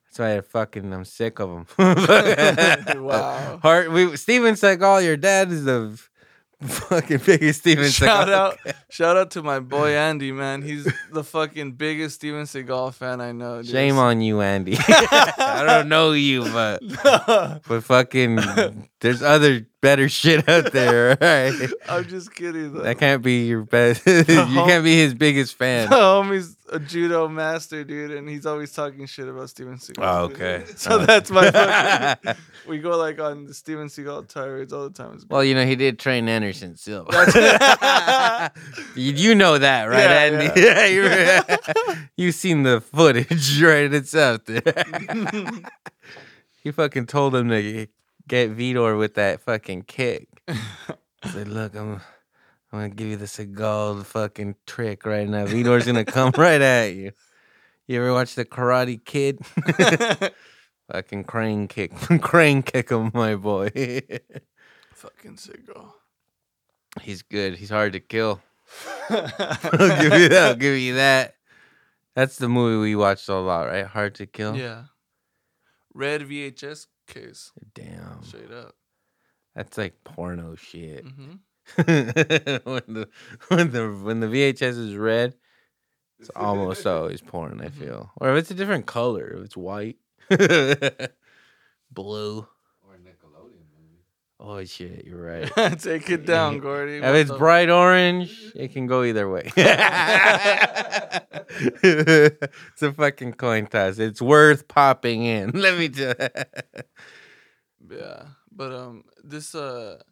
[0.05, 1.65] That's why I fucking I'm sick of them.
[3.03, 3.59] Wow.
[3.61, 3.91] Heart.
[3.91, 5.03] We Steven Seagal.
[5.03, 5.99] Your dad is the
[6.63, 8.31] fucking biggest Steven Shout Seagal.
[8.33, 8.57] out,
[8.89, 10.61] shout out to my boy Andy, man.
[10.63, 13.61] He's the fucking biggest Steven Seagal fan I know.
[13.61, 13.71] dude.
[13.71, 14.75] Shame on you, Andy.
[14.87, 16.81] I don't know you, but
[17.67, 18.39] but fucking
[19.01, 21.17] there's other better shit out there.
[21.21, 21.69] Right.
[21.87, 22.73] I'm just kidding.
[22.73, 22.81] Though.
[22.81, 24.05] That can't be your best.
[24.07, 25.89] you can't be his biggest fan.
[25.89, 29.95] My homie's a judo master, dude, and he's always talking shit about Steven Seagal.
[29.99, 30.35] Oh, dude.
[30.41, 30.63] okay.
[30.77, 32.35] So that's my fucking.
[32.67, 35.19] we go like on the Steven Seagal tirades all the time.
[35.29, 37.11] Well, you know, he did train Anderson Silva.
[38.95, 40.61] You, you know that, right, Yeah, Andy?
[40.61, 40.85] Yeah.
[40.87, 43.93] you You've seen the footage, right?
[43.93, 44.61] It's out there.
[46.63, 47.87] he fucking told him to
[48.27, 50.27] get Vitor with that fucking kick.
[51.23, 51.99] He said, "Look, I'm, I'm
[52.71, 55.45] gonna give you the Seagal fucking trick right now.
[55.47, 57.11] Vitor's gonna come right at you.
[57.87, 59.39] You ever watch the Karate Kid?
[60.91, 61.91] fucking crane kick,
[62.21, 63.69] crane kick him, my boy.
[64.93, 65.73] fucking Seagal.
[65.75, 65.95] Oh.
[67.01, 67.55] He's good.
[67.55, 68.39] He's hard to kill.
[69.09, 70.43] I'll give you that.
[70.49, 71.33] I'll give you that.
[72.15, 73.85] That's the movie we watched a lot, right?
[73.85, 74.55] Hard to Kill.
[74.55, 74.83] yeah.
[75.93, 77.51] Red VHS case.
[77.73, 78.75] Damn, Straight up.
[79.55, 81.05] that's like porno shit.
[81.05, 81.35] hmm
[81.75, 81.85] when
[82.87, 83.09] the
[83.49, 85.35] when the when the VHS is red,
[86.19, 87.59] it's almost always porn.
[87.61, 87.73] I Mhm.
[87.73, 89.97] feel, or if it's a different color, if it's white,
[90.29, 90.37] blue.
[92.81, 94.05] Or a Nickelodeon movie.
[94.39, 95.51] Oh shit, you're right.
[95.79, 96.97] Take it down, Gordy.
[96.97, 99.51] If it's bright orange, it can go either way.
[101.83, 103.97] it's a fucking coin toss.
[103.97, 105.49] It's worth popping in.
[105.55, 106.13] Let me tell.
[107.89, 110.03] Yeah, but um, this uh,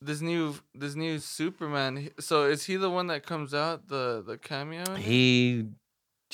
[0.00, 2.10] this new this new Superman.
[2.18, 4.96] So is he the one that comes out the the cameo?
[4.96, 5.66] he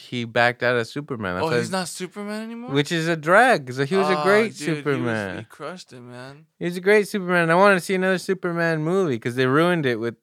[0.01, 1.37] he backed out of Superman.
[1.37, 2.71] I oh, he's not Superman anymore.
[2.71, 3.73] which is a drag.
[3.73, 5.39] So he was a Oh, great dude, he was- Superman.
[5.39, 6.47] He, crushed it, man.
[6.59, 7.51] He was a great Superman.
[7.51, 10.17] I wanted to see another Superman movie because they ruined it with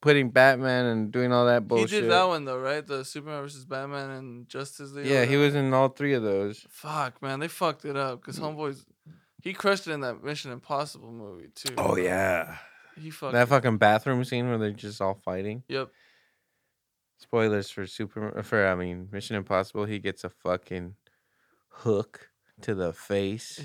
[0.00, 1.90] putting Batman and doing all that bullshit.
[1.90, 2.86] He did that one though, right?
[2.86, 5.06] The Superman versus Batman and Justice League.
[5.06, 6.66] Yeah, he was in all three of those.
[6.70, 8.84] Fuck, man, they fucked it up because homeboys.
[9.42, 11.74] He crushed it in that Mission Impossible movie too.
[11.78, 12.56] Oh yeah,
[13.00, 13.32] he fucked.
[13.32, 15.62] that fucking bathroom scene where they're just all fighting.
[15.68, 15.88] Yep.
[17.22, 19.84] Spoilers for Super for I mean Mission Impossible.
[19.84, 20.94] He gets a fucking
[21.68, 22.30] hook
[22.62, 23.64] to the face.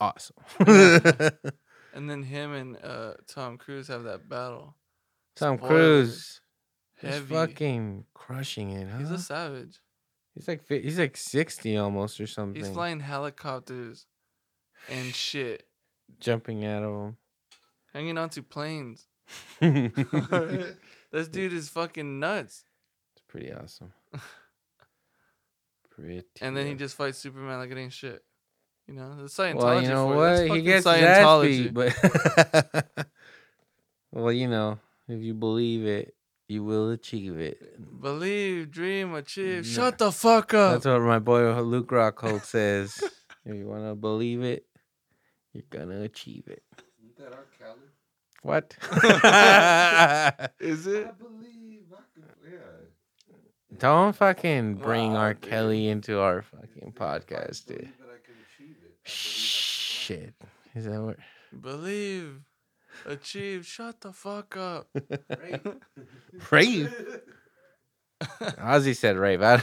[0.00, 0.36] Awesome.
[1.94, 4.76] And then him and uh, Tom Cruise have that battle.
[5.34, 6.40] Tom Spoilers.
[7.00, 7.14] Cruise.
[7.14, 8.88] He's fucking crushing it.
[8.88, 8.98] Huh?
[8.98, 9.80] He's a savage.
[10.34, 12.62] He's like he's like sixty almost or something.
[12.62, 14.06] He's flying helicopters
[14.88, 15.64] and shit,
[16.20, 17.16] jumping out of them,
[17.92, 19.06] hanging onto planes.
[21.12, 22.64] this dude is fucking nuts.
[23.14, 23.92] It's pretty awesome.
[25.90, 26.22] Pretty.
[26.40, 28.22] And then he just fights Superman like it ain't shit.
[28.86, 29.56] You know, the Scientology.
[29.56, 30.56] Well, you know for what?
[30.56, 31.74] He gets Scientology.
[31.74, 33.06] that but
[34.12, 34.78] well, you know,
[35.08, 36.14] if you believe it,
[36.48, 37.60] you will achieve it.
[38.00, 39.64] Believe, dream, achieve.
[39.66, 39.70] No.
[39.70, 40.74] Shut the fuck up.
[40.74, 43.02] That's what my boy Luke Rockhold says.
[43.44, 44.64] if you want to believe it,
[45.52, 46.62] you're gonna achieve it.
[47.02, 47.44] Isn't that R.
[47.58, 47.88] Kelly?
[48.42, 48.76] What?
[48.82, 48.90] Is
[50.86, 51.18] I it?
[51.18, 52.24] believe I can.
[52.50, 52.58] Yeah.
[53.78, 55.34] Don't fucking bring Wow, R.
[55.34, 55.50] dude.
[55.50, 57.78] Kelly into our fucking podcast, dude.
[57.78, 58.94] believe that I can achieve it.
[58.94, 60.34] I believe I can Shit.
[60.74, 61.16] Is that what?
[61.60, 62.40] Believe,
[63.06, 63.66] achieve.
[63.66, 64.88] Shut the fuck up.
[65.28, 65.62] Right?
[66.50, 66.94] Rave.
[68.40, 69.40] Ozzy said rape.
[69.42, 69.54] I,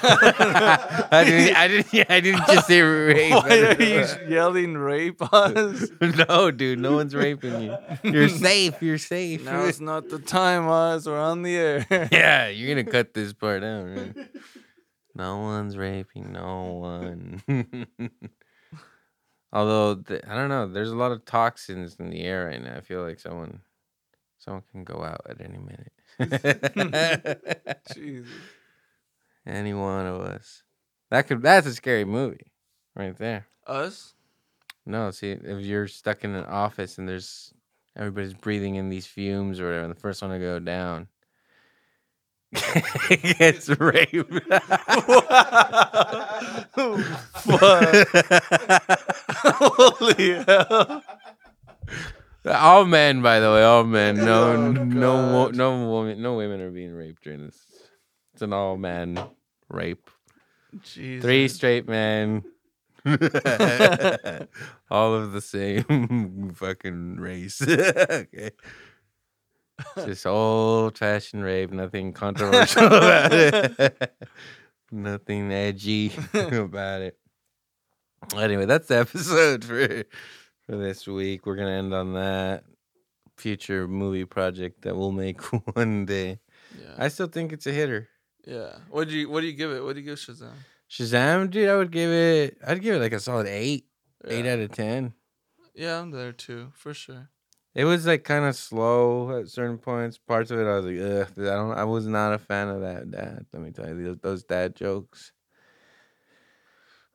[1.12, 1.56] I didn't.
[1.56, 2.12] I didn't.
[2.12, 3.32] I didn't just say rape.
[3.32, 5.90] Why are you yelling rape us?
[6.30, 6.80] no, dude.
[6.80, 7.78] No one's raping you.
[8.04, 8.82] You're safe.
[8.82, 9.46] You're safe.
[9.46, 11.08] Now it's not the time, Oz.
[11.08, 11.86] We're on the air.
[12.12, 13.86] yeah, you're gonna cut this part out.
[13.86, 14.16] Right?
[15.16, 17.88] No one's raping no one.
[19.54, 22.76] Although th- I don't know, there's a lot of toxins in the air right now.
[22.76, 23.62] I feel like someone,
[24.38, 25.94] someone can go out at any minute.
[27.94, 28.28] Jesus.
[29.46, 30.64] Any one of us.
[31.12, 31.42] That could.
[31.42, 32.52] That's a scary movie,
[32.96, 33.48] right there.
[33.68, 34.14] Us?
[34.86, 37.54] No, see, if you're stuck in an office and there's
[37.96, 41.08] everybody's breathing in these fumes or whatever, and the first one to go down
[43.40, 44.32] gets raped.
[49.44, 51.04] Holy hell.
[52.48, 54.16] all men, by the way, all men.
[54.26, 55.56] No, Oh, no, wo- God.
[55.56, 57.58] no woman, no women are being raped during this.
[58.36, 59.18] It's an all man
[59.70, 60.10] rape.
[60.84, 61.24] Jesus.
[61.24, 62.44] Three straight men.
[63.06, 67.62] all of the same fucking race.
[67.62, 68.52] okay.
[69.96, 74.14] Just old fashioned rape, nothing controversial about it.
[74.92, 77.18] nothing edgy about it.
[78.36, 80.04] Anyway, that's the episode for
[80.66, 81.46] for this week.
[81.46, 82.66] We're gonna end on that
[83.38, 85.40] future movie project that we'll make
[85.78, 86.40] one day.
[86.78, 86.96] Yeah.
[86.98, 88.10] I still think it's a hitter.
[88.46, 88.78] Yeah.
[88.90, 89.84] What do you What do you give it?
[89.84, 90.54] What do you give Shazam?
[90.90, 92.58] Shazam, dude, I would give it.
[92.66, 93.86] I'd give it like a solid eight,
[94.28, 95.14] eight out of ten.
[95.74, 97.30] Yeah, I'm there too, for sure.
[97.74, 100.18] It was like kind of slow at certain points.
[100.18, 101.32] Parts of it, I was like, ugh.
[101.40, 101.72] I don't.
[101.78, 103.46] I was not a fan of that dad.
[103.52, 105.34] Let me tell you, those, those dad jokes.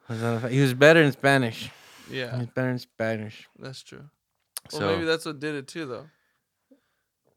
[0.08, 0.52] I was not a fan.
[0.52, 1.70] He was better in Spanish.
[2.10, 3.48] He Yeah, was better in Spanish.
[3.58, 4.10] that's true.
[4.72, 6.06] Well, So, maybe that's what did it too, though.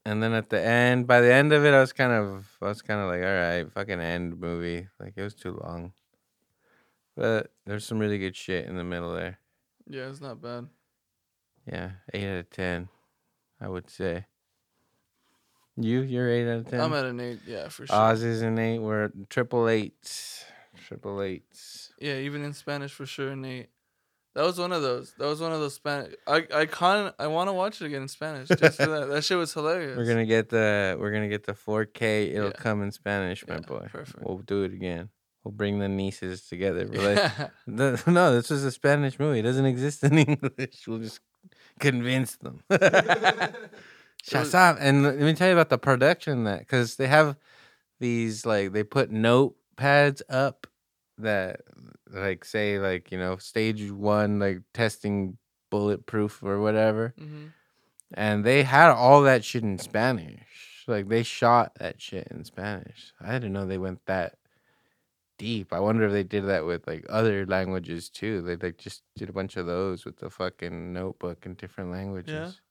[0.06, 2.68] And then at the end, by the end of it, I was kind of, I
[2.68, 4.88] was kind of like, all right, fucking end movie.
[5.00, 5.94] Like it was too long.
[7.16, 9.40] But there's some really good shit in the middle there.
[9.88, 10.68] Yeah, it's not bad.
[11.66, 12.90] Yeah, eight out of ten,
[13.62, 14.26] I would say.
[15.78, 17.40] You, you're eight out of 10 I'm at an eight.
[17.48, 17.96] Yeah, for sure.
[17.96, 18.80] Oz is an eight.
[18.80, 20.46] We're triple eights.
[20.88, 21.94] Triple eights.
[22.00, 23.70] yeah, even in Spanish, for sure, an eight.
[24.36, 25.14] That was one of those.
[25.20, 26.16] That was one of those Spanish.
[26.26, 27.14] I I con.
[27.20, 29.08] I want to watch it again in Spanish just for that.
[29.10, 29.96] That shit was hilarious.
[29.96, 32.32] We're gonna get the we're gonna get the 4K.
[32.34, 32.52] It'll Yeah.
[32.54, 33.88] come in Spanish, my Yeah, boy.
[33.92, 34.24] perfect.
[34.26, 35.10] We'll do it again.
[35.44, 36.88] We'll bring the nieces together.
[36.92, 37.32] We're like,
[37.68, 39.40] "No, no, this is a Spanish movie.
[39.40, 40.88] It doesn't exist in English.
[40.88, 41.20] We'll just
[41.80, 42.62] convince them.
[44.24, 44.78] Shazam!
[44.80, 47.36] And let me tell you about the production that because they have
[48.00, 50.66] these like they put notepads up
[51.24, 51.62] that
[52.12, 55.38] like say like you know stage one like testing
[55.72, 57.48] bulletproof or whatever hmm
[58.14, 60.84] and they had all that shit in Spanish.
[60.88, 63.12] Like they shot that shit in Spanish.
[63.20, 64.36] I didn't know they went that
[65.38, 65.74] deep.
[65.74, 68.42] I wonder if they did that with like other languages too.
[68.42, 72.62] They like just did a bunch of those with the fucking notebook in different languages.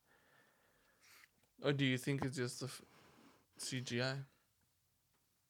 [1.65, 2.83] Or do you think it's just the f-
[3.61, 4.19] CGI?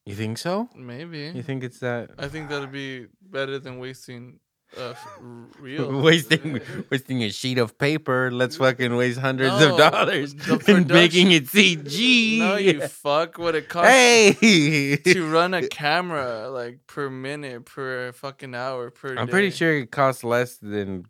[0.04, 0.68] You think so?
[0.74, 1.30] Maybe.
[1.34, 4.40] You think it's that I think that'd be better than wasting
[4.76, 4.94] uh,
[5.60, 6.00] real.
[6.02, 6.60] wasting
[6.90, 8.30] wasting a sheet of paper?
[8.32, 10.34] Let's fucking waste hundreds of dollars
[10.66, 12.38] and making it CG.
[12.38, 13.38] No, you fuck.
[13.38, 19.16] What it costs hey, to run a camera like per minute, per fucking hour, per.
[19.16, 21.06] I'm pretty sure it costs less than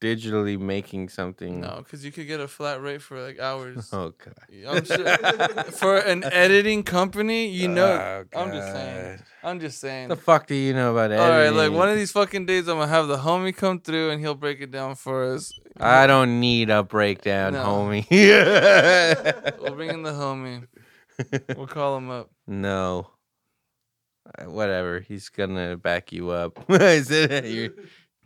[0.00, 1.60] digitally making something.
[1.60, 3.88] No, because you could get a flat rate for like hours.
[3.92, 4.86] Oh god.
[4.86, 8.24] Sure for an editing company, you know.
[8.34, 9.18] Oh, I'm just saying.
[9.42, 10.08] I'm just saying.
[10.08, 11.24] The fuck do you know about editing?
[11.24, 14.10] All right, like one of these fucking days, I'm gonna have the homie come through
[14.10, 15.52] and he'll break it down for us.
[15.78, 17.64] I don't need a breakdown, No.
[17.64, 18.06] homie.
[19.60, 20.66] We'll bring in the homie.
[21.56, 22.30] We'll call him up.
[22.46, 23.10] no.
[24.38, 25.00] Uh, Whatever.
[25.00, 26.58] He's gonna back you up.
[26.68, 27.70] I said you're,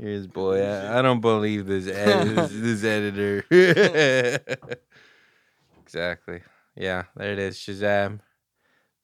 [0.01, 0.63] you're boy.
[0.65, 3.45] I, I don't believe this ed- this, this editor.
[5.83, 6.41] exactly.
[6.75, 7.57] Yeah, there it is.
[7.57, 8.21] Shazam.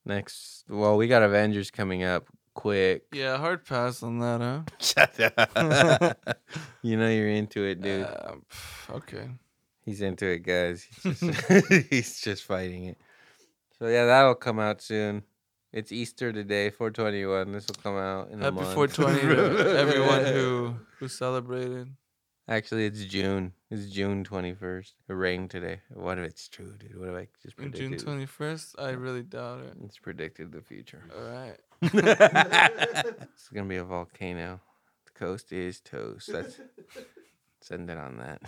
[0.06, 3.02] Next, well, we got Avengers coming up quick.
[3.12, 4.62] Yeah, hard pass on that, huh?
[4.78, 6.39] Shut up.
[6.81, 8.05] you know you're into it, dude.
[8.05, 8.36] Uh,
[8.93, 9.28] okay.
[9.85, 10.86] He's into it, guys.
[11.02, 12.98] He's just, he's just fighting it.
[13.78, 15.24] So yeah, that'll come out soon.
[15.77, 17.53] It's Easter today, 421.
[17.53, 18.73] This will come out in a Happy month.
[18.73, 21.90] 420 to everyone who who celebrated.
[22.48, 23.53] Actually, it's June.
[23.70, 24.93] It's June 21st.
[25.07, 25.82] It rained today.
[25.90, 26.98] What if it's true, dude?
[26.98, 27.98] What if I just predicted?
[27.98, 29.74] June 21st, I really doubt it.
[29.85, 31.03] It's predicted the future.
[31.15, 31.59] All right.
[31.82, 34.62] it's gonna be a volcano.
[35.05, 36.32] The coast is toast.
[36.32, 36.59] That's
[37.61, 38.40] send it on that.